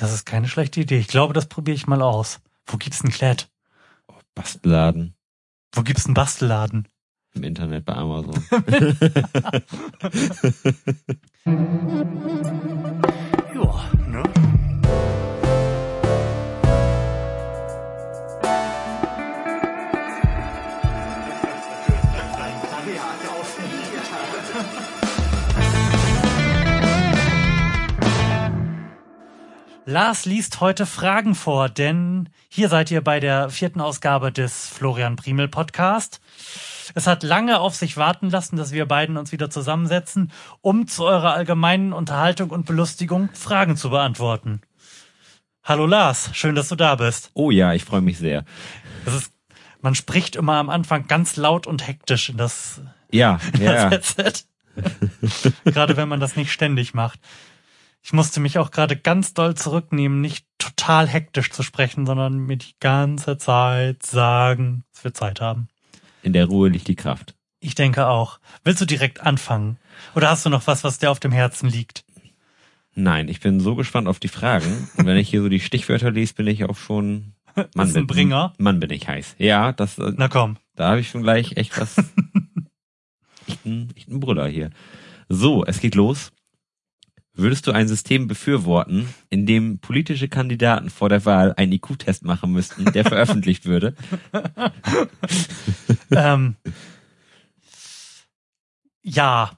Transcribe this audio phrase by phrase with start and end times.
[0.00, 0.98] Das ist keine schlechte Idee.
[0.98, 2.40] Ich glaube, das probiere ich mal aus.
[2.66, 3.48] Wo gibt's einen Klett?
[4.34, 5.14] Bastelladen
[5.74, 6.88] Wo gibt's einen Bastelladen?
[7.34, 8.42] im Internet bei Amazon.
[13.54, 14.22] Ja, ne?
[29.86, 35.16] Lars liest heute Fragen vor, denn hier seid ihr bei der vierten Ausgabe des Florian
[35.16, 36.20] Primel Podcast.
[36.94, 40.30] Es hat lange auf sich warten lassen, dass wir beiden uns wieder zusammensetzen,
[40.60, 44.60] um zu eurer allgemeinen Unterhaltung und Belustigung Fragen zu beantworten.
[45.64, 47.30] Hallo Lars, schön, dass du da bist.
[47.34, 48.44] Oh ja, ich freue mich sehr.
[49.04, 49.32] Das ist,
[49.80, 53.88] man spricht immer am Anfang ganz laut und hektisch in das, Ja, in ja.
[53.88, 54.44] das Headset.
[55.64, 57.18] gerade wenn man das nicht ständig macht.
[58.02, 62.56] Ich musste mich auch gerade ganz doll zurücknehmen, nicht total hektisch zu sprechen, sondern mir
[62.56, 65.68] die ganze Zeit sagen, dass wir Zeit haben.
[66.22, 67.34] In der Ruhe liegt die Kraft.
[67.60, 68.40] Ich denke auch.
[68.64, 69.76] Willst du direkt anfangen?
[70.14, 72.04] Oder hast du noch was, was dir auf dem Herzen liegt?
[72.94, 74.88] Nein, ich bin so gespannt auf die Fragen.
[74.96, 77.34] Und wenn ich hier so die Stichwörter lese, bin ich auch schon.
[77.74, 78.54] Mann, ist ein bin, Bringer.
[78.58, 79.36] Mann, bin ich heiß.
[79.38, 80.56] Ja, das, äh, Na komm.
[80.74, 81.98] da habe ich schon gleich echt was.
[83.46, 84.70] echt, ein, ein Brüller hier.
[85.28, 86.32] So, es geht los.
[87.40, 92.52] Würdest du ein System befürworten, in dem politische Kandidaten vor der Wahl einen IQ-Test machen
[92.52, 93.94] müssten, der veröffentlicht würde?
[96.10, 96.56] ähm,
[99.02, 99.52] ja.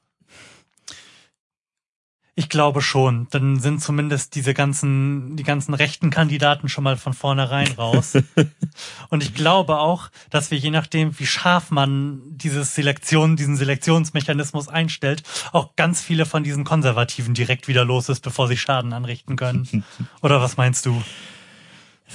[2.35, 3.27] Ich glaube schon.
[3.31, 8.15] Dann sind zumindest diese ganzen, die ganzen rechten Kandidaten schon mal von vornherein raus.
[9.11, 14.69] Und ich glaube auch, dass wir je nachdem, wie scharf man dieses Selektion, diesen Selektionsmechanismus
[14.69, 19.37] einstellt, auch ganz viele von diesen Konservativen direkt wieder los ist, bevor sie Schaden anrichten
[19.37, 19.85] können.
[20.23, 21.03] Oder was meinst du?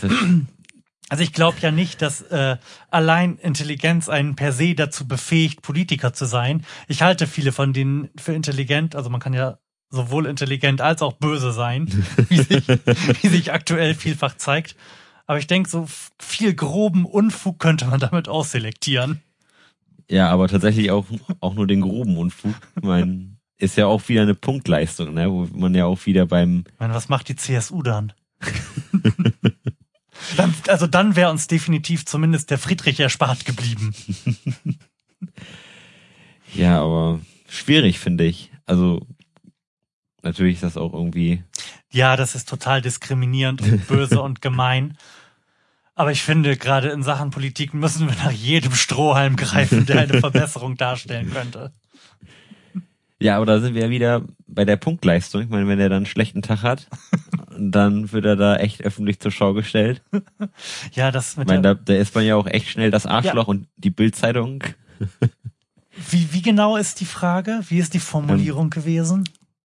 [1.10, 2.58] Also ich glaube ja nicht, dass äh,
[2.92, 6.66] allein Intelligenz einen per se dazu befähigt, Politiker zu sein.
[6.90, 8.94] Ich halte viele von denen für intelligent.
[8.94, 9.58] Also man kann ja
[9.90, 11.88] sowohl intelligent als auch böse sein,
[12.30, 12.68] wie sich,
[13.22, 14.76] wie sich aktuell vielfach zeigt.
[15.26, 15.88] Aber ich denke, so
[16.20, 19.22] viel groben Unfug könnte man damit ausselektieren.
[20.10, 21.06] Ja, aber tatsächlich auch,
[21.42, 22.56] auch nur den groben Unfug.
[22.78, 25.30] Ich mein, ist ja auch wieder eine Punktleistung, ne?
[25.30, 28.14] wo man ja auch wieder beim Ich meine, was macht die CSU dann?
[30.38, 33.94] dann also dann wäre uns definitiv zumindest der Friedrich erspart geblieben.
[36.54, 38.52] Ja, aber schwierig finde ich.
[38.66, 39.06] Also
[40.28, 41.44] natürlich ist das auch irgendwie.
[41.92, 44.98] Ja, das ist total diskriminierend und böse und gemein.
[45.96, 50.20] Aber ich finde, gerade in Sachen Politik müssen wir nach jedem Strohhalm greifen, der eine
[50.20, 51.72] Verbesserung darstellen könnte.
[53.20, 55.42] Ja, aber da sind wir ja wieder bei der Punktleistung.
[55.42, 56.88] Ich meine, wenn er dann einen schlechten Tag hat,
[57.58, 60.04] dann wird er da echt öffentlich zur Schau gestellt.
[60.92, 63.08] Ja, das Ich mit meine, der, da, da ist man ja auch echt schnell das
[63.08, 64.64] Arschloch und die Bildzeitung.
[66.12, 67.62] wie, wie genau ist die Frage?
[67.70, 69.24] Wie ist die Ähm, Formulierung gewesen?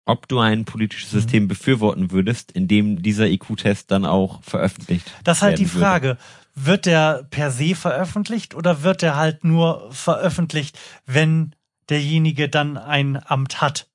[0.04, 5.38] Ob du ein politisches System befürworten würdest, in dem dieser IQ-Test dann auch veröffentlicht Das
[5.38, 5.86] ist halt die werden würde.
[5.86, 6.18] Frage.
[6.54, 11.54] Wird der per se veröffentlicht oder wird der halt nur veröffentlicht, wenn
[11.88, 13.88] derjenige dann ein Amt hat?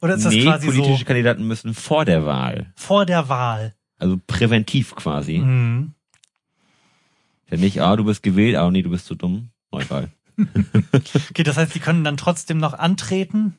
[0.00, 3.74] Oder ist das nee, quasi politische so Kandidaten müssen vor der Wahl, vor der Wahl?
[3.98, 5.38] also präventiv quasi.
[5.38, 5.92] Mhm.
[7.50, 9.50] Ja nicht, ah, du bist gewählt, ah, nee, du bist zu dumm.
[9.70, 10.08] Neuwahl.
[11.30, 13.58] Okay, das heißt, die können dann trotzdem noch antreten,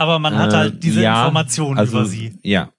[0.00, 2.38] aber man hat halt diese ja, Informationen also, über sie.
[2.42, 2.70] Ja,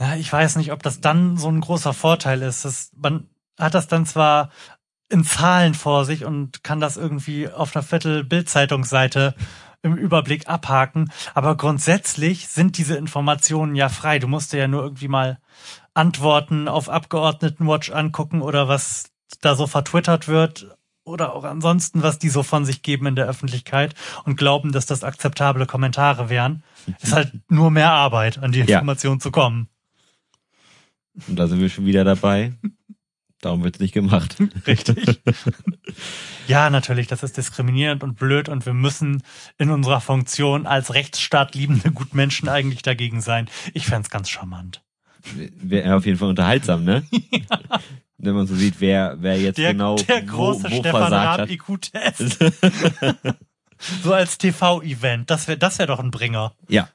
[0.00, 2.64] Ja, ich weiß nicht, ob das dann so ein großer Vorteil ist.
[2.64, 4.50] Das, man hat das dann zwar
[5.08, 9.36] in Zahlen vor sich und kann das irgendwie auf einer Viertel-Bild-Zeitungsseite
[9.82, 14.18] im Überblick abhaken, aber grundsätzlich sind diese Informationen ja frei.
[14.18, 15.38] Du musst dir ja nur irgendwie mal
[15.94, 20.76] Antworten auf Abgeordnetenwatch angucken oder was da so vertwittert wird
[21.10, 23.94] oder auch ansonsten, was die so von sich geben in der Öffentlichkeit
[24.24, 26.62] und glauben, dass das akzeptable Kommentare wären.
[27.02, 28.78] Ist halt nur mehr Arbeit, an die Ja.
[28.78, 29.68] Information zu kommen.
[31.28, 32.52] und da sind wir schon wieder dabei.
[33.42, 34.36] Darum wird's nicht gemacht.
[34.66, 35.20] Richtig.
[36.46, 39.22] ja, natürlich, das ist diskriminierend und blöd und wir müssen
[39.58, 43.48] in unserer Funktion als Rechtsstaat liebende Gutmenschen eigentlich dagegen sein.
[43.72, 44.82] Ich fänd's ganz charmant.
[45.34, 47.02] Wäre auf jeden Fall unterhaltsam, ne?
[48.22, 51.48] Wenn man so sieht, wer, wer jetzt Der, genau der große wo, wo Stefan Raab.
[51.48, 52.38] IQ-Test.
[54.02, 55.30] so als TV-Event.
[55.30, 56.52] Das wäre das wär doch ein Bringer.
[56.68, 56.88] Ja,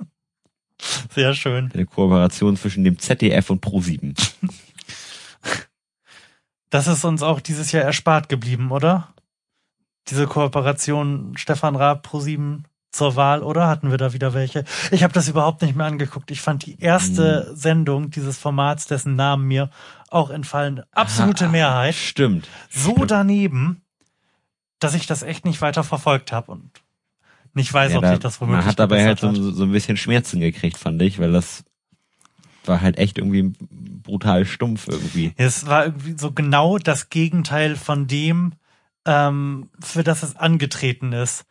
[1.14, 1.70] Sehr schön.
[1.72, 4.14] eine Kooperation zwischen dem ZDF und Pro7.
[6.68, 9.14] Das ist uns auch dieses Jahr erspart geblieben, oder?
[10.08, 12.64] Diese Kooperation Stefan Raab, Pro7,
[12.96, 13.68] zur Wahl, oder?
[13.68, 14.64] Hatten wir da wieder welche?
[14.90, 16.30] Ich habe das überhaupt nicht mehr angeguckt.
[16.30, 17.56] Ich fand die erste hm.
[17.56, 19.70] Sendung dieses Formats, dessen Namen mir
[20.08, 21.94] auch entfallen, absolute Mehrheit.
[21.94, 22.48] Stimmt.
[22.70, 23.10] So stimmt.
[23.10, 23.82] daneben,
[24.78, 26.70] dass ich das echt nicht weiter verfolgt habe und
[27.54, 29.72] nicht weiß, ja, ob da, sich das womöglich Man hat dabei halt so, so ein
[29.72, 31.64] bisschen Schmerzen gekriegt, fand ich, weil das
[32.66, 33.52] war halt echt irgendwie
[34.02, 35.32] brutal stumpf irgendwie.
[35.36, 38.52] Es war irgendwie so genau das Gegenteil von dem,
[39.06, 41.46] ähm, für das es angetreten ist.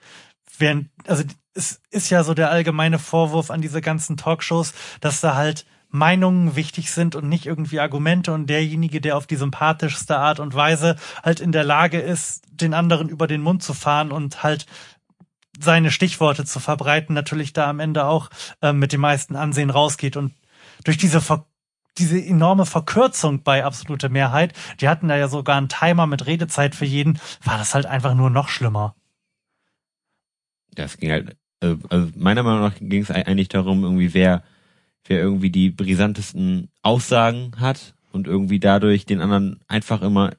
[0.59, 1.23] Während, also
[1.53, 6.55] es ist ja so der allgemeine Vorwurf an diese ganzen Talkshows, dass da halt Meinungen
[6.55, 10.97] wichtig sind und nicht irgendwie Argumente und derjenige, der auf die sympathischste Art und Weise
[11.23, 14.65] halt in der Lage ist, den anderen über den Mund zu fahren und halt
[15.57, 18.29] seine Stichworte zu verbreiten, natürlich da am Ende auch
[18.61, 20.33] äh, mit dem meisten Ansehen rausgeht und
[20.83, 21.45] durch diese Ver
[21.97, 26.75] diese enorme Verkürzung bei absolute Mehrheit, die hatten da ja sogar einen Timer mit Redezeit
[26.75, 28.95] für jeden, war das halt einfach nur noch schlimmer.
[30.77, 34.43] Ja, es ging halt, also, also meiner Meinung nach ging es eigentlich darum, irgendwie wer,
[35.05, 40.31] wer irgendwie die brisantesten Aussagen hat und irgendwie dadurch den anderen einfach immer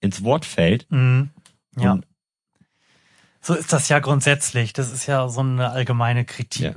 [0.00, 0.90] ins Wort fällt.
[0.90, 1.30] Mhm.
[1.76, 1.92] Ja.
[1.92, 2.06] Und
[3.40, 4.72] so ist das ja grundsätzlich.
[4.72, 6.74] Das ist ja so eine allgemeine Kritik, ja.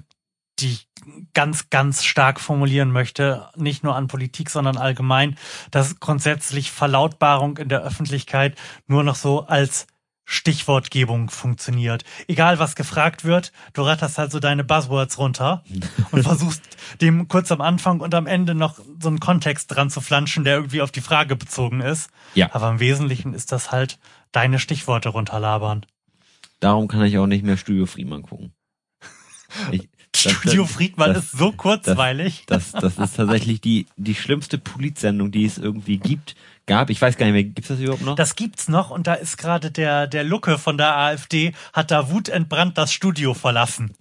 [0.60, 0.88] die ich
[1.34, 5.38] ganz, ganz stark formulieren möchte, nicht nur an Politik, sondern allgemein,
[5.72, 8.58] dass grundsätzlich Verlautbarung in der Öffentlichkeit
[8.88, 9.88] nur noch so als
[10.26, 12.04] Stichwortgebung funktioniert.
[12.28, 15.64] Egal was gefragt wird, du ratterst halt so deine Buzzwords runter
[16.12, 16.62] und versuchst
[17.02, 20.56] dem kurz am Anfang und am Ende noch so einen Kontext dran zu flanschen, der
[20.56, 22.10] irgendwie auf die Frage bezogen ist.
[22.36, 22.54] Ja.
[22.54, 24.00] Aber im Wesentlichen ist das halt
[24.32, 25.86] deine Stichworte runterlabern.
[26.60, 28.54] Darum kann ich auch nicht mehr Studio Friedmann gucken.
[29.72, 32.46] Ich, Studio Friedmann das, ist so kurzweilig.
[32.48, 36.36] Das, das, das ist tatsächlich die, die schlimmste Politsendung, die es irgendwie gibt,
[36.66, 36.90] gab.
[36.90, 38.16] Ich weiß gar nicht mehr, gibt's das überhaupt noch?
[38.16, 42.10] Das gibt's noch und da ist gerade der, der Lucke von der AfD, hat da
[42.10, 43.94] wutentbrannt das Studio verlassen.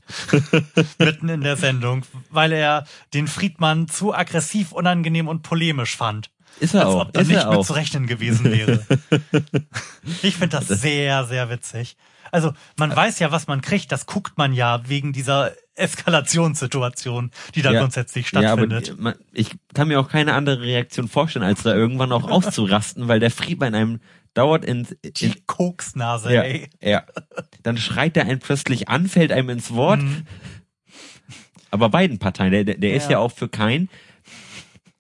[0.98, 6.30] Mitten in der Sendung, weil er den Friedmann zu aggressiv, unangenehm und polemisch fand.
[6.62, 7.00] Ist er Als auch.
[7.02, 7.66] ob da ist nicht er mit auch.
[7.66, 8.86] zu rechnen gewesen wäre.
[10.22, 11.96] ich finde das, sehr, sehr witzig.
[12.30, 17.62] Also man weiß ja, was man kriegt, das guckt man ja wegen dieser Eskalationssituation, die
[17.62, 18.88] da ja, grundsätzlich stattfindet.
[18.88, 23.08] Ja, aber ich kann mir auch keine andere Reaktion vorstellen, als da irgendwann auch auszurasten,
[23.08, 24.00] weil der Friedmann einem
[24.32, 26.70] dauert in, in die Koksnase, ja, ey.
[26.80, 27.02] Ja.
[27.64, 30.00] Dann schreit er einen plötzlich an, fällt einem ins Wort.
[30.00, 30.26] Mhm.
[31.72, 32.96] Aber beiden Parteien, der, der, der ja.
[32.96, 33.88] ist ja auch für keinen.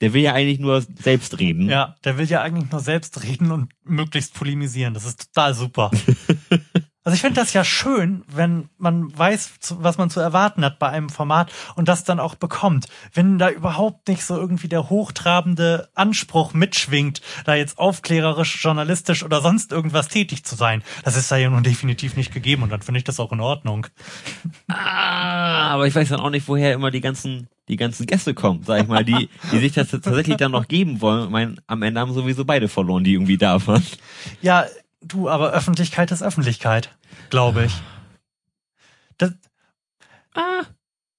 [0.02, 1.68] Der will ja eigentlich nur selbst reden.
[1.68, 4.94] Ja, der will ja eigentlich nur selbst reden und möglichst polemisieren.
[4.94, 5.92] Das ist total super.
[7.04, 10.88] Also ich finde das ja schön, wenn man weiß, was man zu erwarten hat bei
[10.88, 12.86] einem Format und das dann auch bekommt.
[13.12, 19.40] Wenn da überhaupt nicht so irgendwie der hochtrabende Anspruch mitschwingt, da jetzt aufklärerisch, journalistisch oder
[19.40, 20.84] sonst irgendwas tätig zu sein.
[21.02, 23.40] Das ist da ja nun definitiv nicht gegeben und dann finde ich das auch in
[23.40, 23.88] Ordnung.
[24.68, 28.62] Ah, aber ich weiß dann auch nicht, woher immer die ganzen die ganzen Gäste kommen,
[28.64, 31.24] sag ich mal, die, die sich das tatsächlich dann noch geben wollen.
[31.24, 33.86] Ich meine, am Ende haben sowieso beide verloren, die irgendwie da waren.
[34.42, 34.66] Ja,
[35.04, 36.96] Du, aber Öffentlichkeit ist Öffentlichkeit,
[37.30, 37.74] glaube ich.
[39.18, 39.32] Das,
[40.34, 40.64] ah,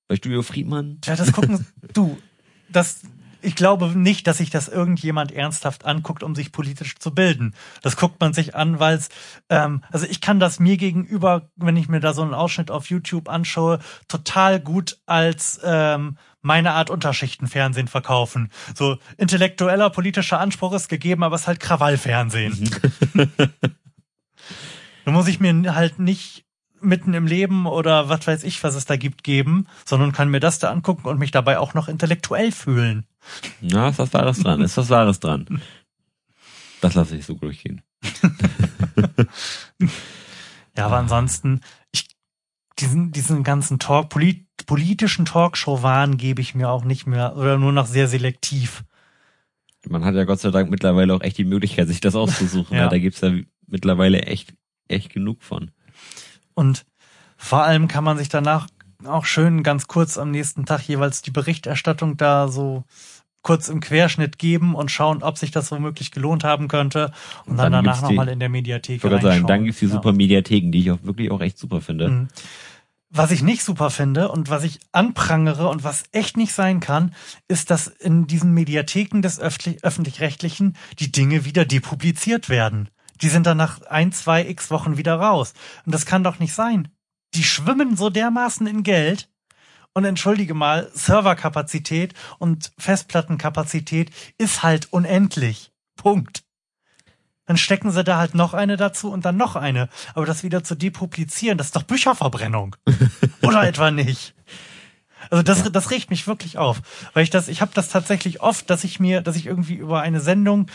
[0.07, 0.99] bei Studio Friedmann.
[1.05, 2.17] Ja, das gucken, du,
[2.69, 3.01] das,
[3.41, 7.53] ich glaube nicht, dass sich das irgendjemand ernsthaft anguckt, um sich politisch zu bilden.
[7.81, 9.09] Das guckt man sich an, weil es,
[9.49, 12.89] ähm, also ich kann das mir gegenüber, wenn ich mir da so einen Ausschnitt auf
[12.89, 18.51] YouTube anschaue, total gut als ähm, meine Art Unterschichtenfernsehen verkaufen.
[18.75, 22.69] So intellektueller politischer Anspruch ist gegeben, aber es ist halt Krawallfernsehen.
[25.05, 26.45] Da muss ich mir halt nicht
[26.81, 30.39] mitten im Leben oder was weiß ich, was es da gibt, geben, sondern kann mir
[30.39, 33.05] das da angucken und mich dabei auch noch intellektuell fühlen.
[33.61, 35.61] Ja, ist was Wahres dran, ist was Wahres dran.
[36.81, 37.81] Das lasse ich so durchgehen.
[40.77, 42.09] ja, aber ansonsten, ich,
[42.79, 47.71] diesen, diesen ganzen Talk, polit, politischen Talkshow-Wahn gebe ich mir auch nicht mehr oder nur
[47.71, 48.83] noch sehr selektiv.
[49.87, 52.77] Man hat ja Gott sei Dank mittlerweile auch echt die Möglichkeit, sich das auszusuchen.
[52.77, 52.87] ja.
[52.87, 53.31] da gibt's ja
[53.67, 54.53] mittlerweile echt,
[54.87, 55.71] echt genug von.
[56.53, 56.85] Und
[57.37, 58.67] vor allem kann man sich danach
[59.05, 62.85] auch schön ganz kurz am nächsten Tag jeweils die Berichterstattung da so
[63.41, 67.11] kurz im Querschnitt geben und schauen, ob sich das womöglich gelohnt haben könnte
[67.45, 69.87] und, und dann, dann danach nochmal in der Mediathek Ich würde sagen, dann gibt's die
[69.87, 70.15] super ja.
[70.15, 72.09] Mediatheken, die ich auch wirklich auch echt super finde.
[72.09, 72.27] Mhm.
[73.15, 77.13] Was ich nicht super finde und was ich anprangere und was echt nicht sein kann,
[77.47, 82.89] ist, dass in diesen Mediatheken des öffentlich-rechtlichen die Dinge wieder depubliziert werden.
[83.21, 85.53] Die sind dann nach ein, zwei x Wochen wieder raus.
[85.85, 86.87] Und das kann doch nicht sein.
[87.35, 89.29] Die schwimmen so dermaßen in Geld.
[89.93, 95.71] Und entschuldige mal, Serverkapazität und Festplattenkapazität ist halt unendlich.
[95.95, 96.42] Punkt.
[97.45, 99.89] Dann stecken sie da halt noch eine dazu und dann noch eine.
[100.13, 102.75] Aber das wieder zu depublizieren, das ist doch Bücherverbrennung.
[103.41, 104.33] Oder etwa nicht?
[105.29, 106.81] Also das, das regt mich wirklich auf,
[107.13, 110.01] weil ich das, ich habe das tatsächlich oft, dass ich mir, dass ich irgendwie über
[110.01, 110.67] eine Sendung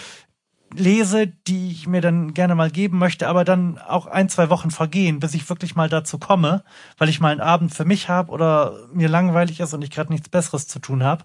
[0.74, 4.70] lese, die ich mir dann gerne mal geben möchte, aber dann auch ein, zwei Wochen
[4.70, 6.62] vergehen, bis ich wirklich mal dazu komme,
[6.98, 10.12] weil ich mal einen Abend für mich habe oder mir langweilig ist und ich gerade
[10.12, 11.24] nichts Besseres zu tun habe.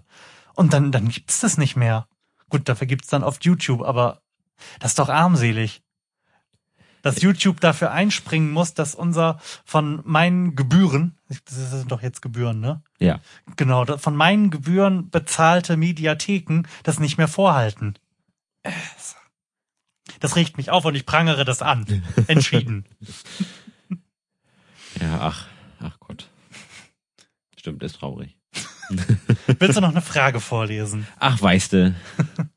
[0.54, 2.06] Und dann, dann gibt's das nicht mehr.
[2.48, 4.22] Gut, dafür gibt's dann oft YouTube, aber
[4.78, 5.82] das ist doch armselig.
[7.02, 12.60] Dass YouTube dafür einspringen muss, dass unser von meinen Gebühren, das sind doch jetzt Gebühren,
[12.60, 12.82] ne?
[12.98, 13.20] Ja.
[13.56, 17.98] Genau, von meinen Gebühren bezahlte Mediatheken das nicht mehr vorhalten.
[20.20, 22.02] Das regt mich auf und ich prangere das an.
[22.26, 22.86] Entschieden.
[25.00, 25.46] Ja, ach,
[25.80, 26.30] ach Gott.
[27.58, 28.36] Stimmt, ist traurig.
[29.58, 31.06] Willst du noch eine Frage vorlesen?
[31.18, 31.94] Ach, weißt du.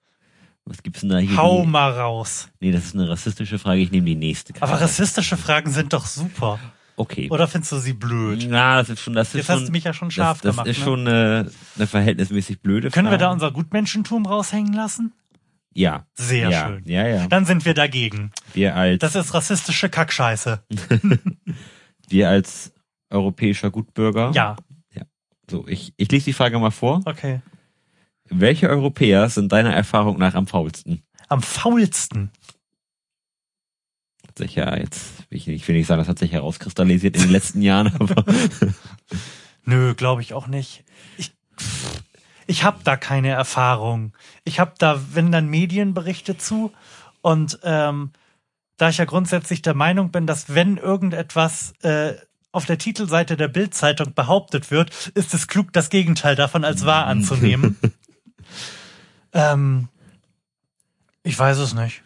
[0.70, 1.38] Was gibt's denn da hier?
[1.38, 2.50] Hau mal raus.
[2.60, 3.80] Nee, das ist eine rassistische Frage.
[3.82, 4.54] Ich nehme die nächste.
[4.62, 6.60] Aber rassistische Fragen sind doch super.
[6.98, 7.30] Okay.
[7.30, 8.48] Oder findest du sie blöd?
[8.50, 9.56] Na, das ist schon, das ist Jetzt schon.
[9.56, 10.68] hast du mich ja schon scharf das, das gemacht.
[10.68, 10.84] ist ne?
[10.84, 13.24] schon eine, eine verhältnismäßig blöde Können wir Frage.
[13.24, 15.14] da unser Gutmenschentum raushängen lassen?
[15.74, 16.08] Ja.
[16.16, 16.84] Sehr ja, schön.
[16.86, 17.28] Ja, ja.
[17.28, 18.32] Dann sind wir dagegen.
[18.54, 20.64] Wir als, Das ist rassistische Kackscheiße.
[22.10, 22.74] wir als
[23.12, 24.32] europäischer Gutbürger.
[24.34, 24.56] Ja,
[25.50, 27.02] So, ich, ich lese die Frage mal vor.
[27.06, 27.42] okay.
[28.30, 31.04] Welche Europäer sind deiner Erfahrung nach am faulsten?
[31.30, 32.32] Am faulsten.
[34.28, 37.32] Hat sich ja jetzt, ich, ich will nicht sagen, das hat sich herauskristallisiert in den
[37.32, 38.24] letzten Jahren, aber
[39.66, 40.86] Nö, glaube ich auch nicht.
[41.18, 41.34] Ich,
[42.46, 44.14] ich habe da keine Erfahrung.
[44.46, 46.72] Ich habe da, wenn dann Medienberichte zu
[47.22, 48.12] und ähm,
[48.78, 52.14] da ich ja grundsätzlich der Meinung bin, dass wenn irgendetwas äh,
[52.52, 57.06] auf der Titelseite der Bildzeitung behauptet wird, ist es klug, das Gegenteil davon als wahr
[57.08, 57.78] anzunehmen.
[59.38, 59.88] Ähm,
[61.24, 62.04] ich weiß es nicht.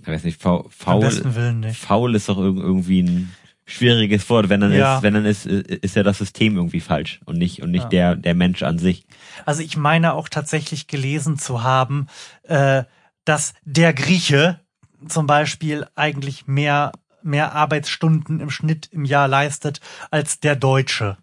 [0.00, 1.78] ich weiß nicht, faul, faul, nicht.
[1.80, 3.32] faul ist doch irg- irgendwie ein
[3.66, 4.48] schwieriges Wort.
[4.48, 4.96] Wenn dann Ja.
[4.96, 7.88] ist, wenn dann ist, ist ja das System irgendwie falsch und nicht, und nicht Ja.
[8.14, 9.06] der, der Mensch an sich.
[9.44, 12.06] Also ich meine auch tatsächlich gelesen zu haben,
[12.44, 12.84] äh,
[13.24, 14.60] dass der Grieche
[15.06, 16.92] zum Beispiel eigentlich mehr,
[17.22, 19.80] mehr Arbeitsstunden im Schnitt im Jahr leistet
[20.10, 21.18] als der Deutsche.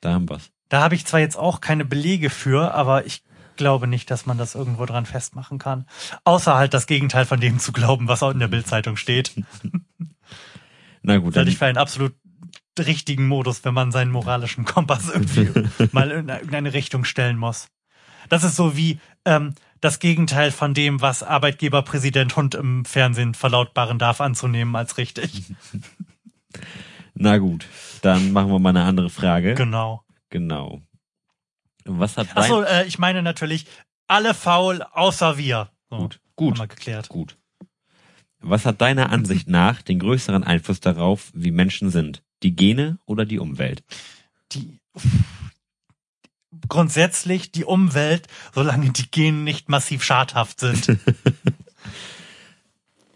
[0.00, 0.50] Da haben wir's.
[0.68, 3.22] Da habe ich zwar jetzt auch keine Belege für, aber ich
[3.56, 5.86] glaube nicht, dass man das irgendwo dran festmachen kann.
[6.24, 9.32] Außer halt das Gegenteil von dem zu glauben, was auch in der Bildzeitung steht.
[11.02, 12.14] Na gut, halte ich für einen absolut
[12.78, 15.50] richtigen Modus, wenn man seinen moralischen Kompass irgendwie
[15.92, 17.68] mal in irgendeine Richtung stellen muss.
[18.28, 23.98] Das ist so wie ähm, das Gegenteil von dem, was Arbeitgeberpräsident Hund im Fernsehen verlautbaren
[23.98, 25.52] darf, anzunehmen als richtig.
[27.14, 27.66] na gut,
[28.02, 29.54] dann machen wir mal eine andere Frage.
[29.54, 30.03] Genau.
[30.34, 30.82] Genau.
[31.84, 33.66] Was hat Achso, äh, ich meine natürlich
[34.08, 35.70] alle faul, außer wir.
[35.88, 37.08] So, gut, Haben gut, wir geklärt.
[37.08, 37.36] gut.
[38.40, 42.24] Was hat deiner Ansicht nach den größeren Einfluss darauf, wie Menschen sind?
[42.42, 43.84] Die Gene oder die Umwelt?
[44.50, 44.80] Die
[46.68, 50.98] grundsätzlich die Umwelt, solange die Gene nicht massiv schadhaft sind.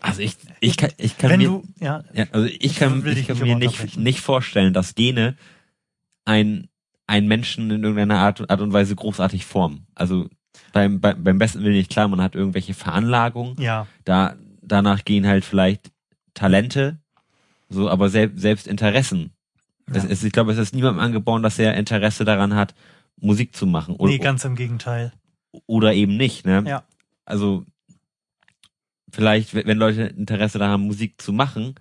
[0.00, 3.26] Also ich, ich kann, ich kann Wenn mir, du, ja, ja, also ich kann, ich
[3.26, 5.37] kann mir nicht, nicht vorstellen, dass Gene
[6.25, 6.68] ein,
[7.08, 9.86] ein Menschen in irgendeiner Art, Art und Weise großartig formen.
[9.96, 10.28] Also
[10.72, 15.26] beim, beim, beim besten Willen nicht klar, man hat irgendwelche Veranlagungen, ja, da, danach gehen
[15.26, 15.90] halt vielleicht
[16.34, 17.00] Talente,
[17.68, 19.32] so, aber selbst, selbst Interessen.
[19.90, 20.10] Es, Ja.
[20.10, 22.74] es, ich glaube, es ist niemandem angeboren, dass er Interesse daran hat,
[23.20, 23.96] Musik zu machen.
[23.96, 25.12] Oder, nee, ganz im Gegenteil.
[25.66, 26.62] oder eben nicht, ne?
[26.66, 26.84] Ja.
[27.24, 27.64] Also,
[29.10, 31.74] vielleicht, wenn wenn Leute Interesse daran haben, Musik zu machen,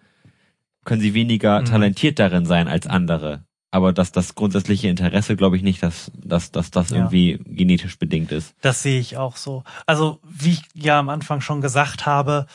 [0.86, 1.66] können sie weniger Mhm.
[1.66, 3.44] talentiert darin sein als andere.
[3.72, 6.98] Aber dass das grundsätzliche Interesse, glaube ich nicht, dass, dass, dass das Ja.
[6.98, 8.56] irgendwie genetisch bedingt ist.
[8.62, 9.64] Das sehe ich auch so.
[9.86, 12.48] Also, wie ich ja am Anfang schon gesagt habe,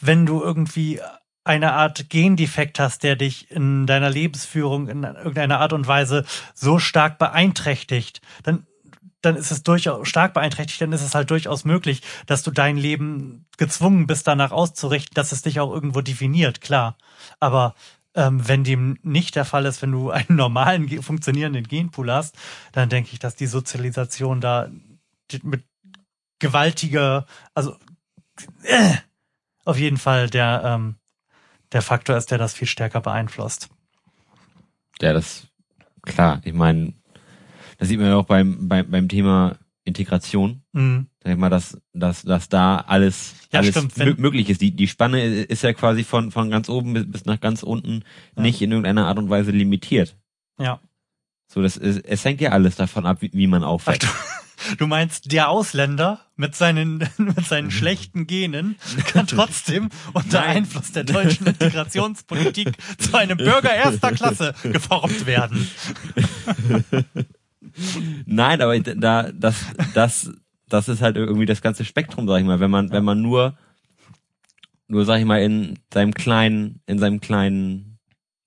[0.00, 1.00] wenn du irgendwie
[1.42, 6.78] eine Art Gendefekt hast, der dich in deiner Lebensführung in irgendeiner Art und Weise so
[6.78, 8.66] stark beeinträchtigt, dann
[9.24, 12.76] dann ist es durchaus stark beeinträchtigt, dann ist es halt durchaus möglich, dass du dein
[12.76, 16.98] Leben gezwungen bist, danach auszurichten, dass es dich auch irgendwo definiert, klar.
[17.40, 17.74] Aber
[18.14, 22.36] ähm, wenn dem nicht der Fall ist, wenn du einen normalen funktionierenden Genpool hast,
[22.72, 24.68] dann denke ich, dass die Sozialisation da
[25.42, 25.64] mit
[26.38, 27.76] gewaltiger, also
[28.64, 28.94] äh,
[29.64, 30.96] auf jeden Fall der ähm,
[31.74, 33.68] der Faktor ist, der das viel stärker beeinflusst.
[35.00, 35.48] Ja, das,
[36.02, 36.94] klar, ich meine,
[37.78, 40.62] das sieht man ja auch beim, beim, beim Thema Integration.
[40.72, 41.08] Mhm.
[41.24, 44.60] Sag ich mal, dass, dass, dass da alles, Ja, alles stimmt, mö- möglich ist.
[44.60, 48.04] Die, die Spanne ist ja quasi von, von ganz oben bis, bis nach ganz unten
[48.36, 48.42] Ja.
[48.42, 50.16] nicht in irgendeiner Art und Weise limitiert.
[50.60, 50.80] Ja.
[51.46, 54.02] So, das ist, es hängt ja alles davon ab, wie, wie man aufwächst.
[54.02, 54.06] du,
[54.78, 58.76] Du meinst, der Ausländer mit seinen, mit seinen schlechten Genen
[59.06, 60.58] kann trotzdem unter Nein.
[60.58, 65.68] Einfluss der deutschen Integrationspolitik zu einem Bürger erster Klasse geformt werden.
[68.26, 69.56] Nein, aber da, das,
[69.94, 70.30] das,
[70.68, 72.60] das ist halt irgendwie das ganze Spektrum, sag ich mal.
[72.60, 73.56] Wenn man, wenn man nur,
[74.88, 77.98] nur, sag ich mal, in seinem kleinen, in seinem kleinen,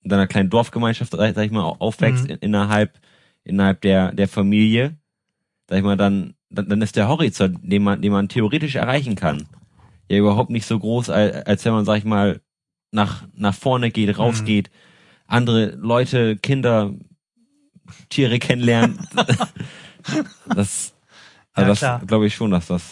[0.02, 2.30] in seiner kleinen Dorfgemeinschaft, sag ich mal, aufwächst, Mhm.
[2.30, 2.98] in- innerhalb,
[3.44, 4.96] innerhalb der, der Familie,
[5.68, 9.14] sag ich mal, dann, dann, dann ist der Horizont, den man, den man theoretisch erreichen
[9.16, 9.46] kann,
[10.08, 12.40] ja überhaupt nicht so groß, als, als wenn man, sag ich mal,
[12.90, 14.70] nach, nach vorne geht, rausgeht,
[15.26, 16.94] andere Leute, Kinder,
[18.08, 18.98] Tiere kennenlernen.
[20.54, 20.94] das,
[21.52, 22.82] also Ja, das glaube ich schon, dass das,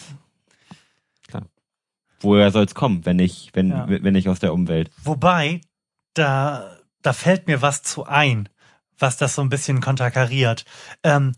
[1.27, 1.43] klar.
[2.19, 3.85] Woher soll es kommen, wenn nicht, wenn, Ja.
[3.87, 4.91] wenn nicht aus der Umwelt?
[5.03, 5.61] Wobei,
[6.13, 8.49] da, da fällt mir was zu ein,
[8.97, 10.65] was das so ein bisschen konterkariert.
[11.03, 11.33] Ähm,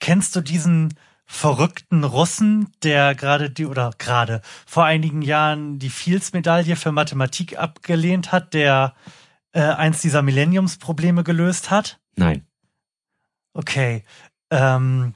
[0.00, 0.94] kennst du diesen
[1.24, 8.32] verrückten Russen, der gerade die, oder gerade vor einigen Jahren die Fields-Medaille für Mathematik abgelehnt
[8.32, 8.94] hat, der
[9.52, 12.00] äh, eins dieser Millenniumsprobleme gelöst hat?
[12.16, 12.44] Nein.
[13.54, 14.04] Okay.
[14.50, 15.14] Ähm,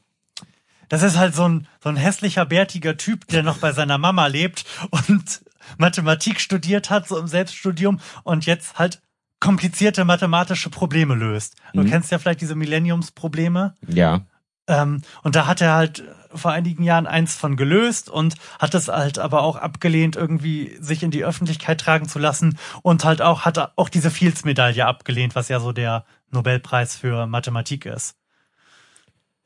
[0.89, 4.27] das ist halt so ein, so ein hässlicher, bärtiger Typ, der noch bei seiner Mama
[4.27, 5.43] lebt und
[5.79, 9.01] Mathematik studiert hat, so im Selbststudium und jetzt halt
[9.41, 11.57] komplizierte mathematische Probleme löst.
[11.75, 11.91] Du Mhm.
[11.91, 13.75] kennst ja vielleicht diese Millenniumsprobleme.
[13.87, 14.23] Ja.
[14.69, 18.89] Ähm, und da hat er halt vor einigen Jahren eins von gelöst und hat es
[18.89, 23.43] halt aber auch abgelehnt, irgendwie sich in die Öffentlichkeit tragen zu lassen und halt auch,
[23.45, 28.17] hat auch diese Fields-Medaille abgelehnt, was ja so der Nobelpreis für Mathematik ist.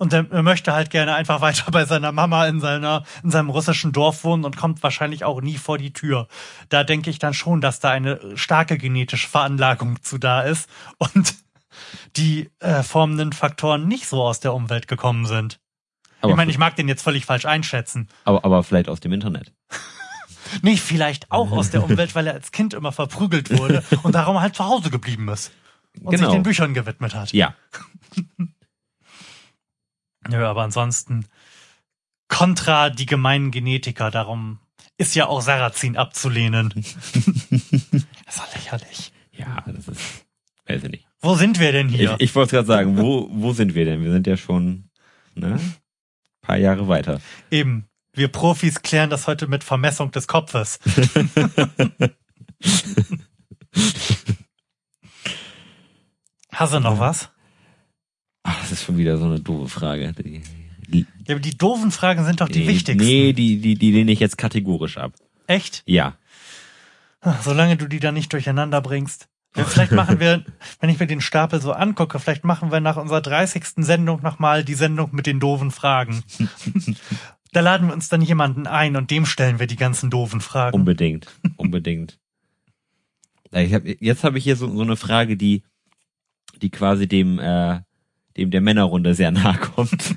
[0.00, 3.92] Und er, möchte halt gerne einfach weiter bei seiner Mama in seiner, in seinem russischen
[3.92, 6.26] Dorf wohnen und kommt wahrscheinlich auch nie vor die Tür.
[6.70, 11.34] Da denke ich dann schon, dass da eine starke genetische Veranlagung zu da ist und
[12.16, 15.60] die äh, formenden Faktoren nicht so aus der Umwelt gekommen sind.
[16.22, 18.08] Aber, ich meine, ich mag den jetzt völlig falsch einschätzen.
[18.24, 19.52] aber, aber vielleicht aus dem Internet.
[20.62, 24.40] Nee, vielleicht auch aus der Umwelt, weil er als Kind immer verprügelt wurde und darum
[24.40, 25.52] halt zu Hause geblieben ist.
[26.00, 26.32] Und sich Genau.
[26.32, 27.32] den Büchern gewidmet hat.
[27.32, 27.54] Ja.
[30.28, 31.26] Nö, aber ansonsten
[32.28, 34.58] kontra die gemeinen Genetiker, darum
[34.98, 36.70] ist ja auch Sarrazin abzulehnen.
[36.74, 39.12] das ja lächerlich.
[39.32, 40.26] Ja, das ist,
[40.66, 41.06] weiß ich nicht.
[41.20, 42.16] Wo sind wir denn Ich, hier?
[42.18, 44.02] ich wollte gerade sagen, wo, wo sind wir denn?
[44.02, 44.90] Wir sind ja schon,
[45.34, 45.58] ne?
[46.42, 47.20] Paar Jahre weiter.
[47.50, 47.86] Eben.
[48.12, 50.80] Wir Profis klären das heute mit Vermessung des Kopfes.
[56.50, 57.30] Hast du noch was?
[58.50, 60.12] Ach, das ist schon wieder so eine doofe Frage.
[60.12, 60.42] Die,
[60.88, 63.06] die, Ja, aber die doofen Fragen sind doch die nee, wichtigsten.
[63.06, 65.12] Nee, die, die, die lehne ich jetzt kategorisch ab.
[65.46, 65.84] Echt?
[65.86, 66.16] Ja.
[67.42, 69.28] Solange du die da nicht durcheinander bringst.
[69.52, 70.44] Vielleicht machen wir,
[70.80, 73.64] wenn ich mir den Stapel so angucke, vielleicht machen wir nach unserer 30.
[73.76, 76.24] Sendung nochmal die Sendung mit den doofen Fragen.
[77.52, 80.74] da laden wir uns dann jemanden ein und dem stellen wir die ganzen doofen Fragen.
[80.74, 81.28] Unbedingt.
[81.56, 82.18] Unbedingt.
[83.52, 85.62] Ich hab, jetzt habe ich hier so, so eine Frage, die,
[86.62, 87.80] die quasi dem, äh,
[88.36, 90.16] dem der Männerrunde sehr nahe kommt.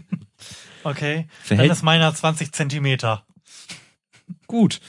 [0.84, 1.28] Okay.
[1.44, 3.26] Verhält- Dann ist meiner 20 Zentimeter.
[4.48, 4.80] Gut.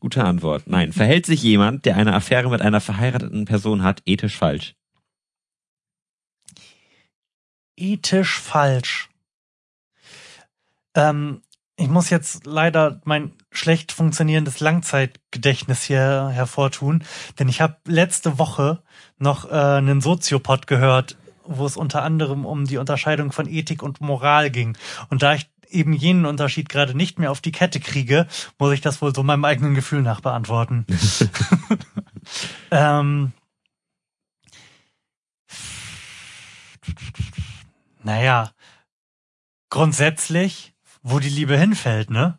[0.00, 0.64] Gute Antwort.
[0.66, 0.92] Nein.
[0.92, 4.74] Verhält sich jemand, der eine Affäre mit einer verheirateten Person hat, ethisch falsch?
[7.76, 9.08] Ethisch falsch.
[10.94, 11.42] Ähm,
[11.76, 17.02] ich muss jetzt leider mein schlecht funktionierendes Langzeitgedächtnis hier hervortun,
[17.38, 18.82] denn ich habe letzte Woche
[19.18, 24.00] noch äh, einen Soziopod gehört, wo es unter anderem um die Unterscheidung von Ethik und
[24.00, 24.76] Moral ging.
[25.08, 28.26] Und da ich eben jenen Unterschied gerade nicht mehr auf die Kette kriege,
[28.58, 30.86] muss ich das wohl so meinem eigenen Gefühl nach beantworten.
[32.70, 33.32] ähm,
[38.02, 38.50] naja,
[39.70, 42.38] grundsätzlich, wo die Liebe hinfällt, ne?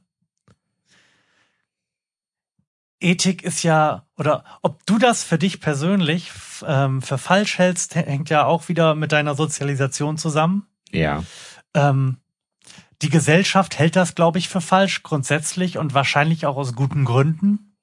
[2.99, 6.31] Ethik ist ja, oder ob du das für dich persönlich
[6.67, 10.67] ähm, für falsch hältst, hängt ja auch wieder mit deiner Sozialisation zusammen.
[10.91, 11.23] Ja.
[11.73, 12.17] Ähm,
[13.01, 17.75] die Gesellschaft hält das, glaube ich, für falsch, grundsätzlich und wahrscheinlich auch aus guten Gründen.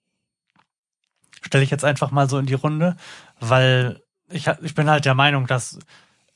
[1.43, 2.97] Stelle ich jetzt einfach mal so in die Runde,
[3.39, 5.79] weil ich, ich bin halt der Meinung, dass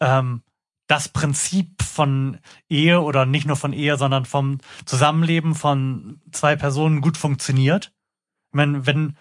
[0.00, 0.42] ähm,
[0.86, 7.00] das Prinzip von Ehe oder nicht nur von Ehe, sondern vom Zusammenleben von zwei Personen
[7.00, 7.92] gut funktioniert.
[8.48, 9.16] Ich meine, wenn,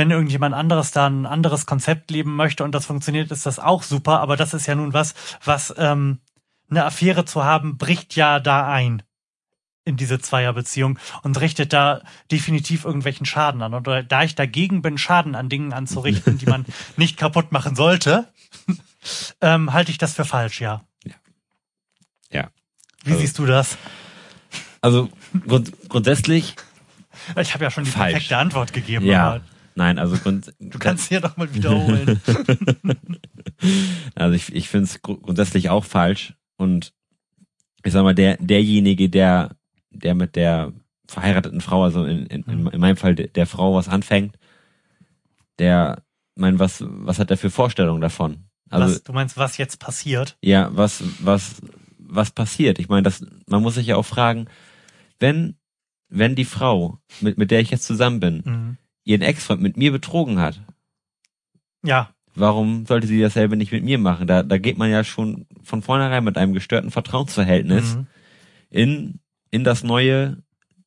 [0.00, 3.82] wenn irgendjemand anderes da ein anderes Konzept leben möchte und das funktioniert, ist das auch
[3.82, 6.20] super, aber das ist ja nun was, was ähm,
[6.70, 9.02] eine Affäre zu haben, bricht ja da ein
[9.84, 12.00] in diese Zweierbeziehung und richtet da
[12.32, 13.74] definitiv irgendwelchen Schaden an.
[13.74, 16.64] Und da ich dagegen bin, Schaden an Dingen anzurichten, die man
[16.96, 18.28] nicht kaputt machen sollte,
[19.42, 20.82] ähm, halte ich das für falsch, ja.
[22.30, 22.48] Ja.
[23.04, 23.76] Wie Also- siehst du das?
[24.80, 25.10] Also
[25.46, 26.56] grund, grundsätzlich,
[27.36, 28.12] Ich habe ja schon die Falsch.
[28.12, 29.04] perfekte Antwort gegeben.
[29.04, 29.26] ja.
[29.32, 29.40] aber
[29.74, 32.20] Nein, also grund, Du kannst hier doch mal wiederholen.
[34.14, 36.34] Also ich, ich finde es gru- grundsätzlich auch falsch.
[36.56, 36.92] Und
[37.84, 39.56] ich sag mal, der, derjenige, der,
[39.90, 40.72] der mit der
[41.06, 44.36] verheirateten Frau, also in, in, in, in meinem Fall der, Frau was anfängt,
[45.58, 46.02] der,
[46.36, 48.44] mein, was, was hat der für Vorstellungen davon?
[48.70, 50.36] Also, was, du meinst, was jetzt passiert?
[50.42, 51.60] ja, was, was,
[51.98, 52.78] was passiert?
[52.78, 54.46] Ich meine, das, man muss sich ja auch fragen,
[55.18, 55.56] wenn,
[56.08, 58.76] wenn die Frau, mit, mit der ich jetzt zusammen bin, Mhm.
[59.10, 60.60] Ihren Ex-Freund mit mir betrogen hat,
[61.84, 64.26] Ja, warum sollte sie dasselbe nicht mit mir machen?
[64.26, 68.06] Da, da geht man ja schon von vornherein mit einem gestörten Vertrauensverhältnis mhm.
[68.70, 69.20] in,
[69.50, 70.42] in das neue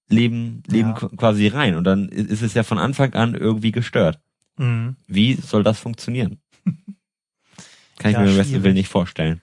[0.09, 0.97] Leben, Leben Ja.
[0.97, 1.75] qu- quasi rein.
[1.75, 4.19] Und dann ist es ja von Anfang an irgendwie gestört.
[4.57, 4.95] Mhm.
[5.07, 6.39] Wie soll das funktionieren?
[7.97, 8.63] Kann ich Ja, mir beim besten.
[8.63, 9.41] Willen nicht vorstellen.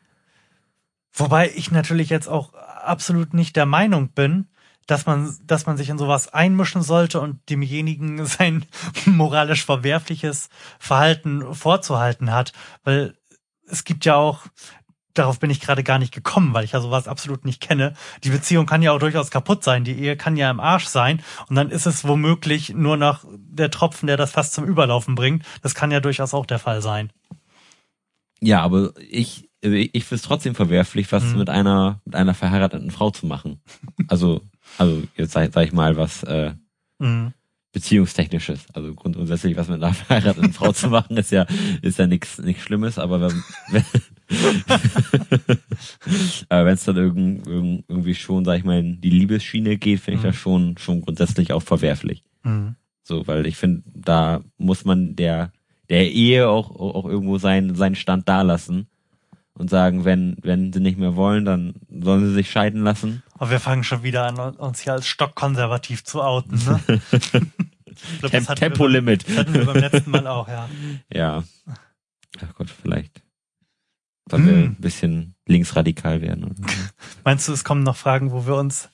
[1.12, 4.46] Wobei ich natürlich jetzt auch absolut nicht der Meinung bin,
[4.90, 8.64] dass man, dass man sich in sowas einmischen sollte und demjenigen sein
[9.06, 10.48] moralisch verwerfliches
[10.78, 12.52] Verhalten vorzuhalten hat.
[12.84, 13.14] Weil
[13.68, 14.46] es gibt ja auch,
[15.14, 17.94] darauf bin ich gerade gar nicht gekommen, weil ich ja sowas absolut nicht kenne.
[18.24, 19.84] Die Beziehung kann ja auch durchaus kaputt sein.
[19.84, 21.22] Die Ehe kann ja im Arsch sein.
[21.48, 25.44] Und dann ist es womöglich nur noch der Tropfen, der das fast zum Überlaufen bringt.
[25.62, 27.12] Das kann ja durchaus auch der Fall sein.
[28.40, 31.38] Ja, aber ich, ich, ich finde es trotzdem verwerflich, was Mhm.
[31.38, 33.60] mit einer, mit einer verheirateten Frau zu machen.
[34.08, 34.40] Also,
[34.80, 36.52] also jetzt sag, sag ich mal, was, äh,
[36.98, 37.32] Mhm.
[37.72, 38.66] beziehungstechnisches.
[38.74, 41.46] Also grund- grundsätzlich was mit einer verheirateten Frau zu machen, ist ja
[41.82, 43.84] ist ja nichts nichts Schlimmes, aber wenn wenn
[46.48, 50.18] aber es dann irgend, irgend, irgendwie schon, sag ich mal, in die Liebesschiene geht, finde
[50.18, 50.28] ich Mhm.
[50.28, 52.22] das schon schon grundsätzlich auch verwerflich.
[52.42, 52.74] Mhm.
[53.02, 55.52] So, weil ich finde, da muss man der
[55.88, 58.88] der Ehe auch auch irgendwo seinen seinen Stand dalassen
[59.60, 63.22] und sagen, wenn wenn sie nicht mehr wollen, dann sollen sie sich scheiden lassen.
[63.34, 66.58] Aber wir fangen schon wieder an, uns hier als stockkonservativ zu outen.
[66.64, 67.00] Ne?
[68.20, 69.28] Glaub, Tem wir Tempolimit.
[69.28, 70.68] Das hatten wir beim letzten Mal auch, ja.
[71.12, 71.44] Ja.
[72.42, 73.22] Ach Gott, vielleicht.
[74.30, 74.62] Sollen wir Hm.
[74.62, 76.54] ein bisschen linksradikal werden.
[77.24, 78.88] Meinst du, es kommen noch Fragen, wo wir uns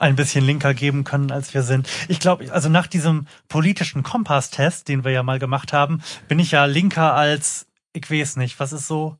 [0.00, 1.88] ein bisschen linker geben können, als wir sind?
[2.08, 6.50] Ich glaube, also nach diesem politischen Kompass-Test, den wir ja mal gemacht haben, bin ich
[6.50, 9.16] ja linker als, ich weiß nicht, was ist so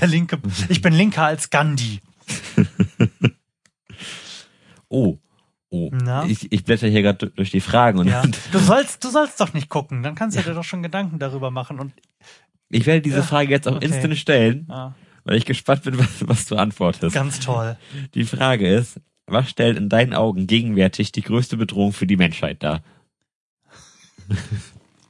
[0.00, 2.00] der linke, ich bin linker als Gandhi.
[4.90, 5.18] Oh.
[5.70, 5.90] Oh.
[5.92, 6.24] Na?
[6.24, 8.22] Ich, ich blätter hier gerade durch die Fragen und Ja.
[8.52, 11.50] Du sollst, du sollst doch nicht gucken, dann kannst du dir doch schon Gedanken darüber
[11.50, 11.92] machen und,
[12.70, 13.84] ich werde diese Ja, Frage jetzt auch okay.
[13.86, 17.14] instant stellen, ja, weil ich gespannt bin, was, was du antwortest.
[17.14, 17.76] ganz toll.
[18.14, 22.62] Die Frage ist, was stellt in deinen Augen gegenwärtig die größte Bedrohung für die Menschheit
[22.62, 22.82] dar?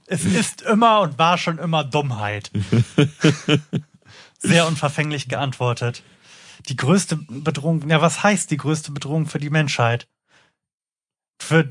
[0.06, 2.50] Es ist immer und war schon immer Dummheit.
[4.38, 6.02] Sehr unverfänglich geantwortet.
[6.68, 10.08] Die größte Bedrohung, ja, was heißt die größte Bedrohung für die Menschheit?
[11.40, 11.68] Für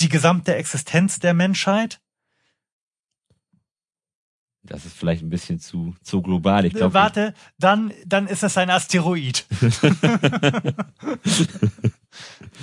[0.00, 2.00] die gesamte Existenz der Menschheit?
[4.64, 6.64] Das ist vielleicht ein bisschen zu, zu global.
[6.64, 9.44] Ich Äh, glaube, Warte, dann, dann ist es ein Asteroid.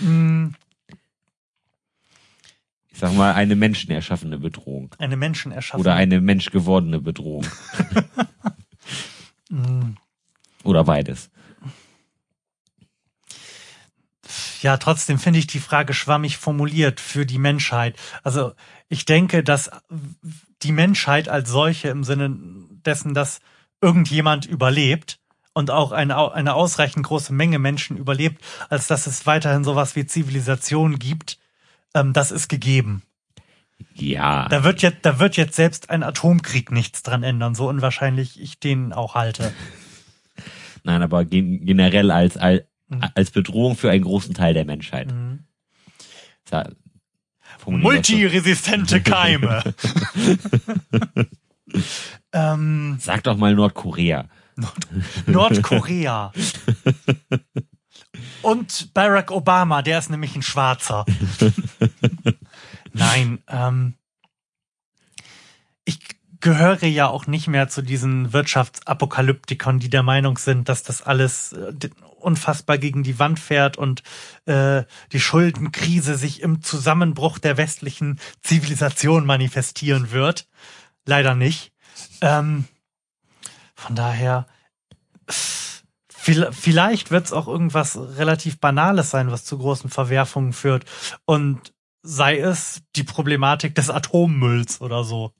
[0.01, 0.55] Hm,
[2.91, 4.93] ich sag mal, eine menschenerschaffene Bedrohung.
[4.97, 5.81] eine Menschenerschaffung.
[5.81, 7.45] Oder eine menschgewordene Bedrohung.
[10.63, 11.29] Oder beides.
[14.61, 17.95] Ja, trotzdem finde ich die Frage schwammig formuliert für die Menschheit.
[18.23, 18.53] Also
[18.89, 19.71] ich denke, dass
[20.61, 22.35] die Menschheit als solche im Sinne
[22.85, 23.39] dessen, dass
[23.81, 25.19] irgendjemand überlebt
[25.53, 30.05] und auch eine, eine ausreichend große Menge Menschen überlebt, als dass es weiterhin sowas wie
[30.05, 31.39] Zivilisation gibt,
[31.93, 33.03] ähm, das ist gegeben.
[33.93, 34.47] Ja.
[34.49, 38.59] Da wird jetzt, da wird jetzt selbst ein Atomkrieg nichts dran ändern, so unwahrscheinlich ich
[38.59, 39.53] den auch halte.
[40.83, 43.03] Nein, aber gen generell als, als, Mhm.
[43.13, 45.13] als Bedrohung für einen großen Teil der Menschheit.
[45.13, 45.45] Mhm.
[47.67, 49.63] Multiresistente Keime.
[52.33, 54.27] ähm, Sag doch mal Nordkorea.
[54.55, 54.87] Nord
[55.27, 56.31] Nordkorea.
[58.41, 61.05] Und Barack Obama, der ist nämlich ein Schwarzer.
[62.93, 63.95] Nein, ähm,
[65.85, 65.99] ich
[66.41, 71.51] gehöre ja auch nicht mehr zu diesen Wirtschaftsapokalyptikern, die der Meinung sind, dass das alles
[71.53, 71.73] äh,
[72.19, 74.03] unfassbar gegen die Wand fährt und
[74.45, 80.47] äh, die Schuldenkrise sich im Zusammenbruch der westlichen Zivilisation manifestieren wird.
[81.05, 81.71] Leider nicht.
[82.21, 82.65] Ähm,
[83.75, 84.47] von daher,
[85.29, 90.85] viel- vielleicht wird es auch irgendwas relativ Banales sein, was zu großen Verwerfungen führt.
[91.25, 91.73] Und
[92.09, 95.31] sei es die Problematik des Atommülls oder so.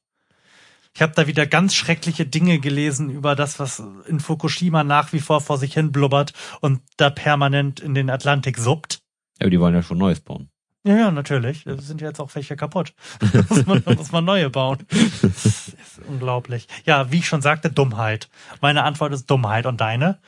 [0.93, 5.19] Ich habe da wieder ganz schreckliche Dinge gelesen über das, was in Fukushima nach wie
[5.19, 9.01] vor vor sich hin blubbert und da permanent in den Atlantik suppt.
[9.39, 10.49] Ja, aber die wollen ja schon Neues bauen.
[10.83, 11.65] Ja, ja, natürlich.
[11.65, 12.93] Es sind jetzt auch welche kaputt.
[13.33, 14.79] Da muss man, da muss man neue bauen.
[15.21, 16.67] Das ist unglaublich.
[16.85, 18.29] Ja, wie ich schon sagte, Dummheit.
[18.61, 19.65] Meine Antwort ist Dummheit.
[19.65, 20.19] Und deine?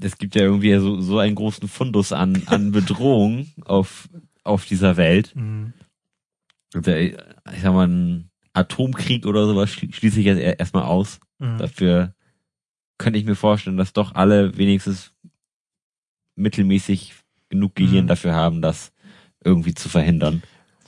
[0.00, 4.08] Es, gibt ja irgendwie so, so einen großen Fundus an, an Bedrohung auf,
[4.44, 5.32] auf dieser Welt.
[5.34, 5.72] Hm.
[6.74, 11.20] Der, ich sag mal, ein Atomkrieg oder sowas schli- schließe ich jetzt er- erstmal aus.
[11.40, 11.58] Hm.
[11.58, 12.14] Dafür
[12.98, 15.12] könnte ich mir vorstellen, dass doch alle wenigstens
[16.34, 17.14] mittelmäßig
[17.48, 18.08] genug Gehirn Mhm.
[18.08, 18.92] dafür haben, das
[19.44, 20.42] irgendwie zu verhindern.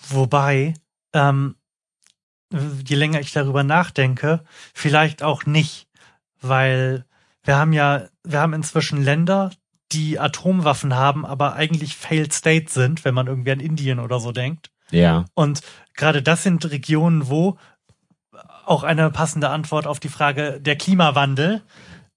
[0.09, 0.75] Wobei,
[1.13, 1.55] ähm,
[2.53, 4.43] je länger ich darüber nachdenke,
[4.75, 5.87] vielleicht auch nicht,
[6.41, 7.05] weil
[7.49, 9.51] wir haben ja, wir haben inzwischen Länder,
[9.91, 14.33] die Atomwaffen haben, aber eigentlich failed state sind, wenn man irgendwie an Indien oder so
[14.33, 14.71] denkt.
[14.91, 15.25] Ja.
[15.33, 15.63] Und
[15.95, 17.57] gerade das sind Regionen, wo
[18.67, 21.63] auch eine passende Antwort auf die Frage der Klimawandel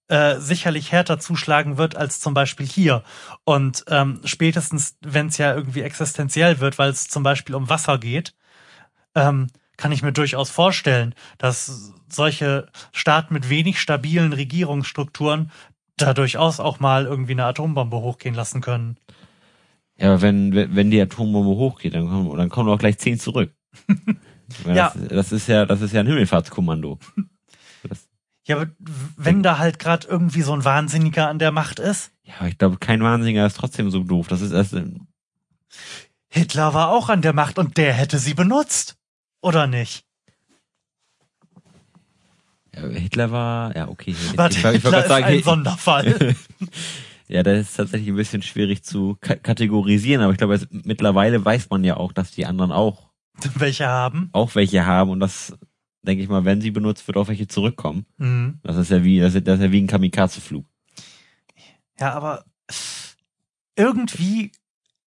[0.10, 3.02] äh, sicherlich härter zuschlagen wird als zum Beispiel hier.
[3.46, 8.00] Und ähm, spätestens, wenn es ja irgendwie existenziell wird, weil es zum Beispiel um Wasser
[8.00, 8.36] geht,
[9.15, 9.48] ähm,
[9.82, 15.50] kann ich mir durchaus vorstellen, dass solche Staaten mit wenig stabilen Regierungsstrukturen
[15.98, 18.98] da durchaus auch mal irgendwie eine Atombombe hochgehen lassen können.
[19.98, 23.54] Ja, aber wenn, wenn die Atombombe hochgeht, dann kommen, dann kommen auch gleich zehn zurück.
[24.65, 24.94] Ja.
[24.94, 27.00] Das, das ist ja, das ist ja ein Himmelfahrtskommando.
[27.88, 28.10] Das,
[28.46, 28.70] Ja, aber
[29.15, 32.58] wenn da halt gerade irgendwie so ein Wahnsinniger an der Macht ist, ja, aber ich
[32.58, 34.28] glaube, kein Wahnsinniger ist trotzdem so doof.
[34.28, 34.76] Das ist erst,
[36.28, 38.98] Hitler war auch an der Macht und der hätte sie benutzt.
[39.42, 40.06] Oder nicht?
[42.76, 44.12] ja, Hitler war, ja, okay.
[44.12, 46.36] Ich, Warte, ich, wollte Hitler ist sagen, ein Sonderfall.
[47.28, 51.44] ja, das ist tatsächlich ein bisschen schwierig zu ka kategorisieren, aber ich glaube, es, mittlerweile
[51.44, 53.10] weiß man ja auch, dass die anderen auch,
[53.56, 54.30] Welche haben?
[54.34, 55.58] auch welche haben und das,
[56.04, 58.06] denke ich mal, wenn sie benutzt wird, auch welche zurückkommen.
[58.18, 58.60] Mhm.
[58.64, 60.66] Das ist ja wie, das ist, das ist ja wie ein Kamikaze-Flug.
[62.00, 62.46] Ja, aber
[63.76, 64.52] irgendwie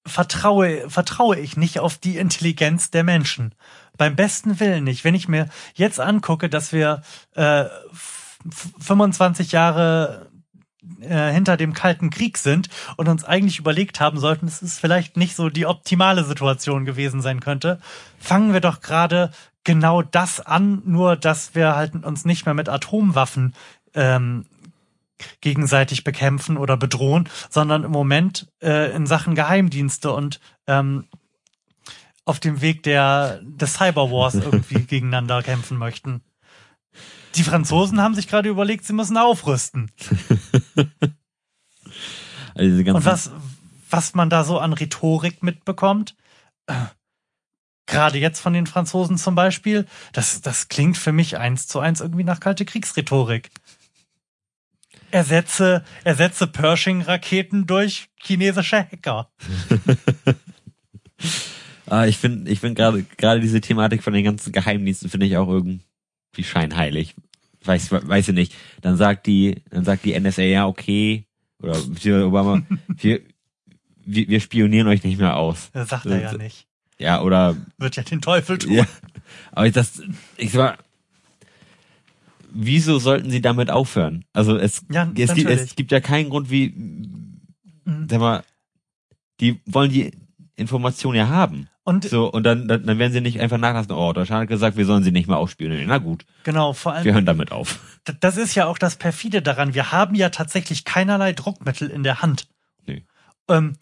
[0.07, 3.55] vertraue, vertraue ich nicht auf die Intelligenz der Menschen.
[3.97, 5.05] Beim besten Willen nicht.
[5.05, 7.03] Wenn ich mir jetzt angucke, dass wir
[7.37, 10.31] äh, f- f- 25 Jahre
[11.01, 15.37] äh, hinter dem Kalten Krieg sind und uns eigentlich überlegt haben sollten, es vielleicht nicht
[15.37, 17.81] so die optimale Situation gewesen sein könnte,
[18.19, 19.31] fangen wir doch gerade
[19.63, 23.55] genau das an, nur dass wir halt uns nicht mehr mit Atomwaffen
[23.95, 24.45] ähm,
[25.41, 31.07] gegenseitig bekämpfen oder bedrohen, sondern im Moment äh, in Sachen Geheimdienste und ähm,
[32.25, 36.23] auf dem Weg der des Cyberwars irgendwie gegeneinander kämpfen möchten.
[37.35, 39.91] Die Franzosen haben sich gerade überlegt, sie müssen aufrüsten.
[42.57, 43.33] Also Und was,
[43.91, 46.15] was man da so an Rhetorik mitbekommt,
[46.67, 46.75] äh,
[47.87, 52.01] gerade jetzt von den Franzosen zum Beispiel, das, das klingt für mich eins zu eins
[52.01, 53.51] irgendwie nach kalte Kriegsrhetorik.
[55.11, 59.31] Ersetze, ersetze Pershing-Raketen durch chinesische Hacker.
[61.87, 65.37] Ah, ich finde, ich finde gerade gerade diese Thematik von den ganzen Geheimdiensten finde ich
[65.37, 65.81] auch irgendwie
[66.41, 67.15] scheinheilig.
[67.65, 68.55] Weiß, weiß ich nicht.
[68.83, 71.25] Dann sagt die, dann sagt die NSA ja okay
[71.63, 71.79] oder
[72.27, 73.21] Obama, wir,
[74.05, 75.71] wir, wir spionieren euch nicht mehr aus.
[75.73, 76.67] Das sagt er ja nicht.
[76.99, 78.73] Ja, oder Wird ja den Teufel tun.
[78.73, 78.87] ja.
[79.53, 80.03] Aber ich das,
[80.37, 80.85] ich sag mal,
[82.53, 84.25] wieso sollten sie damit aufhören?
[84.33, 86.69] Also es, Ja, es, gibt, es gibt ja keinen Grund, wie,
[87.87, 88.07] Mhm.
[88.09, 88.45] sag mal,
[89.41, 90.13] die wollen die
[90.57, 91.69] Information ja haben.
[91.85, 94.77] Und So, und dann, dann, dann werden sie nicht einfach nachlassen, oh, Deutschland hat gesagt,
[94.77, 95.87] wir sollen sie nicht mehr ausspielen.
[95.87, 97.79] Na gut, genau, vor allem wir hören damit auf.
[98.21, 99.75] Das ist ja auch das perfide daran.
[99.75, 102.49] Wir haben ja tatsächlich keinerlei Druckmittel in der Hand.
[102.87, 103.05] Nee.
[103.49, 103.75] Ähm,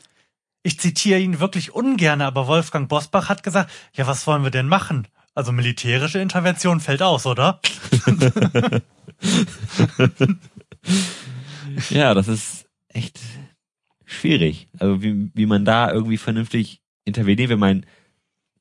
[0.65, 4.69] ich zitiere ihn wirklich ungern, aber Wolfgang Bosbach hat gesagt, ja, was wollen wir denn
[4.69, 5.09] machen?
[5.35, 7.61] Also militärische Intervention fällt aus, oder?
[11.91, 13.21] Ja, das ist echt
[14.05, 14.69] schwierig.
[14.79, 17.87] Also wie, wie man da irgendwie vernünftig interveniert, wenn man,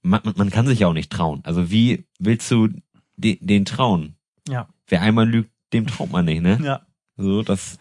[0.01, 1.41] man, man kann sich ja auch nicht trauen.
[1.43, 2.69] Also wie willst du
[3.17, 4.15] de, den trauen?
[4.47, 4.67] Ja.
[4.87, 6.59] Wer einmal lügt, dem traut man nicht, ne?
[6.63, 6.81] Ja.
[7.17, 7.77] So, das,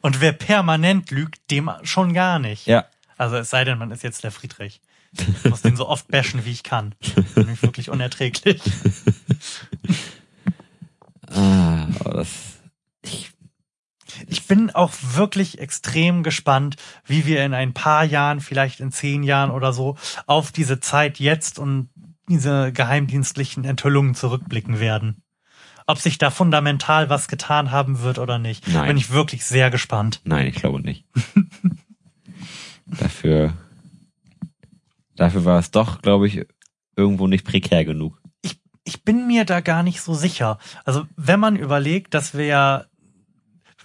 [0.00, 2.66] Und wer permanent lügt, dem schon gar nicht.
[2.66, 2.86] ja.
[3.16, 4.80] Also es sei denn, man ist jetzt der Friedrich.
[5.12, 6.94] Ich muss den so oft bashen, wie ich kann.
[7.36, 8.62] Nämlich wirklich unerträglich.
[11.32, 12.49] Ah, das,
[14.30, 19.22] Ich bin auch wirklich extrem gespannt, wie wir in ein paar Jahren, vielleicht in zehn
[19.22, 21.90] Jahren oder so, auf diese Zeit jetzt und
[22.28, 25.22] diese geheimdienstlichen Enthüllungen zurückblicken werden.
[25.86, 28.86] Ob sich da fundamental was getan haben wird oder nicht, Nein.
[28.86, 30.20] bin ich wirklich sehr gespannt.
[30.24, 31.04] nein, ich glaube nicht.
[32.86, 33.54] dafür,
[35.16, 36.46] dafür war es doch, glaube ich,
[36.94, 38.20] irgendwo nicht prekär genug.
[38.84, 40.58] Ich bin mir da gar nicht so sicher.
[40.84, 42.84] Also wenn man überlegt, dass wir ja,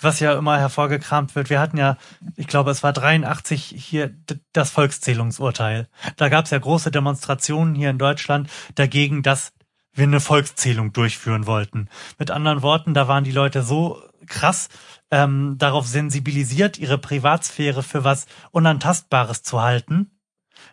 [0.01, 1.49] was ja immer hervorgekramt wird.
[1.49, 1.97] Wir hatten ja,
[2.36, 4.13] ich glaube, es war 83 hier
[4.53, 5.88] das Volkszählungsurteil.
[6.17, 9.53] Da gab es ja große Demonstrationen hier in Deutschland dagegen, dass
[9.93, 11.89] wir eine Volkszählung durchführen wollten.
[12.19, 14.69] Mit anderen Worten, da waren die Leute so krass
[15.12, 20.12] ähm, darauf sensibilisiert, ihre Privatsphäre für was Unantastbares zu halten,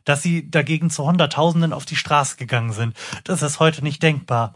[0.04, 2.96] dass sie dagegen zu Hunderttausenden auf die Straße gegangen sind.
[3.24, 4.54] Das ist heute nicht denkbar.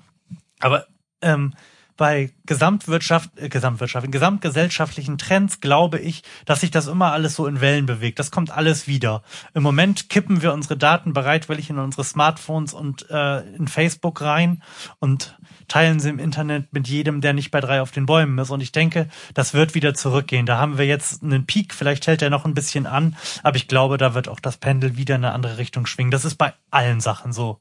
[0.59, 0.87] Aber
[1.21, 1.55] ähm,
[1.97, 7.47] bei Gesamtwirtschaft, äh, Gesamtwirtschaft, in gesamtgesellschaftlichen Trends glaube ich, dass sich das immer alles so
[7.47, 8.19] in Wellen bewegt.
[8.19, 9.23] Das kommt alles wieder.
[9.55, 14.63] Im Moment kippen wir unsere Daten bereitwillig in unsere Smartphones und äh, in Facebook rein
[14.99, 18.51] und teilen sie im Internet mit jedem, der nicht bei drei auf den Bäumen ist.
[18.51, 20.47] Und ich denke, das wird wieder zurückgehen.
[20.47, 23.69] Da haben wir jetzt einen Peak, vielleicht hält er noch ein bisschen an, aber ich
[23.69, 26.11] glaube, da wird auch das Pendel wieder in eine andere Richtung schwingen.
[26.11, 27.61] Das ist bei allen Sachen so.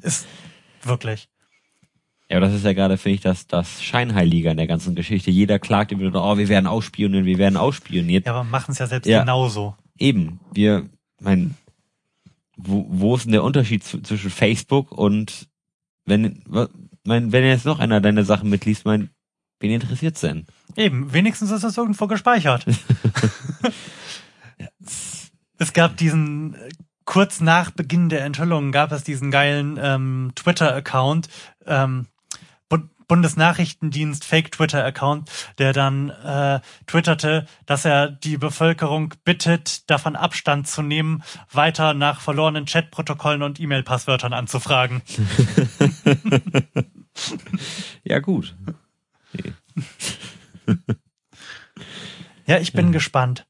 [0.00, 0.26] Ist
[0.82, 1.31] wirklich.
[2.32, 5.30] Ja, aber das ist ja gerade, finde ich, das, das Scheinheilige in der ganzen Geschichte.
[5.30, 8.24] Jeder klagt immer, oh, wir werden ausspioniert, wir werden ausspioniert.
[8.24, 9.76] Ja, aber machen es ja selbst ja, genauso.
[9.98, 10.40] Eben.
[10.50, 10.88] Wir,
[11.20, 11.54] mein,
[12.56, 15.46] wo, wo ist denn der Unterschied zwischen Facebook und
[16.06, 16.42] wenn,
[17.04, 19.10] mein, wenn jetzt noch einer deine Sachen mitliest, mein,
[19.60, 20.46] wen interessiert's denn?
[20.74, 22.64] Eben, wenigstens ist das irgendwo gespeichert.
[25.58, 26.56] es gab diesen
[27.04, 31.28] kurz nach Beginn der Enthüllung gab es diesen geilen ähm, Twitter-Account,
[31.66, 32.06] ähm,
[33.12, 41.22] Bundesnachrichtendienst Fake-Twitter-Account, der dann äh, twitterte, dass er die Bevölkerung bittet, davon Abstand zu nehmen,
[41.50, 45.02] weiter nach verlorenen Chatprotokollen und E-Mail-Passwörtern anzufragen.
[48.02, 48.56] ja, gut.
[52.46, 52.92] Ja, ich bin ja.
[52.92, 53.46] gespannt.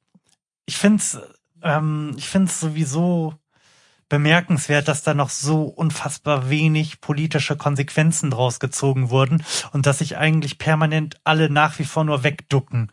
[0.67, 1.21] Ich find's,
[1.63, 3.35] ähm, ich find's sowieso
[4.13, 10.19] bemerkenswert, dass da noch so unfassbar wenig politische Konsequenzen draus gezogen wurden und dass sich
[10.19, 12.93] eigentlich permanent alle nach wie vor nur wegducken.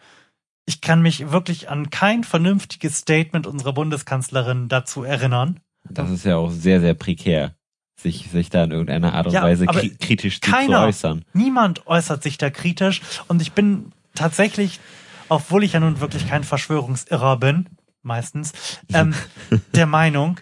[0.65, 5.59] Ich kann mich wirklich an kein vernünftiges Statement unserer Bundeskanzlerin dazu erinnern.
[5.89, 7.53] Das ist ja auch sehr, sehr prekär,
[7.99, 11.25] sich, sich da in irgendeiner Art und ja, Weise kritisch keiner, zu äußern.
[11.33, 14.79] Niemand äußert sich da kritisch und ich bin tatsächlich,
[15.27, 17.65] obwohl ich ja nun wirklich kein Verschwörungsirrer bin,
[18.03, 18.53] meistens,
[18.93, 19.13] ähm,
[19.75, 20.39] der Meinung,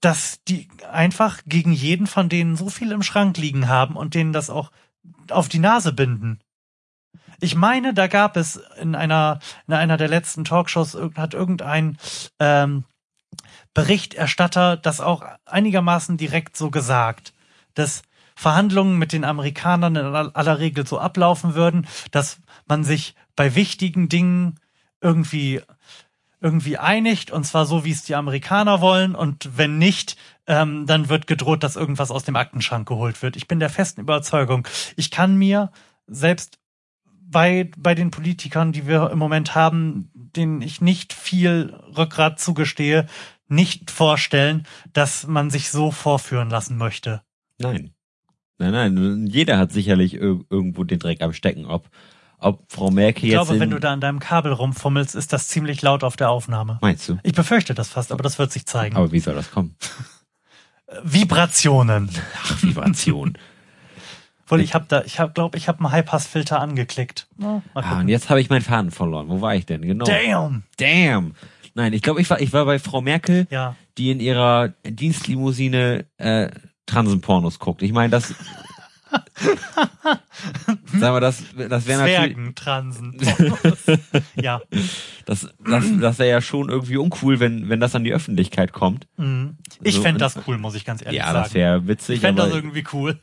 [0.00, 4.32] dass die einfach gegen jeden von denen so viel im Schrank liegen haben und denen
[4.32, 4.70] das auch
[5.30, 6.40] auf die Nase binden.
[7.40, 11.98] Ich meine, da gab es in einer, in einer der letzten Talkshows hat irgendein
[12.38, 12.84] ähm,
[13.74, 17.34] Berichterstatter das auch einigermaßen direkt so gesagt,
[17.74, 18.02] dass
[18.34, 24.08] Verhandlungen mit den Amerikanern in aller Regel so ablaufen würden, dass man sich bei wichtigen
[24.08, 24.58] Dingen
[25.00, 25.62] irgendwie
[26.40, 31.08] irgendwie einigt, und zwar so, wie es die Amerikaner wollen, und wenn nicht, ähm, dann
[31.08, 33.36] wird gedroht, dass irgendwas aus dem Aktenschrank geholt wird.
[33.36, 35.70] Ich bin der festen Überzeugung, ich kann mir
[36.06, 36.58] selbst
[37.28, 43.06] bei, bei den Politikern, die wir im Moment haben, denen ich nicht viel Rückgrat zugestehe,
[43.48, 47.22] nicht vorstellen, dass man sich so vorführen lassen möchte.
[47.58, 47.92] Nein.
[48.58, 51.90] Nein, nein, jeder hat sicherlich irgendwo den Dreck am Stecken, ob
[52.38, 53.40] ob Frau Merkel jetzt.
[53.40, 56.30] Ich glaube, wenn du da an deinem Kabel rumfummelst, ist das ziemlich laut auf der
[56.30, 56.78] Aufnahme.
[56.82, 57.18] Meinst du?
[57.22, 58.96] Ich befürchte das fast, aber das wird sich zeigen.
[58.96, 59.76] Aber wie soll das kommen?
[61.02, 62.10] Vibrationen.
[62.42, 63.38] Ach, Vibration.
[64.48, 67.26] Wohl, ich habe da, ich habe, glaube, ich habe einen Highpass-Filter angeklickt.
[67.38, 69.28] Ja, ah, und jetzt habe ich meinen Faden verloren.
[69.28, 69.82] Wo war ich denn?
[69.82, 70.04] Genau.
[70.04, 70.62] Damn.
[70.76, 71.34] Damn.
[71.74, 73.74] Nein, ich glaube, ich war, ich war bei Frau Merkel, ja.
[73.98, 76.50] die in ihrer Dienstlimousine äh,
[76.86, 77.82] Transenpornos guckt.
[77.82, 78.34] Ich meine, das
[80.92, 82.54] Sag mal, das, das wäre natürlich.
[82.54, 83.16] Transen.
[84.36, 84.60] ja.
[85.24, 89.06] Das, das, das wäre ja schon irgendwie uncool, wenn, wenn das an die Öffentlichkeit kommt.
[89.16, 89.56] Mhm.
[89.82, 91.36] Ich so, fände das cool, muss ich ganz ehrlich ja, sagen.
[91.36, 92.16] Ja, das wäre witzig.
[92.16, 93.18] Ich fände das irgendwie cool.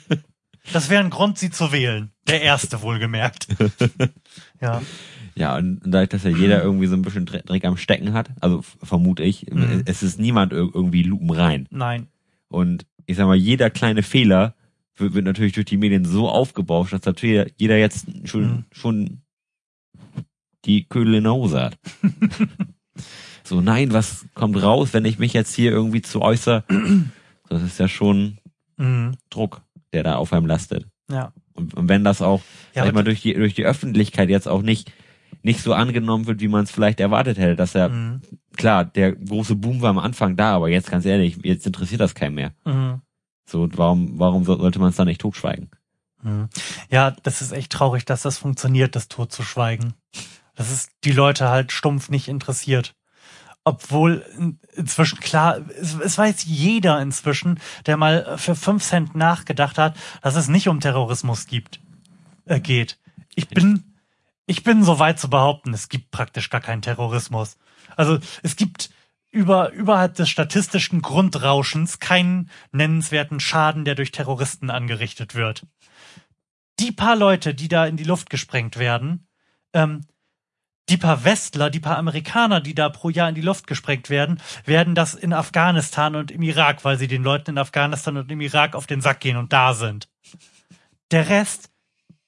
[0.72, 2.10] das wäre ein Grund, sie zu wählen.
[2.28, 3.48] Der erste, wohlgemerkt.
[4.60, 4.82] ja.
[5.36, 8.62] Ja, und dadurch, dass ja jeder irgendwie so ein bisschen Dreck am Stecken hat, also
[8.82, 9.82] vermute ich, mhm.
[9.86, 11.66] es ist niemand irgendwie lupenrein.
[11.70, 12.08] Nein.
[12.48, 14.54] Und ich sag mal, jeder kleine Fehler
[14.96, 18.64] wird, wird natürlich durch die Medien so aufgebauscht, dass natürlich jeder jetzt schon, mhm.
[18.72, 19.22] schon
[20.64, 21.78] die Ködel in der Hose hat.
[23.44, 26.64] so, nein, was kommt raus, wenn ich mich jetzt hier irgendwie zu äußere?
[27.50, 28.38] Das ist ja schon
[28.78, 29.16] mhm.
[29.28, 29.60] Druck,
[29.92, 30.86] der da auf einem lastet.
[31.10, 31.32] Ja.
[31.52, 32.40] Und, und wenn das auch,
[32.74, 34.90] ja, sag ich mal, durch die, durch die Öffentlichkeit jetzt auch nicht,
[35.42, 38.22] nicht so angenommen wird, wie man es vielleicht erwartet hätte, dass er, mhm.
[38.56, 42.14] klar, der große Boom war am Anfang da, aber jetzt ganz ehrlich, jetzt interessiert das
[42.14, 42.54] keinen mehr.
[42.64, 43.02] Mhm.
[43.46, 45.70] So, warum, warum sollte man es da nicht totschweigen?
[46.22, 46.48] Hm.
[46.90, 49.94] Ja, das ist echt traurig, dass das funktioniert, das totzuschweigen.
[50.54, 52.94] Das ist die Leute halt stumpf nicht interessiert.
[53.64, 54.24] Obwohl
[54.74, 60.36] inzwischen klar, es, es weiß jeder inzwischen, der mal für fünf Cent nachgedacht hat, dass
[60.36, 61.80] es nicht um Terrorismus gibt,
[62.44, 62.98] äh, geht.
[63.34, 63.94] Ich bin,
[64.46, 67.56] ich bin so weit zu behaupten, es gibt praktisch gar keinen Terrorismus.
[67.96, 68.90] Also es gibt
[69.34, 75.66] über, überhalb des statistischen Grundrauschens keinen nennenswerten Schaden, der durch Terroristen angerichtet wird.
[76.78, 79.26] Die paar Leute, die da in die Luft gesprengt werden,
[79.72, 80.02] ähm,
[80.88, 84.40] die paar Westler, die paar Amerikaner, die da pro Jahr in die Luft gesprengt werden,
[84.66, 88.40] werden das in Afghanistan und im Irak, weil sie den Leuten in Afghanistan und im
[88.40, 90.08] Irak auf den Sack gehen und da sind.
[91.10, 91.72] Der Rest,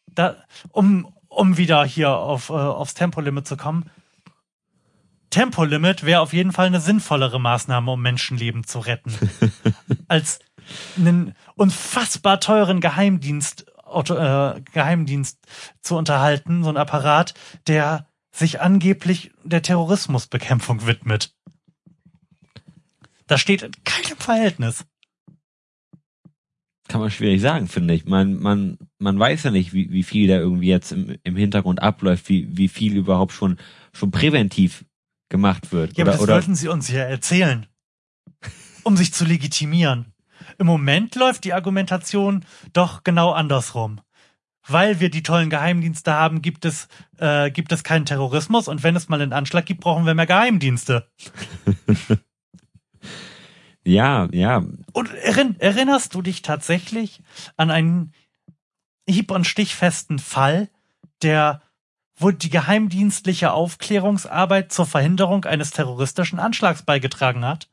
[0.06, 0.36] da,
[0.72, 3.88] um, um wieder hier auf, äh, aufs Tempolimit zu kommen,
[5.36, 9.12] Tempolimit wäre auf jeden Fall eine sinnvollere Maßnahme, um Menschenleben zu retten,
[10.08, 10.38] als
[10.96, 15.46] einen unfassbar teuren Geheimdienst, äh, Geheimdienst
[15.82, 17.34] zu unterhalten, so ein Apparat,
[17.66, 21.34] der sich angeblich der Terrorismusbekämpfung widmet.
[23.26, 24.86] Das steht in keinem Verhältnis.
[26.88, 28.06] Kann man schwierig sagen, finde ich.
[28.06, 31.82] Man, man, man weiß ja nicht, wie, wie viel da irgendwie jetzt im, im Hintergrund
[31.82, 33.58] abläuft, wie, wie viel überhaupt schon,
[33.92, 34.86] schon präventiv
[35.28, 35.96] gemacht wird.
[35.96, 37.66] Ja, oder, aber das oder, wollten sie uns ja erzählen.
[38.82, 40.12] Um sich zu legitimieren.
[40.58, 44.00] Im Moment läuft die Argumentation doch genau andersrum.
[44.68, 48.96] Weil wir die tollen Geheimdienste haben, gibt es, äh, gibt es keinen Terrorismus und wenn
[48.96, 51.08] es mal einen Anschlag gibt, brauchen wir mehr Geheimdienste.
[53.84, 54.64] ja, ja.
[54.92, 57.22] Und erinn, erinnerst du dich tatsächlich
[57.56, 58.12] an einen
[59.08, 60.68] hieb- und stichfesten Fall,
[61.22, 61.62] der
[62.16, 67.68] wo die geheimdienstliche Aufklärungsarbeit zur Verhinderung eines terroristischen Anschlags beigetragen hat?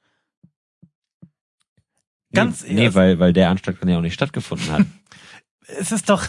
[2.33, 4.85] Ganz nee, nee weil, weil der Anschlag dann ja auch nicht stattgefunden hat.
[5.67, 6.27] es ist doch,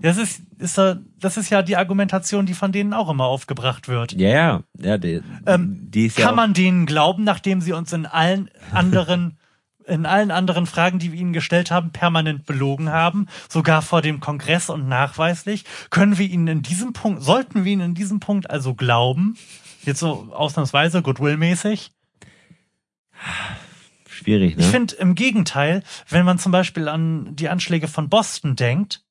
[0.00, 0.78] das ist, ist,
[1.18, 4.12] das ist ja die Argumentation, die von denen auch immer aufgebracht wird.
[4.12, 7.92] Ja, ja, ja, die, ähm, die ist ja Kann man denen glauben, nachdem sie uns
[7.92, 9.38] in allen anderen
[9.86, 14.20] in allen anderen Fragen, die wir ihnen gestellt haben, permanent belogen haben, sogar vor dem
[14.20, 18.50] Kongress und nachweislich, können wir ihnen in diesem Punkt, sollten wir ihnen in diesem Punkt
[18.50, 19.36] also glauben,
[19.84, 21.92] jetzt so ausnahmsweise, goodwill-mäßig?
[24.08, 24.62] Schwierig, ne?
[24.62, 29.04] Ich finde im Gegenteil, wenn man zum Beispiel an die Anschläge von Boston denkt,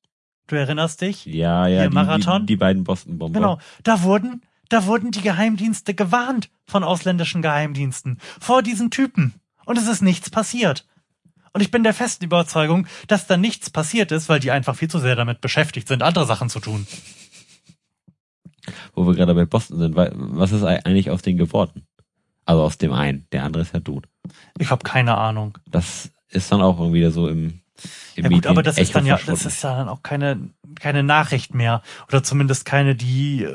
[0.46, 1.24] du erinnerst dich?
[1.26, 2.42] Ja, ja, die, Marathon.
[2.42, 3.38] Die, die beiden Boston-Bomber.
[3.38, 9.34] Genau, da wurden, da wurden die Geheimdienste gewarnt von ausländischen Geheimdiensten vor diesen Typen
[9.66, 10.86] und es ist nichts passiert.
[11.52, 14.88] Und ich bin der festen Überzeugung, dass da nichts passiert ist, weil die einfach viel
[14.88, 16.86] zu sehr damit beschäftigt sind, andere Sachen zu tun.
[18.94, 21.86] Wo wir gerade bei Boston sind, was ist eigentlich aus denen geworden?
[22.44, 24.06] Also aus dem einen, der andere ist ja tot.
[24.58, 25.58] Ich habe keine Ahnung.
[25.68, 27.60] Das ist dann auch irgendwie so im, im
[28.16, 31.02] Ja gut, Medien aber das ist dann ja, das ist ja dann auch keine, keine
[31.02, 31.82] Nachricht mehr.
[32.08, 33.48] Oder zumindest keine, die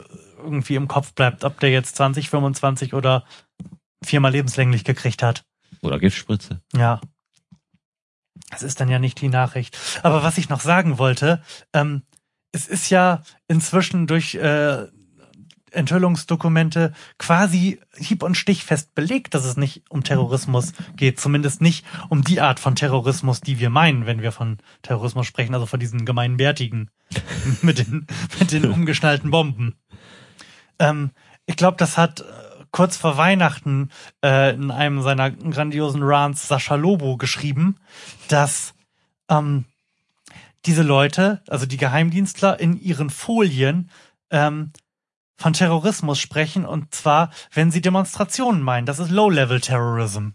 [0.43, 3.25] irgendwie im Kopf bleibt, ob der jetzt 20, 25 oder
[4.03, 5.45] viermal lebenslänglich gekriegt hat.
[5.81, 6.61] Oder Giftspritze.
[6.73, 7.01] Ja.
[8.49, 9.77] Das ist dann ja nicht die Nachricht.
[10.03, 11.41] Aber was ich noch sagen wollte,
[11.73, 12.03] ähm,
[12.51, 14.87] es ist ja inzwischen durch äh,
[15.71, 21.19] Enthüllungsdokumente quasi hieb- und stichfest belegt, dass es nicht um Terrorismus geht.
[21.19, 25.53] Zumindest nicht um die Art von Terrorismus, die wir meinen, wenn wir von Terrorismus sprechen,
[25.53, 26.91] also von diesen gemeinbärtigen
[27.61, 28.05] mit den,
[28.39, 29.75] mit den umgeschnallten Bomben.
[30.79, 31.11] Ähm,
[31.45, 32.23] ich glaube, das hat
[32.71, 33.89] kurz vor Weihnachten
[34.23, 37.77] äh, in einem seiner grandiosen Rants Sascha Lobo geschrieben,
[38.27, 38.73] dass
[39.29, 39.65] ähm,
[40.65, 43.89] diese Leute, also die Geheimdienstler, in ihren Folien
[44.29, 44.71] ähm,
[45.37, 48.85] von Terrorismus sprechen und zwar, wenn sie Demonstrationen meinen.
[48.85, 50.29] Das ist Low-Level-Terrorism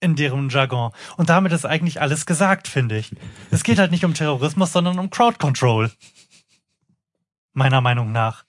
[0.00, 0.90] in deren Jargon.
[1.16, 3.14] Und damit ist eigentlich alles gesagt, finde ich.
[3.52, 5.92] Es geht halt nicht um Terrorismus, sondern um Crowd Control.
[7.52, 8.44] Meiner Meinung nach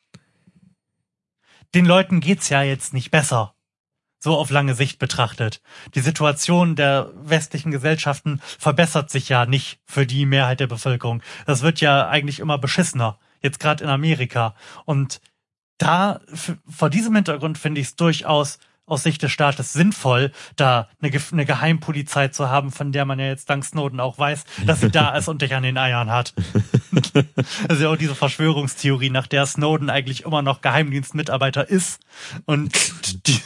[1.73, 3.55] den Leuten geht's ja jetzt nicht besser.
[4.19, 5.61] So auf lange Sicht betrachtet.
[5.95, 11.21] Die Situation der westlichen Gesellschaften verbessert sich ja nicht für die Mehrheit der Bevölkerung.
[11.45, 13.19] Das wird ja eigentlich immer beschissener.
[13.41, 14.55] Jetzt gerade in Amerika.
[14.85, 15.19] Und
[15.77, 16.21] da,
[16.65, 21.45] vor diesem Hintergrund finde ich es durchaus aus Sicht des Staates sinnvoll, da eine, eine,
[21.45, 25.15] Geheimpolizei zu haben, von der man ja jetzt dank Snowden auch weiß, dass sie da
[25.15, 26.33] ist und dich an den Eiern hat.
[27.69, 32.01] ja auch diese Verschwörungstheorie, nach der Snowden eigentlich immer noch Geheimdienstmitarbeiter ist
[32.45, 32.73] und
[33.27, 33.39] die,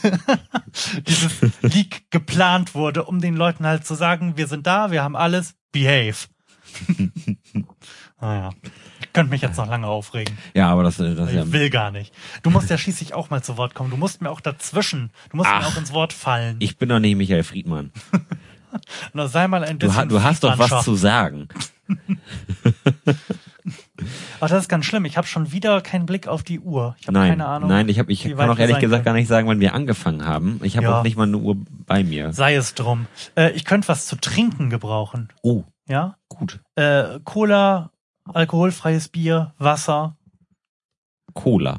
[1.06, 5.16] dieses Leak geplant wurde, um den Leuten halt zu sagen, wir sind da, wir haben
[5.16, 6.26] alles, behave.
[8.20, 8.50] naja.
[8.50, 8.54] Ah
[9.18, 10.38] könnte mich jetzt noch lange aufregen.
[10.54, 11.50] Ja, aber das, das ich ja.
[11.50, 12.14] will gar nicht.
[12.44, 13.90] Du musst ja schließlich auch mal zu Wort kommen.
[13.90, 15.10] Du musst mir auch dazwischen.
[15.30, 16.54] Du musst Ach, mir auch ins Wort fallen.
[16.60, 17.90] Ich bin doch nicht Michael Friedmann.
[19.14, 20.08] Na, sei mal ein bisschen.
[20.08, 21.48] Du, du hast doch was zu sagen.
[24.40, 25.04] Ach, das ist ganz schlimm.
[25.04, 26.94] Ich habe schon wieder keinen Blick auf die Uhr.
[27.00, 27.68] Ich habe keine Ahnung.
[27.68, 29.04] Nein, ich habe ich kann auch ehrlich gesagt können.
[29.04, 30.60] gar nicht sagen, wann wir angefangen haben.
[30.62, 31.00] Ich habe ja.
[31.00, 31.56] auch nicht mal eine Uhr
[31.86, 32.32] bei mir.
[32.32, 33.08] Sei es drum.
[33.34, 35.30] Äh, ich könnte was zu trinken gebrauchen.
[35.42, 35.64] Oh.
[35.88, 36.18] Ja?
[36.28, 36.60] Gut.
[36.76, 37.90] Äh, Cola
[38.34, 40.16] alkoholfreies Bier, Wasser.
[41.34, 41.78] Cola.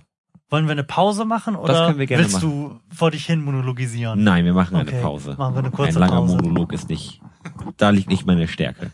[0.49, 4.23] Wollen wir eine Pause machen oder können wir gerne willst du vor dich hin monologisieren?
[4.23, 5.35] Nein, wir machen eine Okay, Pause.
[5.37, 6.35] machen wir eine kurze Ein langer Pause.
[6.37, 7.21] Monolog ist nicht,
[7.77, 8.91] da liegt nicht meine Stärke.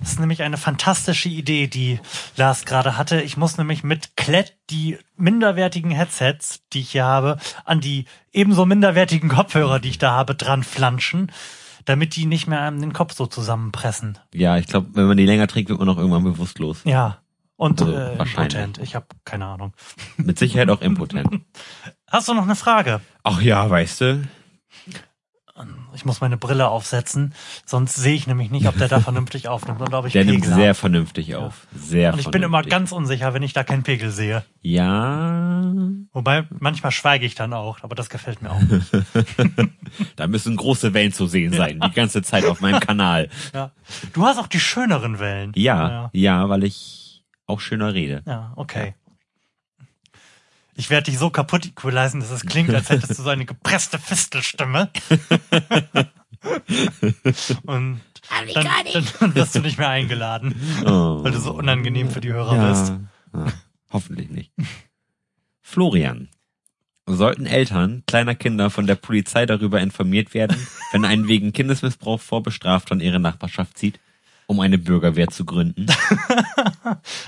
[0.00, 1.98] Das ist nämlich eine fantastische Idee, die
[2.36, 3.20] Lars gerade hatte.
[3.22, 8.66] Ich muss nämlich mit Klett die minderwertigen Headsets, die ich hier habe, an die ebenso
[8.66, 11.32] minderwertigen Kopfhörer, die ich da habe, dran flanschen,
[11.88, 14.18] damit die nicht mehr einem den Kopf so zusammenpressen.
[14.34, 16.80] Ja, ich glaube, wenn man die länger trinkt, wird man auch irgendwann bewusstlos.
[16.84, 17.18] Ja.
[17.56, 18.54] Und Also, äh, wahrscheinlich.
[18.54, 18.78] impotent.
[18.78, 19.72] Ich habe keine Ahnung.
[20.16, 21.40] Mit Sicherheit auch impotent.
[22.08, 23.00] Hast du noch eine Frage?
[23.24, 24.28] Ach ja, weißt du?
[25.92, 27.34] Ich muss meine Brille aufsetzen,
[27.66, 30.42] sonst sehe ich nämlich nicht, ob der da vernünftig aufnimmt und ob ich Der nimmt
[30.42, 30.74] Pegel sehr habe.
[30.74, 31.66] vernünftig auf.
[31.74, 34.44] Sehr Und ich bin immer ganz unsicher, wenn ich da keinen Pegel sehe.
[34.60, 35.72] Ja,
[36.18, 38.90] Wobei, manchmal schweige ich dann auch, aber das gefällt mir auch nicht.
[40.16, 43.28] da müssen große Wellen zu sehen sein, die ganze Zeit auf meinem Kanal.
[43.54, 43.70] Ja.
[44.14, 45.52] Du hast auch die schöneren Wellen.
[45.54, 48.22] Ja, Ja, ja, weil ich auch schöner rede.
[48.26, 48.96] ja okay.
[50.74, 54.00] Ich werde dich so kaputt equalisen, dass es klingt, als hättest du so eine gepresste
[54.00, 54.90] Fistelstimme.
[57.64, 58.00] Und
[58.54, 60.54] dann, dann, dann wirst du nicht mehr eingeladen,
[60.84, 61.22] Oh.
[61.22, 62.92] weil du so unangenehm für die Hörer bist.
[63.34, 63.44] ja.
[63.46, 63.52] ja,
[63.92, 64.52] hoffentlich nicht.
[65.68, 66.30] Florian.
[67.04, 70.56] Sollten Eltern kleiner Kinder von der Polizei darüber informiert werden,
[70.92, 74.00] wenn ein wegen Kindesmissbrauch Vorbestrafter in ihre Nachbarschaft zieht,
[74.46, 75.86] um eine Bürgerwehr zu gründen?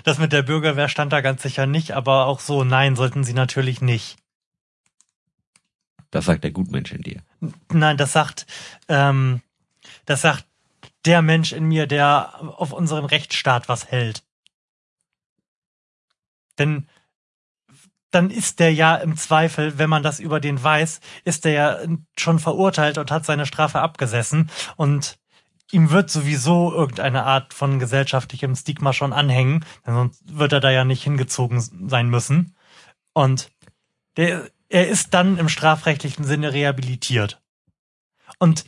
[0.05, 3.35] Das mit der Bürgerwehr stand da ganz sicher nicht, aber auch so, nein, sollten sie
[3.35, 4.17] natürlich nicht.
[6.11, 7.23] Das sagt der Gutmensch in dir.
[7.71, 8.47] Nein, das sagt,
[8.89, 9.43] ähm,
[10.07, 10.47] das sagt
[11.05, 14.23] der Mensch in mir, der auf unseren Rechtsstaat was hält.
[16.59, 16.89] Denn
[18.11, 21.79] dann ist der ja im Zweifel, wenn man das über den weiß, ist der ja
[22.17, 25.19] schon verurteilt und hat seine Strafe abgesessen und
[25.73, 30.71] ihm wird sowieso irgendeine Art von gesellschaftlichem Stigma schon anhängen, denn sonst wird er da
[30.71, 32.57] ja nicht hingezogen sein müssen.
[33.13, 33.51] Und
[34.17, 37.41] der, er ist dann im strafrechtlichen Sinne rehabilitiert.
[38.39, 38.65] Und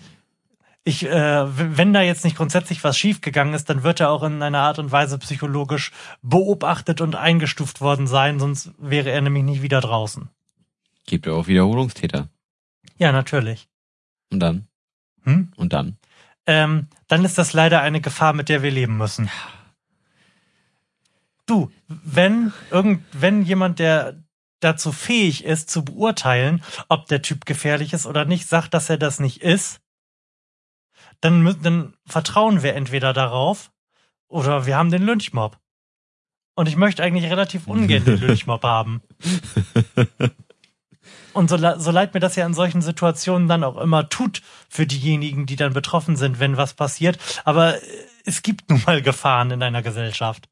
[0.85, 4.43] ich, äh, wenn da jetzt nicht grundsätzlich was schiefgegangen ist, dann wird er auch in
[4.43, 9.63] einer Art und Weise psychologisch beobachtet und eingestuft worden sein, sonst wäre er nämlich nicht
[9.63, 10.29] wieder draußen.
[11.07, 12.29] Gibt ja auch Wiederholungstäter.
[12.99, 13.69] Ja, natürlich.
[14.31, 14.67] Und dann?
[15.25, 15.53] Hm?
[15.57, 15.99] Und dann?
[16.47, 19.31] Ähm, dann ist das leider eine Gefahr, mit der wir leben müssen.
[21.47, 24.17] Du, wenn irgend, wenn jemand, der
[24.59, 28.97] dazu fähig ist, zu beurteilen, ob der Typ gefährlich ist oder nicht, sagt, dass er
[28.97, 29.82] das nicht ist,
[31.23, 33.71] dann, dann vertrauen wir entweder darauf
[34.29, 35.59] oder wir haben den Lynchmob.
[36.55, 39.01] Und ich möchte eigentlich relativ ungern den Lynchmob haben.
[41.33, 44.87] Und so, so leid mir das ja in solchen Situationen dann auch immer tut für
[44.87, 47.19] diejenigen, die dann betroffen sind, wenn was passiert.
[47.45, 47.87] Aber äh,
[48.27, 50.49] es gibt nun mal Gefahren in einer Gesellschaft.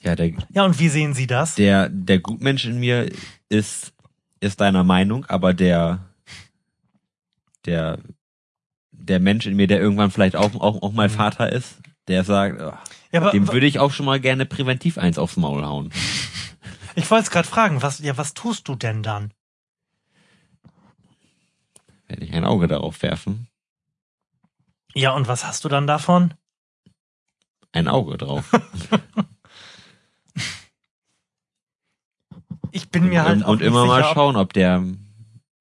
[0.00, 1.54] Ja, der, Ja, und wie sehen Sie das?
[1.54, 3.10] der, der Gutmensch in mir
[3.48, 3.92] ist,
[4.40, 6.04] ist deiner Meinung, aber der,
[7.64, 7.98] der,
[8.98, 11.76] der Mensch in mir, der irgendwann vielleicht auch, auch, auch mal Vater ist,
[12.08, 12.78] der sagt, ach,
[13.12, 15.92] ja, dem würde ich auch schon mal gerne präventiv eins aufs Maul hauen.
[16.94, 19.32] ich wollte es gerade fragen, was, ja, was tust du denn dann?
[22.08, 23.48] Werde ich ein Auge darauf werfen.
[24.94, 26.34] Ja, und was hast du dann davon?
[27.72, 28.50] Ein Auge drauf.
[32.76, 34.84] Ich bin mir halt und, auch und immer mal sicher, ob- schauen, ob der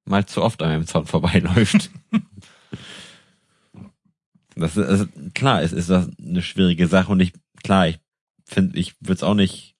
[0.03, 1.89] mal zu oft an meinem Zaun vorbeiläuft.
[4.55, 7.33] das ist, also, klar, es ist das eine schwierige Sache und ich,
[7.63, 7.99] klar, ich
[8.45, 9.75] finde, ich würde es auch nicht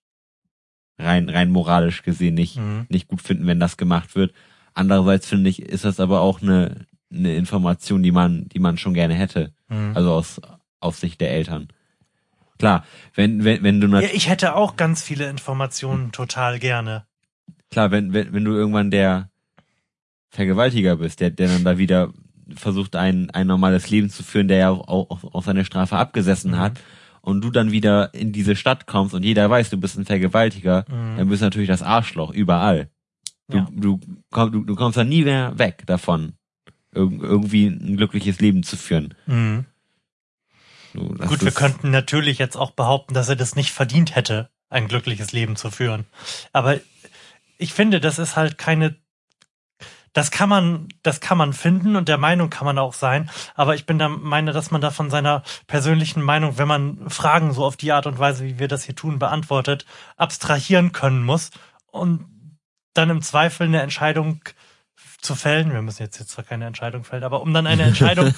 [0.98, 2.86] rein, rein moralisch gesehen nicht, Mhm.
[2.90, 4.34] nicht gut finden, wenn das gemacht wird.
[4.74, 8.94] Andererseits finde ich, ist das aber auch eine, eine Information, die man, die man schon
[8.94, 9.54] gerne hätte.
[9.70, 9.92] Mhm.
[9.96, 10.42] Also aus,
[10.80, 11.68] aus Sicht der Eltern.
[12.58, 17.06] Klar, wenn, wenn, wenn du Ja, ich hätte auch ganz viele Informationen total gerne.
[17.70, 19.30] klar, wenn, wenn, wenn du irgendwann der
[20.30, 22.14] Vergewaltiger bist, der, der dann da wieder
[22.56, 26.52] versucht, ein, ein normales Leben zu führen, der ja auch, auch, auch seine Strafe abgesessen
[26.52, 26.60] Mhm.
[26.60, 26.80] hat,
[27.22, 30.86] und du dann wieder in diese Stadt kommst und jeder weiß, du bist ein Vergewaltiger,
[30.88, 31.18] Mhm.
[31.18, 32.90] dann bist du natürlich das Arschloch überall.
[33.48, 33.68] Du, Ja.
[33.72, 34.00] du,
[34.32, 36.34] komm, du, du kommst dann nie mehr weg davon,
[36.94, 39.16] irg irgendwie ein glückliches Leben zu führen.
[39.26, 39.66] Mhm.
[41.18, 44.88] Das Gut, wir könnten natürlich jetzt auch behaupten, dass er das nicht verdient hätte, ein
[44.88, 46.06] glückliches Leben zu führen.
[46.54, 46.80] Aber
[47.58, 48.96] ich finde, das ist halt keine,
[50.16, 53.30] das kann man, das kann man finden und der Meinung kann man auch sein.
[53.54, 57.52] Aber ich bin der meine, dass man da von seiner persönlichen Meinung, wenn man Fragen
[57.52, 59.86] so auf die Art und Weise, wie wir das hier tun, beantwortet,
[60.16, 61.52] abstrahieren können muss
[61.92, 62.26] und
[62.94, 64.40] dann im Zweifel eine Entscheidung
[65.20, 65.74] zu fällen.
[65.74, 68.34] Wir müssen jetzt, jetzt zwar keine Entscheidung fällen, aber um dann eine Entscheidung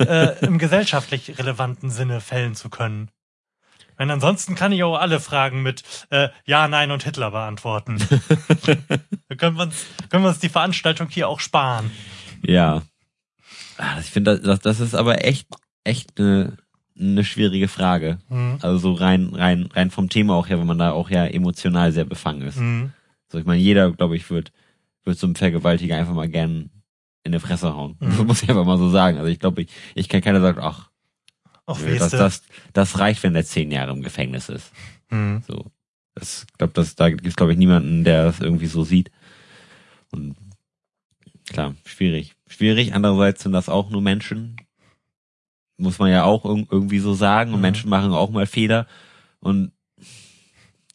[0.00, 3.08] äh, im gesellschaftlich relevanten Sinne fällen zu können.
[4.00, 7.98] Weil ansonsten kann ich auch alle Fragen mit äh, Ja, Nein und Hitler beantworten.
[9.28, 11.90] da können wir, uns, können wir uns die Veranstaltung hier auch sparen.
[12.42, 12.80] Ja.
[13.76, 15.48] Ah, Ich finde, das, das ist aber echt,
[15.84, 16.56] echt eine,
[16.98, 18.20] eine schwierige Frage.
[18.30, 18.56] Mhm.
[18.62, 21.92] Also so rein, rein, rein vom Thema auch her, wenn man da auch ja emotional
[21.92, 22.56] sehr befangen ist.
[22.56, 22.94] Mhm.
[23.28, 24.50] So, ich meine, jeder, glaube ich, wird,
[25.04, 26.70] wird so einem Vergewaltiger einfach mal gern
[27.22, 27.98] in die Fresse hauen.
[28.00, 28.16] Mhm.
[28.26, 29.18] Muss ich einfach mal so sagen.
[29.18, 30.89] Also ich glaube, ich, ich kann keiner sagen, ach,
[31.70, 32.42] Auch nö, das, das,
[32.72, 34.72] das reicht, wenn der zehn Jahre im Gefängnis ist.
[35.10, 35.42] Mhm.
[35.46, 35.66] So.
[36.14, 39.10] Das, ich glaube, das, da gibt es, glaube ich, niemanden, der das irgendwie so sieht.
[40.10, 40.36] Und
[41.48, 42.34] klar, schwierig.
[42.48, 42.94] Schwierig.
[42.94, 44.56] Andererseits sind das auch nur Menschen.
[45.76, 47.50] Muss man ja auch irg- irgendwie so sagen.
[47.52, 47.62] Und Mhm.
[47.62, 48.86] Menschen machen auch mal Fehler.
[49.38, 49.72] Und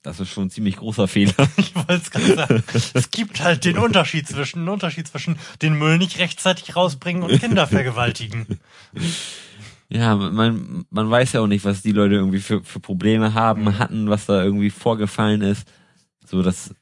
[0.03, 1.34] das ist schon ein ziemlich großer Fehler.
[1.57, 2.63] Ich wollte es gerade sagen.
[2.93, 7.39] Es gibt halt den Unterschied zwischen, einen Unterschied zwischen den Müll nicht rechtzeitig rausbringen und
[7.39, 8.59] Kinder vergewaltigen.
[9.89, 13.63] Ja, man, man weiß ja auch nicht, was die Leute irgendwie für, für Probleme haben,
[13.65, 13.79] Mhm.
[13.79, 15.67] hatten, was da irgendwie vorgefallen ist.
[16.25, 16.73] So, das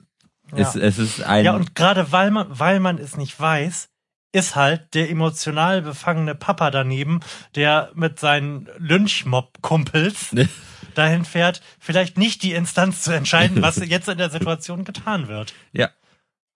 [0.56, 0.60] Ja.
[0.70, 3.90] ist, es ist ein, Ja, und gerade weil man, weil man es nicht weiß,
[4.32, 7.20] ist halt der emotional befangene Papa daneben,
[7.56, 10.48] der mit seinen Lynchmob-Kumpels Ne.
[10.96, 15.54] dahin fährt, vielleicht nicht die Instanz zu entscheiden, was jetzt in der Situation getan wird.
[15.74, 15.90] ja,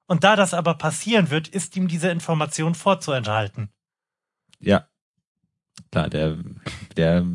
[0.07, 3.69] Und da das aber passieren wird, ist ihm diese Information vorzuenthalten.
[4.61, 4.87] ja.
[5.97, 6.37] Klar, der,
[6.95, 7.25] der,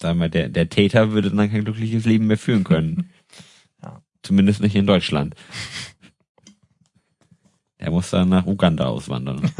[0.00, 3.10] sagen wir, der, der Täter würde dann kein glückliches Leben mehr führen können.
[3.82, 4.02] Ja.
[4.22, 5.36] Zumindest nicht in Deutschland.
[7.78, 9.52] Der muss dann nach Uganda auswandern.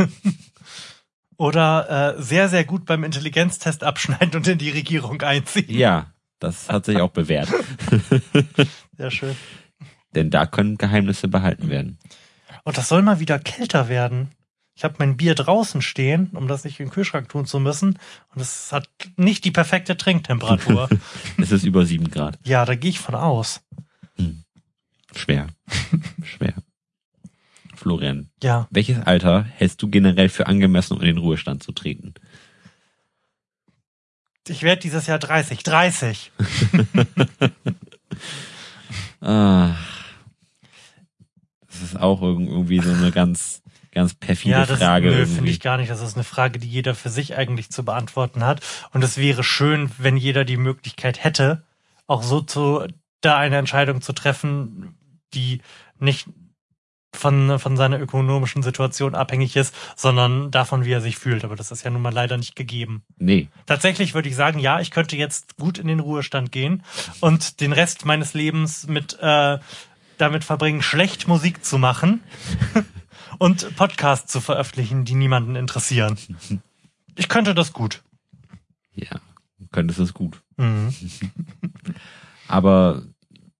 [1.37, 5.67] Oder äh, sehr, sehr gut beim Intelligenztest abschneiden und in die Regierung einziehen.
[5.69, 7.49] ja, das hat sich auch bewährt.
[8.97, 9.37] Sehr schön.
[10.17, 11.99] Denn da können Geheimnisse behalten werden.
[12.65, 14.31] Und das soll mal wieder kälter werden.
[14.79, 17.99] Ich habe mein Bier draußen stehen, um das nicht in den Kühlschrank tun zu müssen.
[18.33, 20.89] Und es hat nicht die perfekte Trinktemperatur.
[21.37, 22.39] Es ist über sieben Grad.
[22.45, 23.61] ja, da gehe ich von aus.
[25.17, 25.49] Schwer.
[26.23, 26.55] Schwer.
[27.75, 32.15] Florian, Ja, welches Alter hältst du generell für angemessen, um in den Ruhestand zu treten?
[34.49, 35.65] ich werde dieses Jahr 30.
[35.65, 36.31] 30.
[39.21, 39.75] Ah,
[41.67, 43.63] das ist auch irg- irgendwie so eine ganz,
[43.99, 45.11] ganz perfide Ja, das Frage.
[45.11, 45.91] nö, finde ich gar nicht.
[45.91, 48.61] Das ist eine Frage, die jeder für sich eigentlich zu beantworten hat.
[48.93, 51.65] Und es wäre schön, wenn jeder die Möglichkeit hätte,
[52.07, 52.87] auch so zu,
[53.21, 54.95] da eine Entscheidung zu treffen,
[55.35, 55.61] die
[55.99, 56.29] nicht
[57.15, 61.45] von, von seiner ökonomischen Situation abhängig ist, sondern davon, wie er sich fühlt.
[61.45, 63.03] Aber das ist ja nun mal leider nicht gegeben.
[63.19, 66.83] Nee, Tatsächlich würde ich sagen, ja, ich könnte jetzt gut in den Ruhestand gehen
[67.21, 69.59] und den Rest meines Lebens mit äh,
[70.19, 72.23] damit verbringen, schlecht Musik zu machen
[73.39, 76.19] und Podcasts zu veröffentlichen, die niemanden interessieren.
[77.17, 78.03] Ich könnte das gut.
[78.95, 79.21] ja,
[79.73, 80.43] könntest es gut.
[80.57, 80.95] Mhm.
[82.49, 83.03] Aber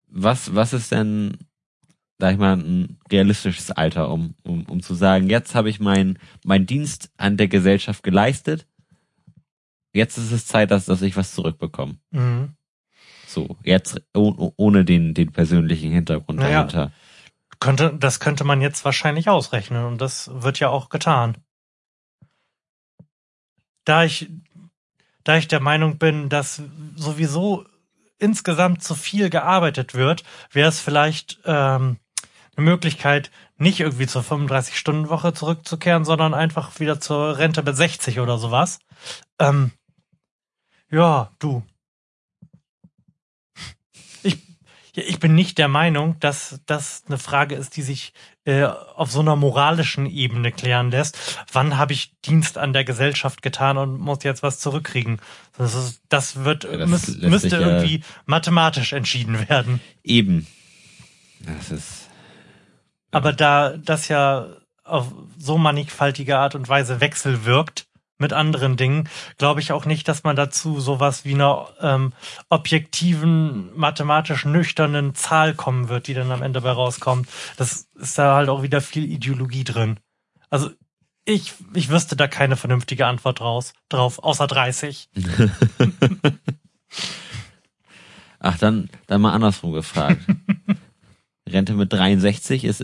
[0.09, 1.37] was, was ist denn,
[2.19, 6.19] sag ich mal, ein realistisches Alter, um, um, um zu sagen, jetzt habe ich meinen
[6.45, 8.67] mein Dienst an der Gesellschaft geleistet,
[9.93, 11.99] jetzt ist es Zeit, dass, dass ich was zurückbekomme.
[12.11, 12.55] Mhm.
[13.27, 16.65] So, jetzt oh, ohne den, den persönlichen Hintergrund Naja.
[16.65, 16.93] dahinter.
[17.61, 21.37] Könnte, das könnte man jetzt wahrscheinlich ausrechnen und das wird ja auch getan.
[23.85, 24.31] Da ich,
[25.25, 26.63] da ich der Meinung bin, dass
[26.95, 27.65] sowieso
[28.19, 31.99] insgesamt zu viel gearbeitet wird, wäre es vielleicht ähm,
[32.57, 38.39] eine Möglichkeit, nicht irgendwie zur 35-Stunden-Woche zurückzukehren, sondern einfach wieder zur Rente mit 60 oder
[38.39, 38.81] sowas.
[39.39, 39.73] Ähm,
[40.91, 41.63] ja, du.
[44.23, 44.39] Ich,
[44.99, 48.13] ja, ich bin nicht der Meinung, dass das eine Frage ist, die sich
[48.45, 51.19] äh, auf so einer moralischen Ebene klären lässt.
[51.53, 55.21] Wann habe ich Dienst an der Gesellschaft getan und muss jetzt was zurückkriegen?
[55.57, 59.81] Das, ist, das wird Ja, das müß, müsste sich ja- irgendwie mathematisch entschieden werden.
[60.05, 60.47] Eben.
[61.41, 62.09] Das ist,
[63.11, 64.49] Aber da das ja
[64.85, 67.88] auf so mannigfaltige Art und Weise wechselwirkt
[68.19, 69.09] mit anderen Dingen,
[69.39, 72.13] glaube ich auch nicht, dass man dazu sowas wie einer ähm,
[72.49, 77.29] objektiven, mathematisch nüchternen Zahl kommen wird, die dann am Ende bei rauskommt.
[77.57, 80.01] Das ist da halt auch wieder viel Ideologie drin.
[80.51, 80.71] Also
[81.25, 85.11] ich, ich wüsste da keine vernünftige Antwort draus, drauf, außer 30.
[88.41, 90.23] ach, dann, dann mal andersrum gefragt.
[91.49, 92.83] Rente mit 63, ist,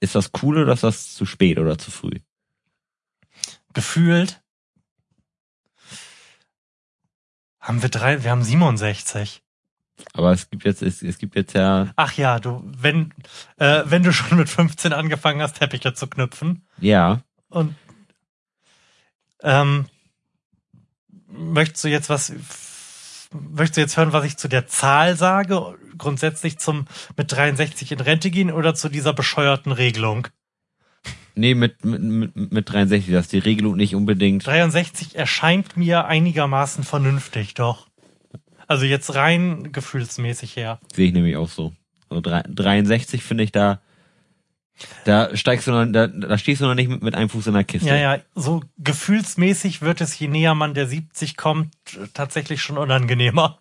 [0.00, 2.20] ist das cool oder ist das zu spät oder zu früh?
[3.72, 4.42] Gefühlt
[7.60, 9.42] haben wir drei, wir haben 67.
[10.14, 13.12] Aber es gibt jetzt, es, es gibt jetzt ja, Ach ja, du, wenn,
[13.58, 17.74] äh, wenn du schon mit 15 angefangen hast, Teppiche zu knüpfen ja, und
[19.42, 19.86] ähm,
[21.26, 22.32] möchtest du jetzt was
[23.32, 25.78] Möchtest du jetzt hören, was ich zu der Zahl sage?
[25.96, 26.86] Grundsätzlich zum
[27.16, 30.26] mit 63 in Rente gehen oder zu dieser bescheuerten Regelung?
[31.40, 34.46] Nee, mit, mit, mit, mit 63, das ist die Regelung nicht unbedingt.
[34.46, 37.88] 63 erscheint mir einigermaßen vernünftig, doch.
[38.66, 40.78] Also jetzt rein gefühlsmäßig her.
[40.94, 41.72] Sehe ich nämlich auch so.
[42.08, 43.80] Also drei- 63 finde ich da,
[45.04, 47.54] da steigst du noch, da, da stehst du noch nicht mit, mit einem Fuß in
[47.54, 47.88] der Kiste.
[47.88, 51.74] Ja, ja, so gefühlsmäßig wird es, je näher man der 70 kommt,
[52.14, 53.60] tatsächlich schon unangenehmer.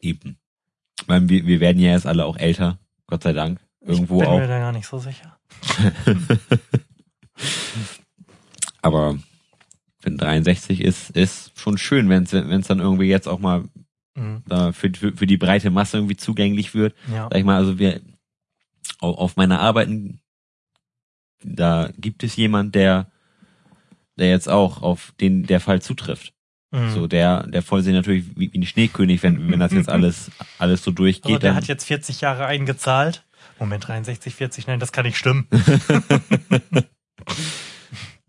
[0.00, 0.36] Eben.
[1.06, 3.60] Meine, wir, wir werden ja jetzt alle auch älter, Gott sei Dank.
[3.82, 4.38] Irgendwo ich bin auch.
[4.38, 5.38] mir da gar nicht so sicher.
[8.82, 9.18] Aber
[10.02, 12.30] wenn 63 ist, ist schon schön, wenn es
[12.66, 13.64] dann irgendwie jetzt auch mal
[14.16, 14.42] Mhm.
[14.48, 16.96] da für, für, für die breite Masse irgendwie zugänglich wird.
[17.12, 17.28] Ja.
[17.30, 18.00] Sag ich mal, also wir
[19.00, 20.20] au- auf meiner Arbeiten,
[21.44, 23.10] da gibt es jemand, der
[24.18, 26.34] der jetzt auch auf den der Fall zutrifft.
[26.72, 26.90] Mhm.
[26.90, 30.32] So der der freut sich natürlich wie, wie ein Schneekönig, wenn wenn das jetzt alles
[30.58, 31.26] alles so durchgeht.
[31.30, 33.24] Also der hat jetzt 40 Jahre eingezahlt.
[33.60, 35.46] Moment, 63, 40, nein, das kann nicht stimmen.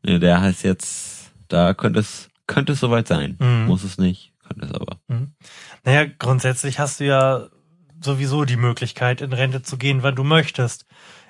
[0.04, 3.38] ja, der heißt jetzt, da könnte es könnte es soweit sein.
[3.40, 3.66] Mhm.
[3.68, 5.00] Muss es nicht, könnte es aber.
[5.86, 7.48] Naja, grundsätzlich hast du ja
[8.02, 10.86] sowieso die Möglichkeit, in Rente zu gehen, wann du möchtest.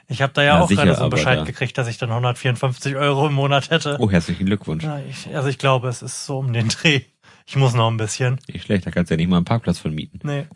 [0.07, 1.97] Ich habe da ja, Ja, auch sicher, gerade so einen Bescheid da- gekriegt, dass ich
[1.97, 3.97] dann 154 Euro im Monat hätte.
[3.99, 4.83] Oh, herzlichen Glückwunsch.
[4.83, 7.01] Ja, ich, also ich glaube, es ist so um den Dreh.
[7.45, 8.39] Ich muss noch ein bisschen.
[8.51, 10.19] Nicht schlecht, da kannst du ja nicht mal einen Parkplatz vermieten.
[10.23, 10.47] Nee.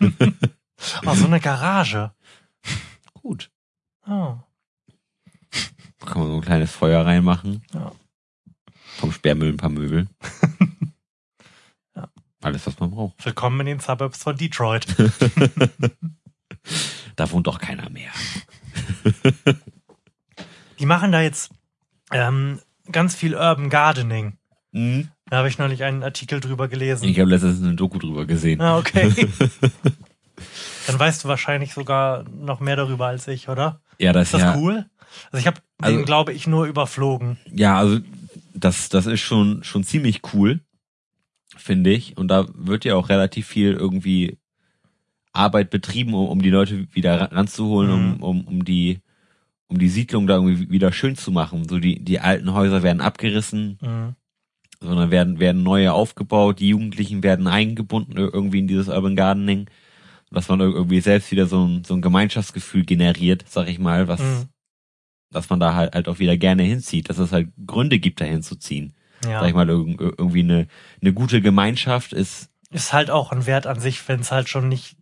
[1.06, 2.12] oh, so eine Garage.
[3.22, 3.50] Gut.
[4.06, 4.38] Oh.
[6.06, 7.62] Kann man so ein kleines Feuer reinmachen.
[7.74, 7.92] Ja.
[8.96, 10.08] Vom Sperrmüll ein paar Möbel.
[11.96, 12.08] Ja.
[12.40, 13.24] Alles, was man braucht.
[13.24, 14.86] Willkommen in den Suburbs von Detroit.
[17.16, 18.10] Da wohnt doch keiner mehr.
[20.78, 21.50] Die machen da jetzt
[22.12, 22.60] ähm,
[22.90, 24.38] ganz viel Urban Gardening.
[24.72, 25.08] Mhm.
[25.26, 27.04] Da habe ich neulich einen Artikel drüber gelesen.
[27.04, 28.60] Ich habe letztens eine Doku drüber gesehen.
[28.60, 29.12] Ah, okay.
[30.86, 33.80] Dann weißt du wahrscheinlich sogar noch mehr darüber als ich, oder?
[33.98, 34.56] Ja, das Ist das ja.
[34.56, 34.86] cool?
[35.30, 37.38] Also ich habe Also- den, glaube ich, nur überflogen.
[37.52, 37.98] Ja, also
[38.54, 40.60] das, das ist schon, schon ziemlich cool,
[41.56, 42.16] finde ich.
[42.16, 44.38] Und da wird ja auch relativ viel irgendwie
[45.32, 48.12] Arbeit betrieben, um, um die Leute wieder ra- ranzuholen, Mhm.
[48.14, 48.98] um, um, um die,
[49.68, 51.68] um die Siedlung da irgendwie wieder schön zu machen.
[51.68, 54.14] So die, die alten Häuser werden abgerissen, Mhm.
[54.80, 59.66] sondern werden, werden neue aufgebaut, die Jugendlichen werden eingebunden ir- irgendwie in dieses Urban Gardening,
[60.30, 64.08] dass man ir- irgendwie selbst wieder so ein, so ein Gemeinschaftsgefühl generiert, sag ich mal,
[64.08, 64.48] was, Mhm.
[65.32, 68.24] dass man da halt, halt auch wieder gerne hinzieht, dass es halt Gründe gibt, da
[68.24, 68.94] hinzuziehen.
[69.24, 69.40] Ja.
[69.40, 70.66] Sag ich mal, irg- irgendwie eine,
[71.02, 74.68] eine gute Gemeinschaft ist, Ist halt auch ein Wert an sich, wenn es halt schon
[74.68, 74.96] nicht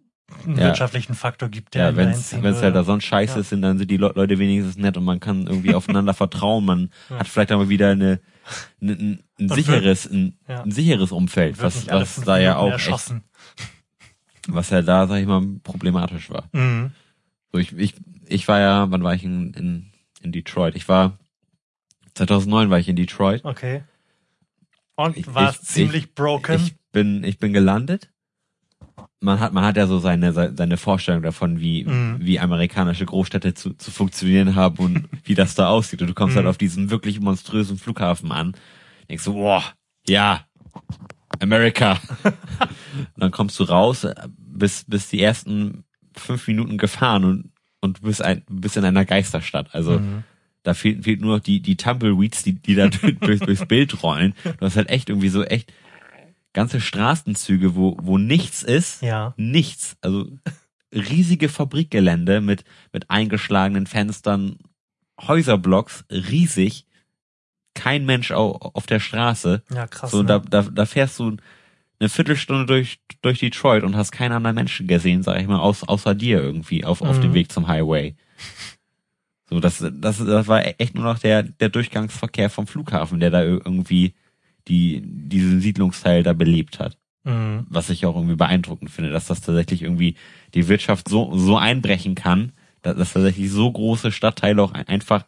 [0.44, 0.64] einen Ja.
[0.64, 3.40] wirtschaftlichen Faktor gibt, der ja, wenn es halt da sonst scheiße Ja.
[3.40, 6.64] ist, sind, dann sind die Le Leute wenigstens nett und man kann irgendwie aufeinander vertrauen.
[6.64, 7.18] Man Ja.
[7.20, 8.20] hat vielleicht aber wieder eine,
[8.80, 13.24] eine, ein, ein sicheres, ein, ein sicheres Umfeld, was, was da ja auch echt, erschossen.
[14.48, 16.48] Was ja da, sag ich mal, problematisch war.
[16.52, 16.92] Mhm.
[17.52, 17.94] So, ich, ich,
[18.26, 19.92] ich war ja, wann war ich in, in,
[20.22, 20.74] in Detroit?
[20.76, 21.18] Ich war,
[22.14, 23.44] 2009 war ich in Detroit.
[23.44, 23.82] Okay.
[24.96, 26.56] Und Ich- war ich- ziemlich broken.
[26.56, 28.10] Ich bin, ich bin gelandet.
[29.20, 32.16] Man hat, man hat ja so seine, seine Vorstellung davon, wie, Mhm.
[32.20, 36.00] wie amerikanische Großstädte zu, zu funktionieren haben und wie das da aussieht.
[36.02, 36.38] Und du kommst Mhm.
[36.38, 38.56] halt auf diesen wirklich monströsen Flughafen an.
[39.08, 39.62] Denkst so, boah,
[40.06, 40.46] ja,
[41.42, 41.98] America.
[42.24, 42.32] und
[43.16, 45.84] dann kommst du raus, äh, bist, bist die ersten
[46.16, 49.68] fünf Minuten gefahren und, und bist ein, bist in einer Geisterstadt.
[49.74, 50.24] Also, Mhm.
[50.64, 52.88] da fehlt, fehlt nur noch die, die Tumbleweeds, die, die da
[53.20, 54.34] durch, durchs Bild rollen.
[54.44, 55.72] Du hast halt echt irgendwie so echt
[56.52, 59.02] ganze Straßenzüge, wo, wo nichts ist.
[59.02, 59.32] Ja.
[59.36, 59.96] Nichts.
[60.00, 60.26] Also
[60.92, 64.56] riesige Fabrikgelände mit, mit eingeschlagenen Fenstern,
[65.20, 66.86] Häuserblocks, riesig.
[67.78, 69.62] Kein Mensch au- auf der Straße.
[69.74, 70.10] Ja, krass.
[70.10, 70.24] So, ne?
[70.26, 71.36] da, da, da fährst du
[72.00, 75.82] eine Viertelstunde durch, durch Detroit und hast keinen anderen Menschen gesehen, sag ich mal, aus,
[75.84, 77.22] außer dir irgendwie auf, auf Mhm.
[77.22, 78.14] dem Weg zum Highway.
[79.50, 83.42] So, das, das, das war echt nur noch der, der Durchgangsverkehr vom Flughafen, der da
[83.42, 84.14] irgendwie
[84.68, 86.98] die, diesen Siedlungsteil da belebt hat.
[87.24, 87.66] Mhm.
[87.70, 90.16] Was ich auch irgendwie beeindruckend finde, dass das tatsächlich irgendwie
[90.54, 92.52] die Wirtschaft so, so einbrechen kann,
[92.82, 95.24] dass, dass tatsächlich so große Stadtteile auch ein- einfach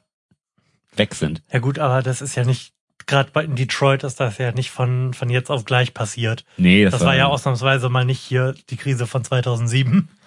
[0.96, 1.42] weg sind.
[1.52, 2.72] Ja gut, aber das ist ja nicht,
[3.06, 6.44] gerade bei in Detroit ist das ja nicht von, von jetzt auf gleich passiert.
[6.56, 10.08] Nee, Das war ja ausnahmsweise mal nicht hier die Krise von 2007.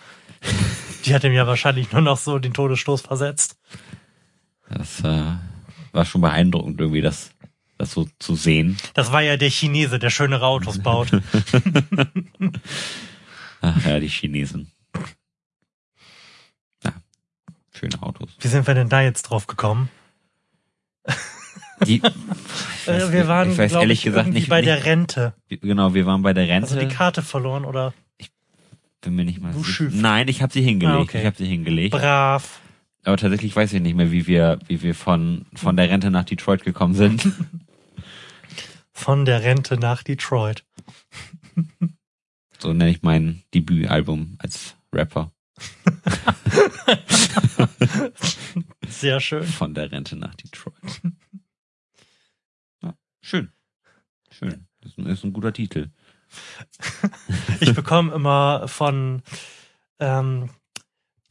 [1.05, 3.57] Die hat ihm ja wahrscheinlich nur noch so den Todesstoß versetzt.
[4.69, 5.33] Das äh,
[5.91, 7.31] war schon beeindruckend irgendwie, das,
[7.77, 8.77] das so zu sehen.
[8.93, 11.11] Das war ja der Chinese, der schönere Autos baut.
[13.61, 14.71] Ach ja, die Chinesen.
[16.83, 16.93] Ja,
[17.77, 18.29] schöne Autos.
[18.39, 19.89] Wie sind wir denn da jetzt drauf gekommen?
[21.85, 22.01] Die,
[22.85, 25.33] Äh, wir waren, ich weiß ehrlich ich, gesagt nicht, bei nicht der Rente.
[25.49, 26.73] genau, wir waren bei der Rente.
[26.73, 27.93] Also die Karte verloren oder
[29.01, 29.89] Bin mir nicht mal Du sicher.
[29.91, 30.97] Nein, ich habe sie hingelegt.
[30.97, 31.19] Ah, okay.
[31.21, 31.91] Ich habe sie hingelegt.
[31.91, 32.59] brav.
[33.05, 36.23] Aber tatsächlich weiß ich nicht mehr, wie wir, wie wir von, von der Rente nach
[36.23, 37.27] Detroit gekommen sind.
[38.95, 40.63] Von der Rente nach Detroit.
[42.59, 45.31] So nenne ich mein Debütalbum als Rapper.
[48.93, 49.43] Sehr schön.
[49.43, 50.75] Von der Rente nach Detroit.
[52.81, 53.49] Ja, schön.
[54.29, 54.67] Schön.
[54.81, 55.89] Das ist ein, guter Titel.
[57.61, 59.21] Ich bekomme immer von
[59.99, 60.49] ähm,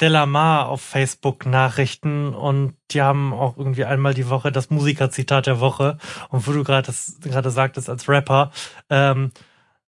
[0.01, 5.61] Delamar auf Facebook Nachrichten und die haben auch irgendwie einmal die Woche das Musikerzitat der
[5.61, 5.99] Woche.
[6.31, 6.91] Und wo du gerade
[7.21, 8.51] gerade sagtest als Rapper,
[8.89, 9.31] ähm,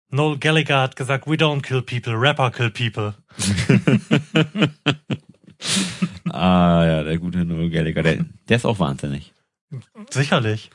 [0.10, 3.14] Noel Gallagher hat gesagt, we don't kill people, Rapper kill people.
[6.30, 8.04] Ah, ja, der gute Noel Gallagher.
[8.04, 9.34] Der, der ist auch wahnsinnig.
[10.10, 10.70] Sicherlich.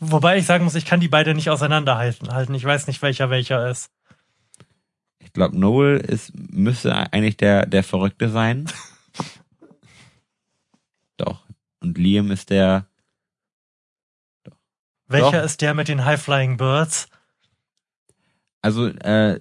[0.00, 2.32] Wobei ich sagen muss, ich kann die beide nicht auseinanderhalten.
[2.32, 2.54] Halten.
[2.54, 3.90] Ich weiß nicht, welcher welcher ist.
[5.18, 8.66] Ich glaube, Noel ist, müsste eigentlich der, der Verrückte sein.
[11.16, 11.42] Doch.
[11.80, 12.86] Und Liam ist der,
[15.12, 15.44] Welcher Doch.
[15.44, 17.08] ist der mit den High-Flying Birds?
[18.62, 19.40] also, äh,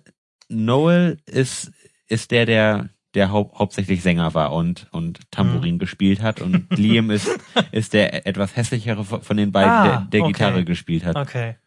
[0.50, 1.72] Noel ist,
[2.08, 6.42] ist der, der, der hau hauptsächlich Sänger war und, und Tambourin gespielt hat.
[6.42, 7.30] Und Liam ist,
[7.72, 10.32] ist der etwas hässlichere von den beiden, Ah, der, der okay.
[10.32, 11.16] Gitarre gespielt hat.
[11.16, 11.58] Okay.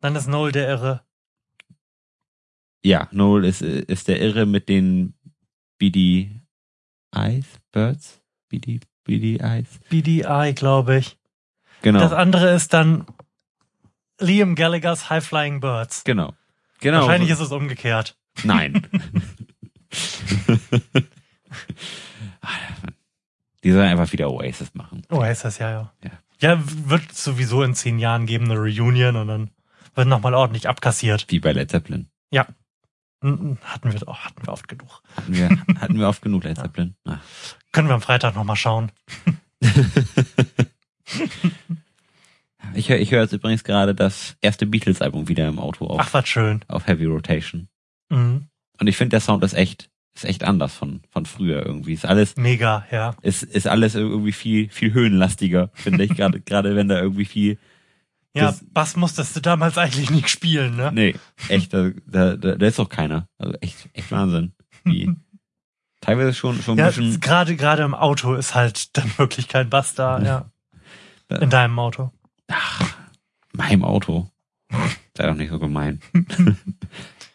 [0.00, 1.02] Dann ist Noel der Irre.
[2.84, 5.14] Ja, Noel ist, ist der Irre mit den
[5.78, 6.30] BD
[7.14, 8.22] Eyes, Birds?
[8.48, 9.80] BD, BD Eyes?
[9.88, 11.18] BDI, glaube ich.
[11.82, 12.00] Genau.
[12.00, 13.06] Das andere ist dann
[14.20, 16.04] Liam Gallaghers High Flying Birds.
[16.04, 16.34] Genau.
[16.80, 17.00] Genau.
[17.00, 18.16] Wahrscheinlich ist es umgekehrt.
[18.44, 18.86] Nein.
[23.64, 25.02] Die sollen einfach wieder Oasis machen.
[25.10, 25.92] Oh, das ja, ja.
[26.04, 26.10] Ja.
[26.38, 29.50] Ja, wird sowieso in zehn Jahren geben, eine Reunion und dann
[29.94, 31.24] wird nochmal ordentlich abkassiert.
[31.30, 32.08] Wie bei Led Zeppelin.
[33.22, 35.02] N- Hatten wir auch, hatten wir oft genug.
[35.16, 35.48] Hatten wir,
[35.80, 36.94] hatten wir oft genug Led Zeppelin.
[37.06, 37.18] Ah.
[37.72, 38.92] Können wir am Freitag nochmal schauen.
[42.74, 46.12] Ich höre ich höre jetzt übrigens gerade das erste Beatles-Album wieder im Auto auf, Ach,
[46.12, 46.60] was schön.
[46.68, 47.68] auf Heavy Rotation.
[48.10, 48.48] Mhm.
[48.78, 51.92] Und ich finde, der Sound ist echt, ist echt anders von, von früher irgendwie.
[51.94, 53.14] Ist alles, Mega, ja.
[53.22, 57.58] ist, ist alles irgendwie viel, viel höhenlastiger, finde ich, gerade, gerade wenn da irgendwie viel,
[58.34, 60.90] Ja, Das- Bass musstest du damals eigentlich nicht spielen, ne?
[60.92, 61.14] nee,
[61.48, 63.28] echt, da, da, da, da ist doch keiner.
[63.38, 64.52] Also echt, echt Wahnsinn.
[64.84, 65.10] Wie,
[66.00, 69.68] teilweise schon, schon ein Ja, bisschen, gerade gerade im Auto ist halt dann wirklich kein
[69.70, 70.50] Bass da, ja.
[71.30, 71.38] Ja.
[71.38, 72.12] In deinem Auto.
[73.52, 74.30] meinem Auto.
[75.16, 76.00] Sei doch nicht so gemein.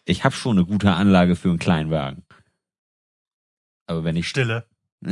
[0.06, 2.26] Ich habe schon eine gute Anlage für einen Kleinwagen.
[3.88, 4.68] Aber wenn ich Stille.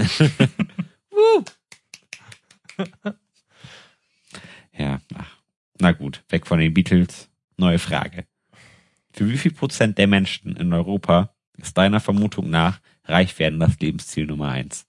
[4.79, 5.37] Ja, ach.
[5.77, 7.29] Na gut, weg von den Beatles.
[7.57, 8.25] Neue Frage.
[9.11, 13.77] Für wie viel Prozent der Menschen in Europa ist deiner Vermutung nach reich werden das
[13.79, 14.87] Lebensziel Nummer eins?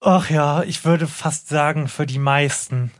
[0.00, 2.90] Ach ja, ich würde fast sagen, für die meisten.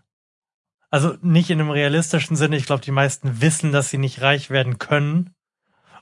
[0.92, 2.56] Also nicht in einem realistischen Sinne.
[2.56, 5.34] Ich glaube, die meisten wissen, dass sie nicht reich werden können.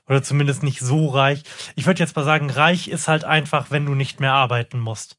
[0.05, 1.43] Oder zumindest nicht so reich.
[1.77, 5.17] Ich würde jetzt mal sagen, reich ist halt einfach, wenn du nicht mehr arbeiten musst.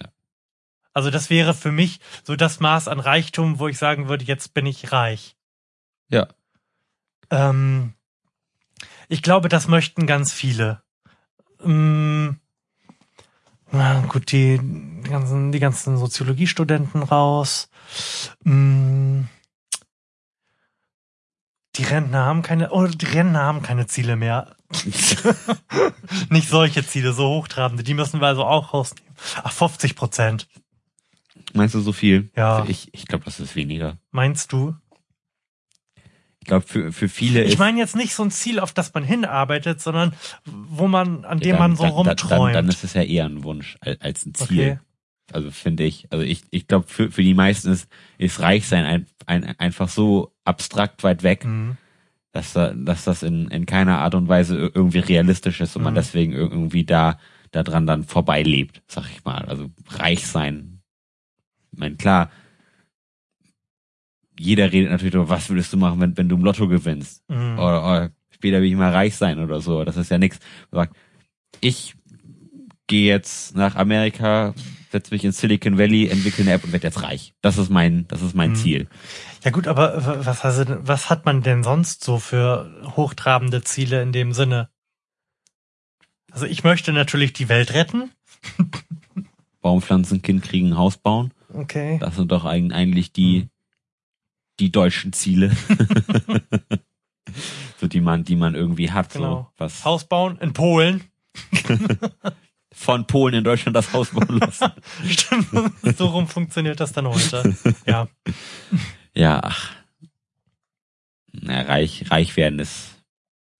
[0.00, 0.08] Ja.
[0.94, 4.54] Also das wäre für mich so das Maß an Reichtum, wo ich sagen würde, jetzt
[4.54, 5.36] bin ich reich.
[6.08, 6.28] Ja.
[7.28, 7.92] Ähm,
[9.08, 10.82] ich glaube, das möchten ganz viele.
[11.62, 12.40] Ähm,
[13.72, 17.68] na gut, die, die ganzen, die ganzen Soziologiestudenten raus.
[18.44, 19.28] Ähm,
[21.76, 24.56] die Rentner haben keine, oh, die Rentner haben keine Ziele mehr.
[26.30, 27.82] Nicht solche Ziele, so hochtrabende.
[27.82, 29.14] Die müssen wir also auch rausnehmen.
[29.42, 30.48] Ach, 50 Prozent.
[31.52, 32.30] Meinst du so viel?
[32.36, 32.64] Ja.
[32.66, 33.98] Ich, ich glaube, das ist weniger.
[34.10, 34.74] Meinst du?
[36.46, 37.42] Ich glaube, für, für viele.
[37.42, 40.12] Ich meine jetzt nicht so ein Ziel, auf das man hinarbeitet, sondern
[40.44, 42.54] wo man, an dem dann, man so dann, rumträumt.
[42.54, 44.60] Dann, dann ist es ja eher ein Wunsch als, ein Ziel.
[44.60, 44.78] Okay.
[45.32, 46.06] Also finde ich.
[46.12, 50.36] Also ich, ich glaube, für, für die meisten ist, ist Reichsein ein, ein, einfach so
[50.44, 51.78] abstrakt weit weg, Mhm.
[52.30, 55.82] dass, da, dass das in, in keiner Art und Weise ir- irgendwie realistisch ist und
[55.82, 55.96] man Mhm.
[55.96, 57.18] deswegen ir- irgendwie da,
[57.50, 59.46] da dran dann vorbeilebt, sag ich mal.
[59.46, 59.68] Also
[59.98, 60.78] reich sein.
[61.72, 62.30] Ich meine, klar,
[64.38, 67.22] jeder redet natürlich darüber, was würdest du machen, wenn, wenn du im Lotto gewinnst?
[67.28, 67.58] Mhm.
[67.58, 69.84] Oder, oder später will ich mal reich sein oder so.
[69.84, 70.38] Das ist ja nichts.
[70.70, 70.96] Man sagt,
[71.60, 71.94] ich
[72.86, 74.54] gehe jetzt nach Amerika,
[74.92, 77.34] setze mich in Silicon Valley, entwickle eine App und werde jetzt reich.
[77.40, 78.54] Das ist mein, das ist mein Mhm.
[78.56, 78.88] Ziel.
[79.44, 84.12] Ja gut, aber was, denn- was hat man denn sonst so für hochtrabende Ziele in
[84.12, 84.68] dem Sinne?
[86.30, 88.10] Also ich möchte natürlich die Welt retten.
[89.62, 91.32] Baumpflanzenkind kriegen ein Haus bauen.
[91.52, 91.98] Okay.
[92.00, 93.48] Das sind doch eig- eigentlich die,
[94.60, 95.50] die deutschen Ziele.
[97.80, 99.12] so die man, die man irgendwie hat.
[99.12, 99.52] So Genau.
[99.56, 101.04] was Haus bauen in Polen.
[102.72, 104.70] von Polen in Deutschland das Haus bauen lassen.
[105.08, 105.48] Stimmt.
[105.96, 107.56] so rum funktioniert das dann heute.
[107.86, 108.08] Ja.
[109.14, 109.72] ja, ach.
[111.32, 112.94] Na, reich, reich werden ist,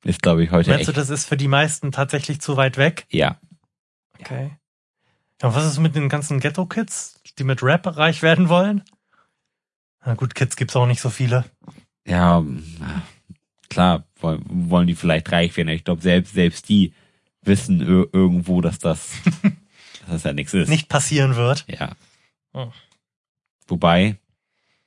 [0.04, 0.98] ist glaube ich heute Meinst du, echt.
[0.98, 3.06] das ist für die meisten tatsächlich zu weit weg?
[3.10, 3.38] ja.
[4.18, 4.56] Okay.
[5.42, 8.82] Ja, was ist mit den ganzen Ghetto-Kids, die mit Rap reich werden wollen?
[10.06, 11.44] Na gut, Kids gibt's auch nicht so viele.
[12.06, 12.40] Ja,
[12.78, 13.02] na,
[13.68, 15.68] klar, wollen, die vielleicht reich werden.
[15.70, 16.94] Ich glaube, selbst, selbst die
[17.42, 19.10] wissen ir- irgendwo, dass das,
[19.42, 20.68] dass das ja nichts ist.
[20.68, 21.64] Nicht passieren wird.
[21.68, 21.90] Ja.
[22.52, 22.70] Oh.
[23.66, 24.16] Wobei,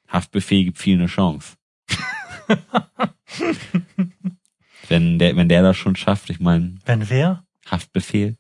[0.07, 1.57] Haftbefehl gibt vielen eine Chance.
[4.87, 7.43] wenn der, wenn der das schon schafft, ich meine, Wenn wer?
[7.69, 8.37] Haftbefehl,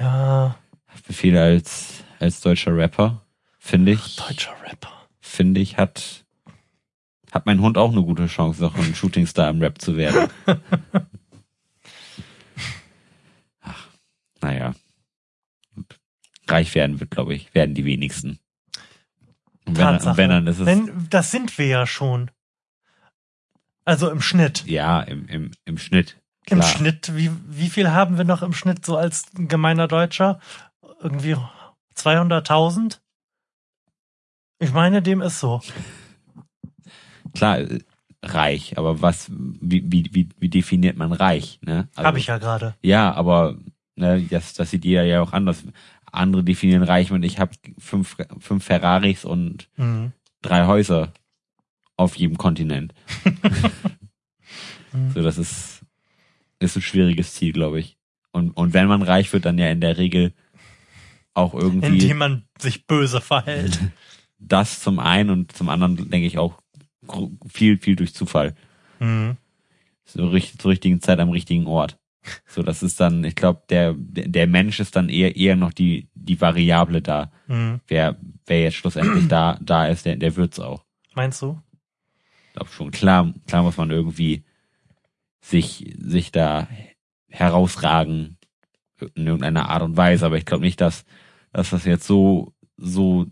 [0.00, 0.56] Ja,
[0.88, 3.24] Haftbefehl als, als deutscher Rapper,
[3.58, 4.90] finde ich, deutscher Rapper.
[5.20, 6.21] finde ich, hat,
[7.32, 10.30] hat mein Hund auch eine gute Chance, auch ein Shootingstar im Rap zu werden.
[13.62, 13.88] Ach,
[14.40, 14.74] naja.
[16.46, 18.38] Reich werden wird, glaube ich, werden die wenigsten.
[19.64, 20.16] Und wenn, Tatsache.
[20.18, 22.30] wenn dann ist es, Wenn, das sind wir ja schon.
[23.84, 24.64] Also im Schnitt.
[24.66, 26.18] ja, im, im, im Schnitt.
[26.46, 26.70] Im Klar.
[26.70, 30.38] Schnitt, wie, wie viel haben wir noch im Schnitt so als gemeiner Deutscher?
[31.00, 31.36] Irgendwie
[31.96, 32.98] 200.000?
[34.58, 35.62] Ich meine, dem ist so.
[37.34, 37.60] Klar,
[38.22, 41.88] reich, aber was, wie, wie, wie, wie definiert man reich, ne?
[41.94, 42.74] Also, Habe ich ja gerade.
[42.82, 43.56] Ja, aber
[43.96, 45.64] ne, das, das sieht jeder ja auch anders.
[46.10, 50.12] Andere definieren reich und ich habe fünf, fünf Ferraris und Mhm.
[50.42, 51.12] drei Häuser
[51.96, 52.94] auf jedem Kontinent.
[55.14, 55.80] So, das ist,
[56.58, 57.96] ist ein schwieriges Ziel, glaube ich.
[58.30, 60.34] Und, und wenn man reich wird, dann ja in der Regel
[61.34, 63.78] auch irgendwie Indem man sich böse verhält.
[64.38, 66.61] das zum einen und zum anderen denke ich auch
[67.46, 68.54] viel, viel durch Zufall.
[69.00, 69.36] Mhm.
[70.04, 71.98] So richtig, zur richtigen Zeit am richtigen Ort.
[72.46, 76.08] So, das ist dann, ich glaube, der, der Mensch ist dann eher, eher noch die,
[76.14, 77.32] die Variable da.
[77.48, 77.80] Mhm.
[77.88, 80.84] Wer, wer jetzt schlussendlich da, da ist, der, der wird's auch.
[81.14, 81.60] Meinst du?
[82.48, 82.90] Ich glaube schon.
[82.90, 84.44] Klar, klar muss man irgendwie
[85.40, 86.68] sich, sich da
[87.28, 88.38] herausragen
[89.14, 91.04] in irgendeiner Art und Weise, aber ich glaube nicht, dass,
[91.52, 93.26] dass das jetzt so, so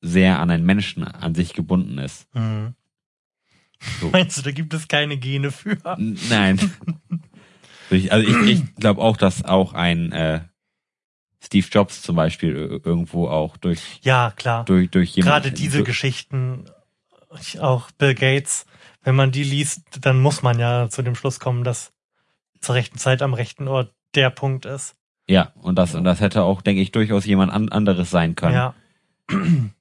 [0.00, 2.26] sehr an einen Menschen an sich gebunden ist.
[2.34, 2.74] Mhm.
[4.00, 4.08] So.
[4.10, 5.76] Meinst du, da gibt es keine Gene für?
[5.98, 6.58] Nein.
[7.90, 10.40] Ich- also ich, ich glaube auch, dass auch ein äh,
[11.44, 14.64] Steve Jobs zum Beispiel ir- irgendwo auch durch Ja, klar.
[14.64, 16.64] durch durch jemand Gerade diese durch- Geschichten,
[17.40, 18.66] ich- auch Bill Gates,
[19.04, 21.92] wenn man die liest, dann muss man ja zu dem Schluss kommen, dass
[22.60, 24.96] zur rechten Zeit am rechten Ort der Punkt ist.
[25.28, 28.54] ja und das und das hätte auch denke ich durchaus jemand an, anderes sein können.
[28.54, 28.74] Ja,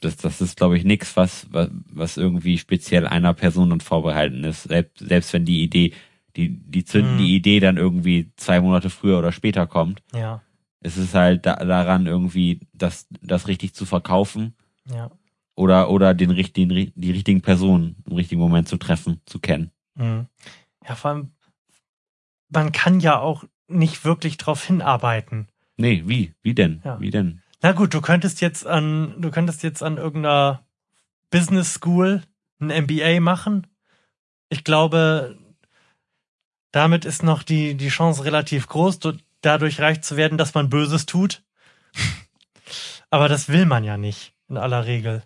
[0.00, 4.44] Das das ist glaube ich nichts was, was was irgendwie speziell einer Person dann vorbehalten
[4.44, 4.64] ist.
[4.64, 5.92] Selbst, selbst wenn die Idee
[6.36, 7.28] die die zündende Mhm.
[7.28, 10.40] Idee dann irgendwie zwei Monate früher oder später kommt, ja,
[10.80, 14.54] ist es halt da, daran irgendwie das das richtig zu verkaufen
[14.90, 15.10] ja.
[15.54, 19.70] oder oder den richtigen die richtigen Personen im richtigen Moment zu treffen, zu kennen.
[19.96, 20.26] Mhm.
[20.88, 21.30] Ja, vor allem,
[22.48, 25.48] man kann ja auch nicht wirklich drauf hinarbeiten.
[25.76, 26.34] Nee, wie?
[26.42, 26.80] Wie denn?
[26.84, 27.00] Ja.
[27.00, 27.42] Wie denn?
[27.62, 30.64] Na gut, du könntest jetzt an, du könntest jetzt an irgendeiner
[31.30, 32.22] Business School
[32.60, 33.66] ein MBA machen.
[34.48, 35.38] Ich glaube,
[36.72, 38.98] damit ist noch die, die Chance relativ groß,
[39.42, 41.42] dadurch reich zu werden, dass man Böses tut.
[43.10, 45.22] Aber das will man ja nicht, in aller Regel.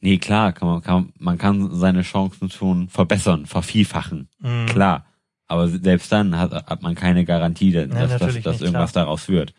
[0.00, 4.28] Nee, klar, kann man, kann, man kann seine Chancen schon verbessern, vervielfachen.
[4.38, 4.66] Mhm.
[4.66, 5.06] Klar.
[5.46, 9.28] Aber selbst dann hat, hat man keine Garantie, dass, Ja, dass, dass, nicht, irgendwas daraus
[9.28, 9.54] wird.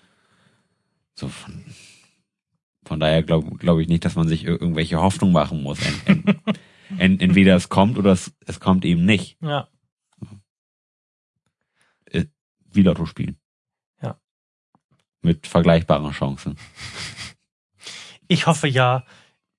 [1.15, 1.63] So von,
[2.85, 5.79] von daher glaube glaub ich nicht, dass man sich ir- irgendwelche Hoffnung machen muss.
[5.85, 6.39] Ent, ent,
[6.97, 9.37] ent, entweder es kommt oder es, es kommt eben nicht.
[9.41, 9.69] Ja,
[12.75, 13.39] Wie Lotto spielen.
[14.01, 14.19] Ja.
[15.21, 16.57] Mit vergleichbaren Chancen.
[18.27, 19.05] ich hoffe ja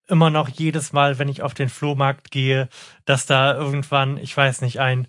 [0.07, 2.69] immer noch jedes Mal, wenn ich auf den Flohmarkt gehe,
[3.07, 5.09] dass da irgendwann, ich weiß nicht, ein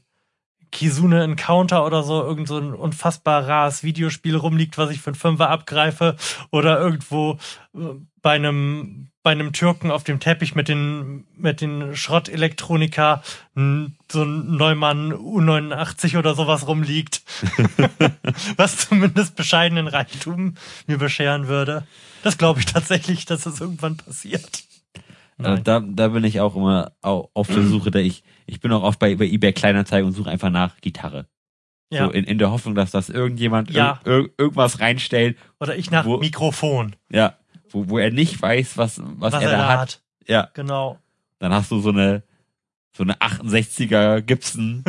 [0.72, 5.16] Kizune Encounter oder so, irgend so ein unfassbar rares Videospiel rumliegt, was ich für einen
[5.16, 6.16] Fünfer abgreife
[6.52, 7.38] oder irgendwo
[7.76, 7.80] äh,
[8.22, 13.22] bei einem bei einem Türken auf dem Teppich mit den mit den Schrottelektronika
[13.56, 17.24] so ein Neumann U89 oder sowas rumliegt,
[18.58, 20.56] was zumindest bescheidenen Reichtum
[20.88, 21.86] mir bescheren würde.
[22.24, 24.64] Das glaube ich tatsächlich, dass das irgendwann passiert.
[25.40, 25.64] Also Nein.
[25.64, 28.82] da, da bin ich auch immer au- auf der Suche, da ich, ich bin auch
[28.84, 31.28] oft bei, bei eBay Kleinanzeigen und suche einfach nach Gitarre.
[31.92, 32.06] Ja.
[32.06, 34.00] So in, in der Hoffnung, dass das irgendjemand Ja.
[34.06, 37.36] ir ir irgendwas reinstellt, Oder ich nach Wo- Mikrofon, ja,
[37.70, 40.02] wo, wo er nicht weiß, was, was, was er da hat.
[40.28, 40.98] Ja, Genau.
[41.40, 42.24] dann hast du so eine
[42.96, 44.84] so eine 68er Gibson,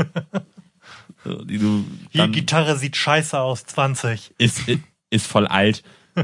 [1.24, 1.84] so, die du
[2.14, 4.34] Die Gitarre sieht scheiße aus, 20.
[4.38, 4.62] ist
[5.10, 5.82] ist voll alt.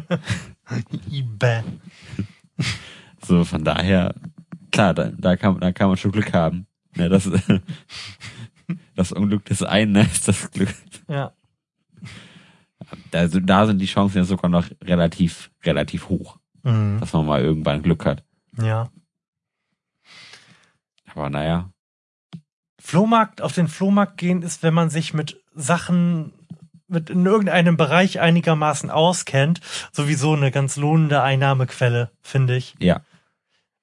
[1.10, 1.62] Ibä.
[3.26, 4.14] So von daher
[4.72, 6.66] klar, da, da kann da kann man schon Glück haben.
[6.96, 7.30] Ja, das
[8.96, 10.74] das Unglück des einen ne, ist das Glück.
[11.08, 11.32] Ja.
[13.12, 16.98] Also da sind die Chancen ja sogar noch relativ relativ hoch, Mhm.
[17.00, 18.24] dass man mal irgendwann Glück hat.
[18.60, 18.90] Ja.
[21.14, 21.70] Aber naja,
[22.80, 26.32] Flohmarkt, auf den Flohmarkt gehen ist, wenn man sich mit Sachen
[26.86, 32.74] mit in irgendeinem Bereich einigermaßen auskennt, sowieso eine ganz lohnende Einnahmequelle, finde ich.
[32.78, 33.00] ja.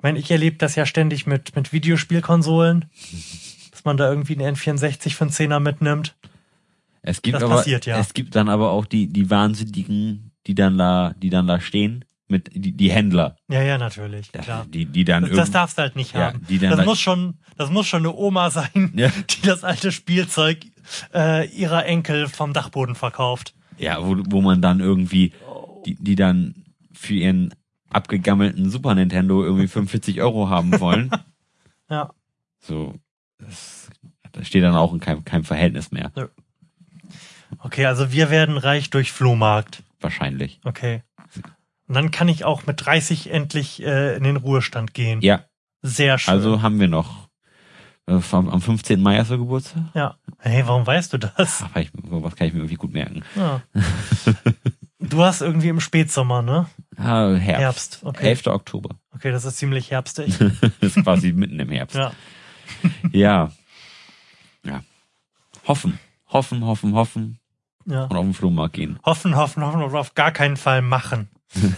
[0.02, 2.86] Ich meine, ich erlebe das ja ständig mit, mit Videospielkonsolen,
[3.72, 6.16] dass man da irgendwie einen N64 für einen Zehner mitnimmt.
[7.04, 8.00] Es gibt Das aber, passiert, ja.
[8.00, 12.04] es gibt dann aber auch die, die Wahnsinnigen, die dann da, die dann da stehen,
[12.28, 14.66] mit, die, die Händler, Ja, ja, natürlich, klar.
[14.68, 16.46] die, die dann Das, darfst du halt nicht Ja, haben.
[16.50, 19.10] die dann das halt- muss schon, das muss schon eine Oma sein, Ja.
[19.30, 20.58] die das alte Spielzeug
[21.14, 23.54] äh, ihrer Enkel vom Dachboden verkauft.
[23.78, 25.32] ja, wo, wo man dann irgendwie,
[25.86, 26.56] die, die dann
[26.92, 27.54] für ihren
[27.92, 31.12] abgegammelten Super Nintendo irgendwie 45 Euro haben wollen.
[31.90, 32.12] Ja.
[32.60, 32.96] so,
[33.38, 33.90] das,
[34.32, 36.12] das steht dann auch in keinem, keinem Verhältnis mehr,
[37.60, 39.84] Okay, also wir werden reich durch Flohmarkt.
[40.00, 40.62] wahrscheinlich.
[40.64, 41.04] Okay.
[41.88, 45.20] Und dann kann ich auch mit 30 endlich äh, in den Ruhestand gehen.
[45.22, 45.44] Ja,
[45.82, 46.34] Sehr schön.
[46.34, 47.28] also haben wir noch,
[48.08, 49.02] äh, am, am 15.
[49.02, 49.84] Mai hast du Geburtstag?
[49.94, 50.16] ja.
[50.40, 51.62] Hey, warum weißt du das?
[51.64, 53.24] Ach, ich, was kann ich mir irgendwie gut merken?
[53.36, 53.62] Ja.
[55.02, 56.68] Du hast irgendwie im Spätsommer, ne?
[56.96, 57.62] Ah, Herbst.
[57.62, 58.28] Herbst, okay.
[58.30, 58.48] 11.
[58.48, 58.96] Oktober.
[59.16, 60.38] Okay, das ist ziemlich herbstig.
[60.80, 61.96] Das ist quasi mitten im Herbst.
[61.96, 62.12] Ja.
[63.12, 63.52] Ja.
[64.64, 64.84] Ja.
[65.68, 66.00] Hoffen.
[66.28, 67.40] Hoffen, hoffen, hoffen
[67.86, 68.04] ja.
[68.06, 69.00] und auf den Flohmarkt gehen.
[69.04, 71.30] Hoffen, hoffen, hoffen und auf gar keinen Fall machen.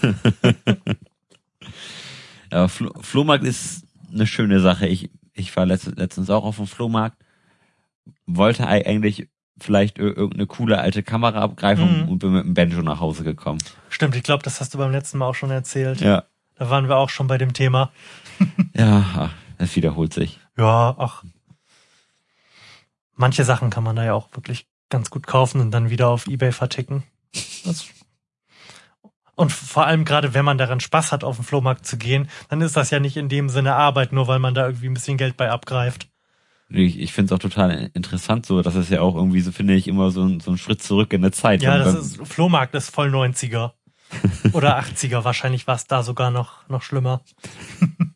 [2.51, 4.88] Aber Flo Flohmarkt ist eine schöne Sache.
[4.88, 7.17] Ich, ich war letzt, letztens auch auf dem Flohmarkt,
[8.28, 9.28] wollte ei- eigentlich
[9.60, 12.10] vielleicht ir- irgendeine coole alte Kamera abgreifen Mhm.
[12.10, 13.60] und bin mit dem Banjo nach Hause gekommen.
[13.89, 16.01] Stimmt, ich glaube, das hast du beim letzten Mal auch schon erzählt.
[16.01, 16.24] Ja.
[16.56, 17.91] Da waren wir auch schon bei dem Thema.
[18.76, 19.30] Ja,
[19.60, 20.39] das wiederholt sich.
[20.58, 21.24] Ja, ach.
[23.16, 26.28] Manche Sachen kann man da ja auch wirklich ganz gut kaufen und dann wieder auf
[26.28, 27.04] Ebay verticken.
[27.66, 27.86] Das
[29.36, 32.62] und vor allem gerade, wenn man daran Spaß hat, auf den Flohmarkt zu gehen, dann
[32.62, 35.18] ist das ja nicht in dem Sinne Arbeit, nur weil man da irgendwie ein bisschen
[35.18, 36.08] Geld bei abgreift.
[36.76, 39.76] Ich, ich finde es auch total interessant so, dass es ja auch irgendwie so, finde
[39.76, 41.61] ich, immer so ein, so ein Schritt zurück in der Zeit.
[41.61, 43.71] Ja, das ist, Flohmarkt ist voll 90er.
[44.53, 47.21] Oder 80er, wahrscheinlich war es da sogar noch, noch schlimmer.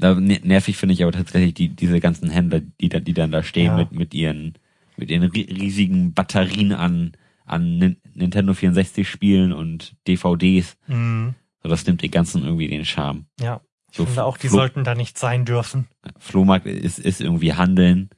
[0.00, 3.32] Da ne- nervig finde ich aber tatsächlich die, diese ganzen Händler, die, da, die dann
[3.32, 3.76] da stehen Ja.
[3.76, 4.54] mit, mit ihren,
[4.96, 7.12] mit ihren ri- riesigen Batterien an,
[7.44, 10.76] an Nin- Nintendo 64 Spielen und DVDs.
[10.86, 11.34] Mhm.
[11.62, 13.26] So, das nimmt den ganzen irgendwie den Charme.
[13.40, 13.60] Ja,
[13.90, 15.88] ich So finde auch, die Flo- sollten da nicht sein dürfen.
[16.18, 18.10] Flohmarkt ist, ist irgendwie Handeln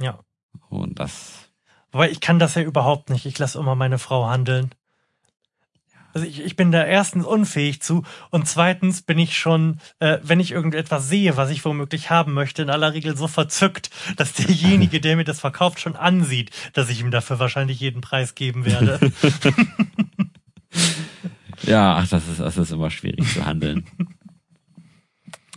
[0.00, 0.18] Ja.
[0.68, 1.48] und das,
[1.92, 3.24] Wobei ich kann das ja überhaupt nicht.
[3.26, 4.70] Ich lasse immer meine Frau handeln.
[6.12, 10.40] Also ich, ich bin da erstens unfähig zu und zweitens bin ich schon, äh, wenn
[10.40, 15.00] ich irgendetwas sehe, was ich womöglich haben möchte, in aller Regel so verzückt, dass derjenige,
[15.00, 18.98] der mir das verkauft, schon ansieht, dass ich ihm dafür wahrscheinlich jeden Preis geben werde.
[21.64, 23.86] ja, ach, das ist, das ist immer schwierig zu handeln.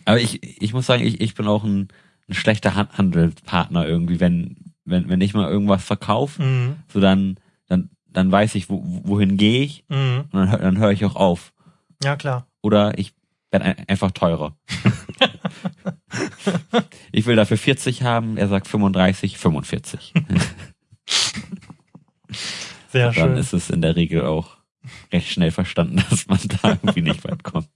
[0.09, 1.87] Aber ich, ich muss sagen, ich, ich bin auch ein,
[2.27, 6.75] ein schlechter Han- Handelspartner irgendwie, wenn, wenn, wenn ich mal irgendwas verkaufe, mhm.
[6.91, 7.37] so dann,
[7.67, 10.25] dann, dann weiß ich, wo, wohin gehe ich Mhm.
[10.31, 11.53] und dann, dann höre ich auch auf.
[12.03, 12.47] Ja, klar.
[12.61, 13.13] Oder ich
[13.51, 14.55] werde ein, einfach teurer.
[17.11, 20.13] ich will dafür 40 haben, er sagt 35, 45.
[22.91, 23.37] Sehr Dann schön.
[23.37, 24.57] ist es in der Regel auch
[25.11, 27.69] recht schnell verstanden, dass man da irgendwie nicht weit kommt.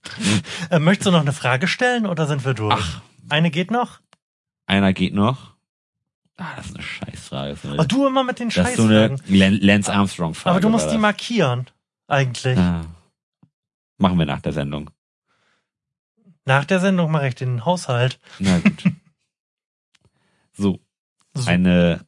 [0.70, 2.74] Äh, möchtest du noch eine Frage stellen oder sind wir durch?
[2.78, 3.00] Ach.
[3.28, 4.00] Eine geht noch?
[4.66, 5.54] Einer geht noch.
[6.36, 7.56] Ah, das ist eine Scheißfrage.
[7.56, 9.60] So Oh, du immer mit den das ist so eine Scheißfragen.
[9.60, 10.50] Lance Armstrong-Frage.
[10.50, 11.66] Aber du musst die markieren.
[12.08, 12.58] Eigentlich.
[12.58, 12.84] Ah.
[13.98, 14.90] Machen wir nach der Sendung.
[16.44, 18.18] Nach der Sendung mache ich den Haushalt.
[18.38, 18.84] Na gut.
[20.52, 20.80] so,
[21.34, 21.48] So.
[21.48, 22.04] eine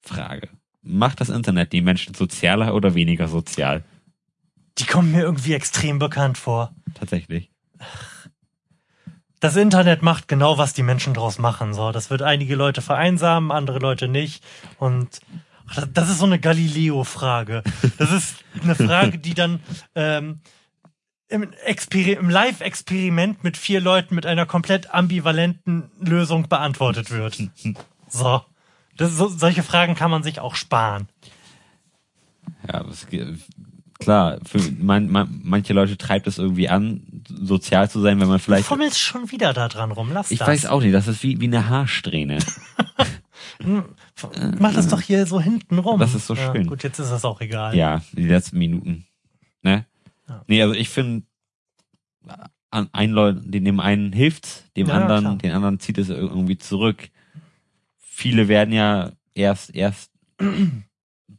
[0.00, 0.48] Frage.
[0.82, 3.84] Macht das Internet die Menschen sozialer oder weniger sozial?
[4.78, 6.74] Die kommen mir irgendwie extrem bekannt vor.
[6.94, 7.50] Tatsächlich.
[9.40, 11.72] Das Internet macht genau, was die Menschen draus machen.
[11.72, 14.44] So, das wird einige Leute vereinsamen, andere Leute nicht.
[14.78, 15.20] Und
[15.94, 17.62] das- ist so eine Galileo-Frage.
[17.96, 19.60] Das ist eine Frage, die dann
[19.94, 20.40] ähm,
[21.28, 21.52] im,
[21.94, 27.38] im Live-Experiment mit vier Leuten mit einer komplett ambivalenten Lösung beantwortet wird.
[28.08, 28.42] So,
[28.96, 31.08] Das, so, solche Fragen kann man sich auch sparen.
[32.70, 33.06] Ja, das,
[34.00, 34.38] klar,
[34.80, 38.66] man, man, manche Leute treibt es irgendwie an, sozial zu sein, wenn man Du vielleicht.
[38.66, 40.10] fummelst schon wieder da dran rum.
[40.12, 40.48] Lass Ich das.
[40.48, 42.38] weiß auch nicht, das ist wie, wie eine Haarsträhne.
[43.62, 43.84] Hm,
[44.58, 45.98] Mach das doch hier so hinten rum.
[46.00, 46.66] Das ist so ja, schön.
[46.66, 47.76] Gut, jetzt ist das auch egal.
[47.76, 49.06] Ja, die letzten Minuten.
[49.62, 49.84] Ne?
[50.28, 50.44] Ja.
[50.46, 51.24] Nee, also ich finde,
[52.70, 55.36] an einen Leuten, dem einen hilft, dem ja, anderen, klar.
[55.36, 57.10] den anderen zieht es irgendwie zurück.
[57.98, 60.10] Viele werden ja erst, erst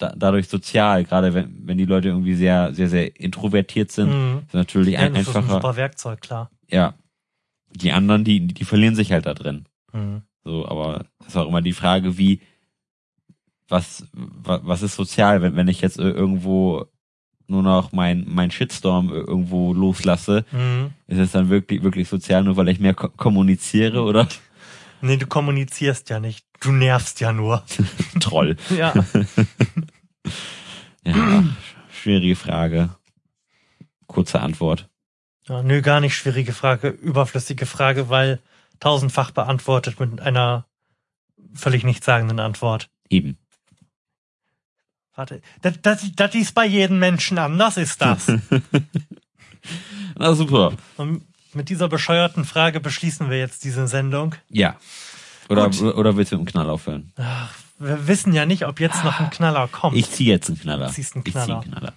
[0.02, 4.40] da, dadurch sozial, gerade wenn, wenn die Leute irgendwie sehr, sehr, sehr introvertiert sind, Mhm.
[4.48, 5.53] ist natürlich Ja, ein, das ist ein einfacher.
[5.61, 6.49] super Werkzeug, klar.
[6.69, 6.94] Ja.
[7.73, 9.65] Die anderen, die, die verlieren sich halt da drin.
[9.94, 10.23] Mhm.
[10.44, 12.41] So, aber es ist auch immer die Frage, wie,
[13.69, 16.86] was, was, was ist sozial, wenn, wenn ich jetzt ir- irgendwo
[17.48, 20.91] nur noch mein, mein Shitstorm ir- irgendwo loslasse, Mhm.
[21.07, 24.28] ist es dann wirklich, wirklich sozial, nur weil ich mehr ko kommuniziere oder
[25.03, 26.45] Nee, du kommunizierst ja nicht.
[26.60, 27.64] Du nervst ja nur.
[28.19, 28.56] Troll?
[28.78, 28.94] Ja.
[31.03, 31.43] Ja,
[31.91, 32.89] schwierige Frage.
[34.06, 34.88] Kurze Antwort.
[35.48, 35.64] ja.
[35.64, 38.39] Nö, gar nicht schwierige Frage, überflüssige Frage, weil
[38.80, 40.65] tausendfach beantwortet mit einer
[41.56, 42.89] völlig nichtssagenden Antwort.
[43.10, 43.38] Eben.
[45.15, 48.27] Warte, das, das, das ist bei jedem Menschen anders, ist das.
[50.15, 50.73] Na super.
[50.98, 54.35] Und mit dieser bescheuerten Frage beschließen wir jetzt diese Sendung.
[54.49, 54.77] Ja.
[55.49, 55.81] Oder, Gut.
[55.95, 57.11] oder willst du mit dem Knall aufhören?
[57.18, 59.95] Ach, wir wissen ja nicht, ob jetzt noch ein Knaller kommt.
[59.98, 60.88] Ich zieh jetzt einen Knaller.
[60.88, 61.62] Du ziehst einen Ich zieh Knaller.
[61.62, 61.94] einen Knaller.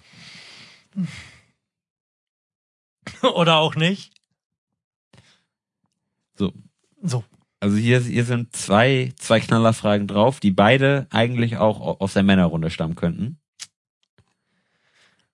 [3.35, 4.13] Oder auch nicht.
[6.37, 6.51] So.
[7.01, 7.23] So.
[7.59, 12.23] Also hier, hier sind zwei, zwei Knallerfragen drauf, die beide eigentlich auch au- aus der
[12.23, 13.39] Männerrunde stammen könnten.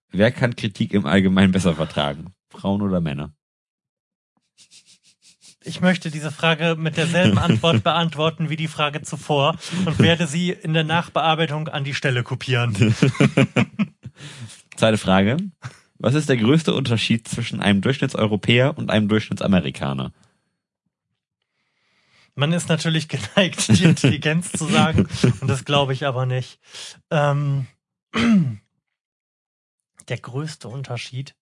[0.09, 2.33] Wer kann Kritik im Allgemeinen besser vertragen?
[2.49, 3.33] Frauen oder Männer?
[5.63, 10.49] Ich möchte diese Frage mit derselben Antwort beantworten wie die Frage zuvor und werde sie
[10.51, 12.75] in der Nachbearbeitung an die Stelle kopieren.
[14.75, 15.37] Zweite Frage.
[15.99, 20.11] Was ist der größte Unterschied zwischen einem Durchschnittseuropäer und einem Durchschnittsamerikaner?
[22.33, 25.07] Man ist natürlich geneigt, die Intelligenz zu sagen,
[25.41, 26.59] und das glaube ich aber nicht.
[27.11, 27.67] Ähm,
[30.09, 31.35] der größte Unterschied.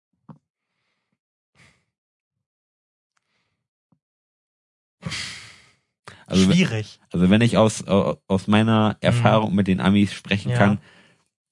[6.25, 6.99] Also, Schwierig.
[7.11, 10.57] also wenn ich aus, au- aus meiner Erfahrung mit den Amis sprechen Ja.
[10.57, 10.79] kann,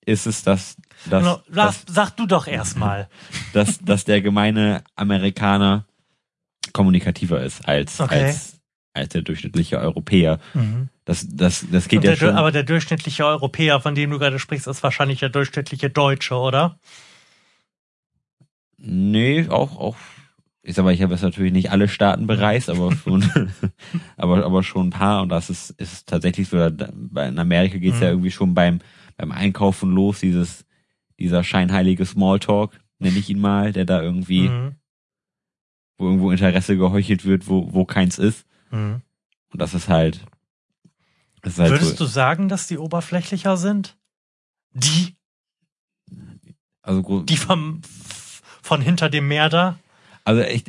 [0.05, 0.77] ist es, dass,
[1.09, 3.09] dass, Genau, dass, Lars, sag du doch erstmal.
[3.53, 5.85] dass, dass der gemeine Amerikaner
[6.73, 8.25] kommunikativer ist als, Okay.
[8.25, 8.59] als,
[8.93, 10.39] als der durchschnittliche Europäer.
[10.53, 10.89] Mhm.
[11.05, 12.35] Das, das, das geht Und ja der, schon.
[12.35, 16.77] aber der durchschnittliche Europäer, von dem du gerade sprichst, ist wahrscheinlich der durchschnittliche Deutsche, oder?
[18.77, 19.95] nee, auch, auch,
[20.67, 23.23] ich sag mal, ich habe jetzt natürlich nicht alle Staaten bereist, aber schon,
[24.17, 28.07] aber, aber schon ein paar und das ist, ist tatsächlich so, in Amerika geht's ja
[28.07, 28.13] Mhm.
[28.13, 28.79] irgendwie schon beim,
[29.15, 30.65] beim Einkaufen los, dieses,
[31.19, 34.75] dieser scheinheilige Smalltalk, nenne ich ihn mal, der da irgendwie, Mhm.
[35.97, 38.45] wo irgendwo Interesse geheuchelt wird, wo, wo keins ist.
[38.69, 39.01] Mhm.
[39.53, 40.25] Und das ist halt,
[41.43, 43.97] das ist halt Würdest so, du sagen, dass die oberflächlicher sind?
[44.73, 45.15] Die,
[46.81, 47.81] also, die vom,
[48.61, 49.79] von hinter dem Meer da?
[50.27, 50.65] Also ich,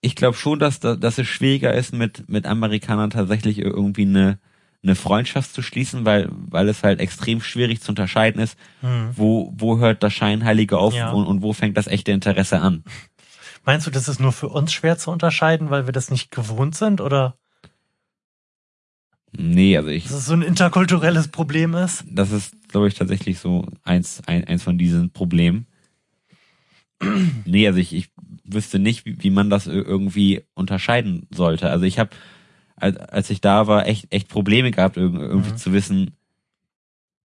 [0.00, 4.38] ich glaube schon, dass, da- dass es schwieriger ist, mit, mit Amerikanern tatsächlich irgendwie eine,
[4.82, 9.10] eine Freundschaft zu schließen, weil, weil es halt extrem schwierig zu unterscheiden ist, Hm.
[9.14, 11.10] wo, wo hört das Scheinheilige auf Ja.
[11.12, 12.82] und, und wo fängt das echte Interesse an.
[13.66, 16.74] Meinst du, das ist nur für uns schwer zu unterscheiden, weil wir das nicht gewohnt
[16.74, 17.36] sind oder
[19.36, 22.04] Nee, also ich, dass es so ein interkulturelles Problem ist?
[22.08, 25.66] das ist, glaube ich, tatsächlich so eins, ein, eins von diesen Problemen.
[27.44, 28.10] nee, also ich, ich
[28.44, 31.70] wüsste nicht, wie, wie man das ir- irgendwie unterscheiden sollte.
[31.70, 32.10] Also ich habe,
[32.76, 35.56] als, als ich da war, echt, echt Probleme gehabt, irg- irgendwie Mhm.
[35.56, 36.10] zu wissen,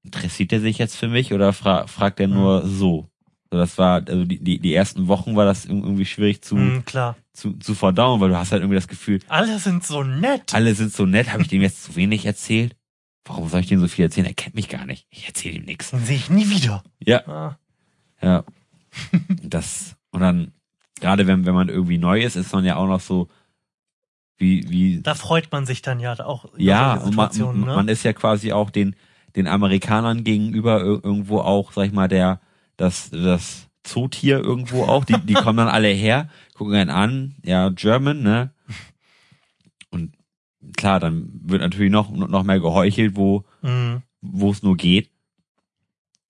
[0.03, 2.33] interessiert er sich jetzt für mich oder fra fragt er Mhm.
[2.33, 3.09] nur so?
[3.51, 6.85] So, das war, also die, die, die ersten Wochen war das irgendwie schwierig zu, Hm,
[6.85, 7.15] klar.
[7.33, 10.53] zu, zu verdauen, weil du hast halt irgendwie das Gefühl, Alle sind so nett.
[10.53, 12.75] alle sind so nett, habe ich dem jetzt zu wenig erzählt?
[13.25, 14.27] Warum soll ich dem so viel erzählen?
[14.27, 15.05] Er kennt mich gar nicht.
[15.09, 15.91] Ich erzähle ihm nichts.
[15.91, 16.83] Den sehe ich nie wieder.
[17.03, 17.57] Ja, Ah,
[18.21, 18.43] ja.
[19.43, 20.51] Das, und dann,
[20.99, 23.27] gerade wenn, wenn man irgendwie neu ist, ist man ja auch noch so,
[24.37, 27.75] wie, wie, da freut man sich dann ja auch ja, und man, ne?
[27.75, 28.95] man ist ja quasi auch den,
[29.35, 32.39] den Amerikanern gegenüber ir- irgendwo auch, sag ich mal, der,
[32.77, 37.69] das, das Zootier irgendwo auch, die, die kommen dann alle her, gucken einen an, ja,
[37.69, 38.51] German, ne?
[39.89, 40.13] Und
[40.77, 44.03] klar, dann wird natürlich noch, noch mehr geheuchelt, wo, Mhm.
[44.21, 45.09] wo es nur geht.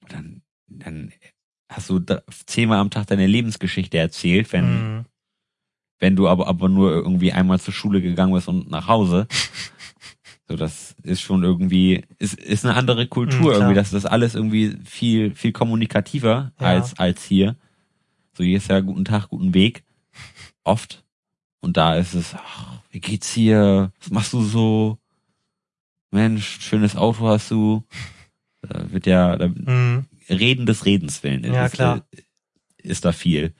[0.07, 1.11] Dann, dann
[1.69, 1.99] hast du
[2.47, 5.05] zehnmal am Tag deine Lebensgeschichte erzählt, wenn, Mhm.
[5.99, 9.27] wenn du aber, aber nur irgendwie einmal zur Schule gegangen bist und nach Hause.
[10.51, 14.05] So, das ist schon irgendwie, ist, ist eine andere Kultur Mhm, irgendwie, das ist das
[14.07, 16.65] alles irgendwie viel, viel kommunikativer Ja.
[16.65, 17.55] als, als hier.
[18.33, 19.83] So, hier ist ja guten Tag, guten Weg.
[20.63, 21.03] Oft.
[21.59, 23.91] Und da ist es, ach, wie geht's hier?
[23.99, 24.97] Was machst du so?
[26.09, 27.83] Mensch, schönes Auto hast du.
[28.61, 30.05] Da wird ja, da, Hm.
[30.29, 31.43] Reden des Redens willen.
[31.43, 32.05] Ja, ist, klar.
[32.11, 32.21] äh,
[32.87, 33.53] Ist da viel.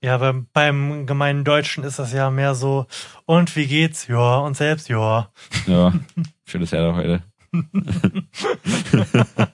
[0.00, 2.86] Ja, beim, beim gemeinen Deutschen ist das ja mehr so,
[3.26, 4.06] und wie geht's?
[4.06, 5.32] Ja, und selbst, ja.
[5.66, 5.92] Ja,
[6.46, 7.22] schönes Jahr heute.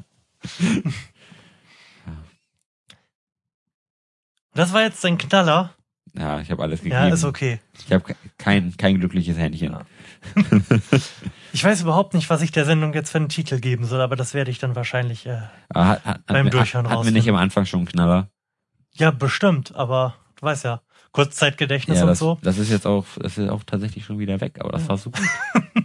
[4.54, 5.74] Das war jetzt dein Knaller.
[6.16, 6.94] Ja, ich habe alles gegeben.
[6.94, 7.58] Ja, ist okay.
[7.84, 9.72] Ich habe kein, kein glückliches Händchen.
[9.72, 9.82] Ja.
[11.52, 14.16] Ich weiß überhaupt nicht, was ich der Sendung jetzt für einen Titel geben soll, aber
[14.16, 15.38] das werde ich dann wahrscheinlich, äh,
[15.68, 18.28] Aber hat, hat, Beim hat, Durchhören hatten wir nicht am Anfang schon einen Knaller?
[18.94, 20.80] ja, bestimmt, aber du weißt ja,
[21.12, 22.38] Kurzzeitgedächtnis Ja, und das, so.
[22.42, 25.10] das ist jetzt auch, das ist auch tatsächlich schon wieder weg, aber das war so
[25.12, 25.22] gut.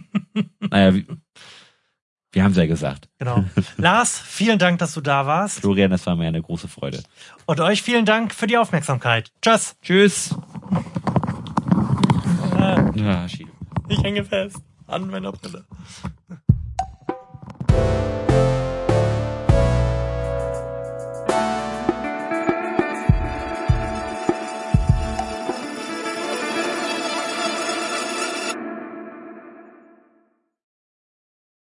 [0.70, 1.04] naja, wir,
[2.32, 3.08] wir haben es ja gesagt.
[3.20, 3.44] Genau.
[3.76, 5.60] Lars, vielen Dank, dass du da warst.
[5.60, 7.00] Florian, das war mir eine große Freude.
[7.46, 9.30] Und euch vielen Dank für die Aufmerksamkeit.
[9.40, 9.76] Tschüss.
[9.82, 10.34] Tschüss.
[12.58, 13.49] Äh, Ja, Schiede.
[13.90, 15.64] Ich hänge fest an meiner Brille.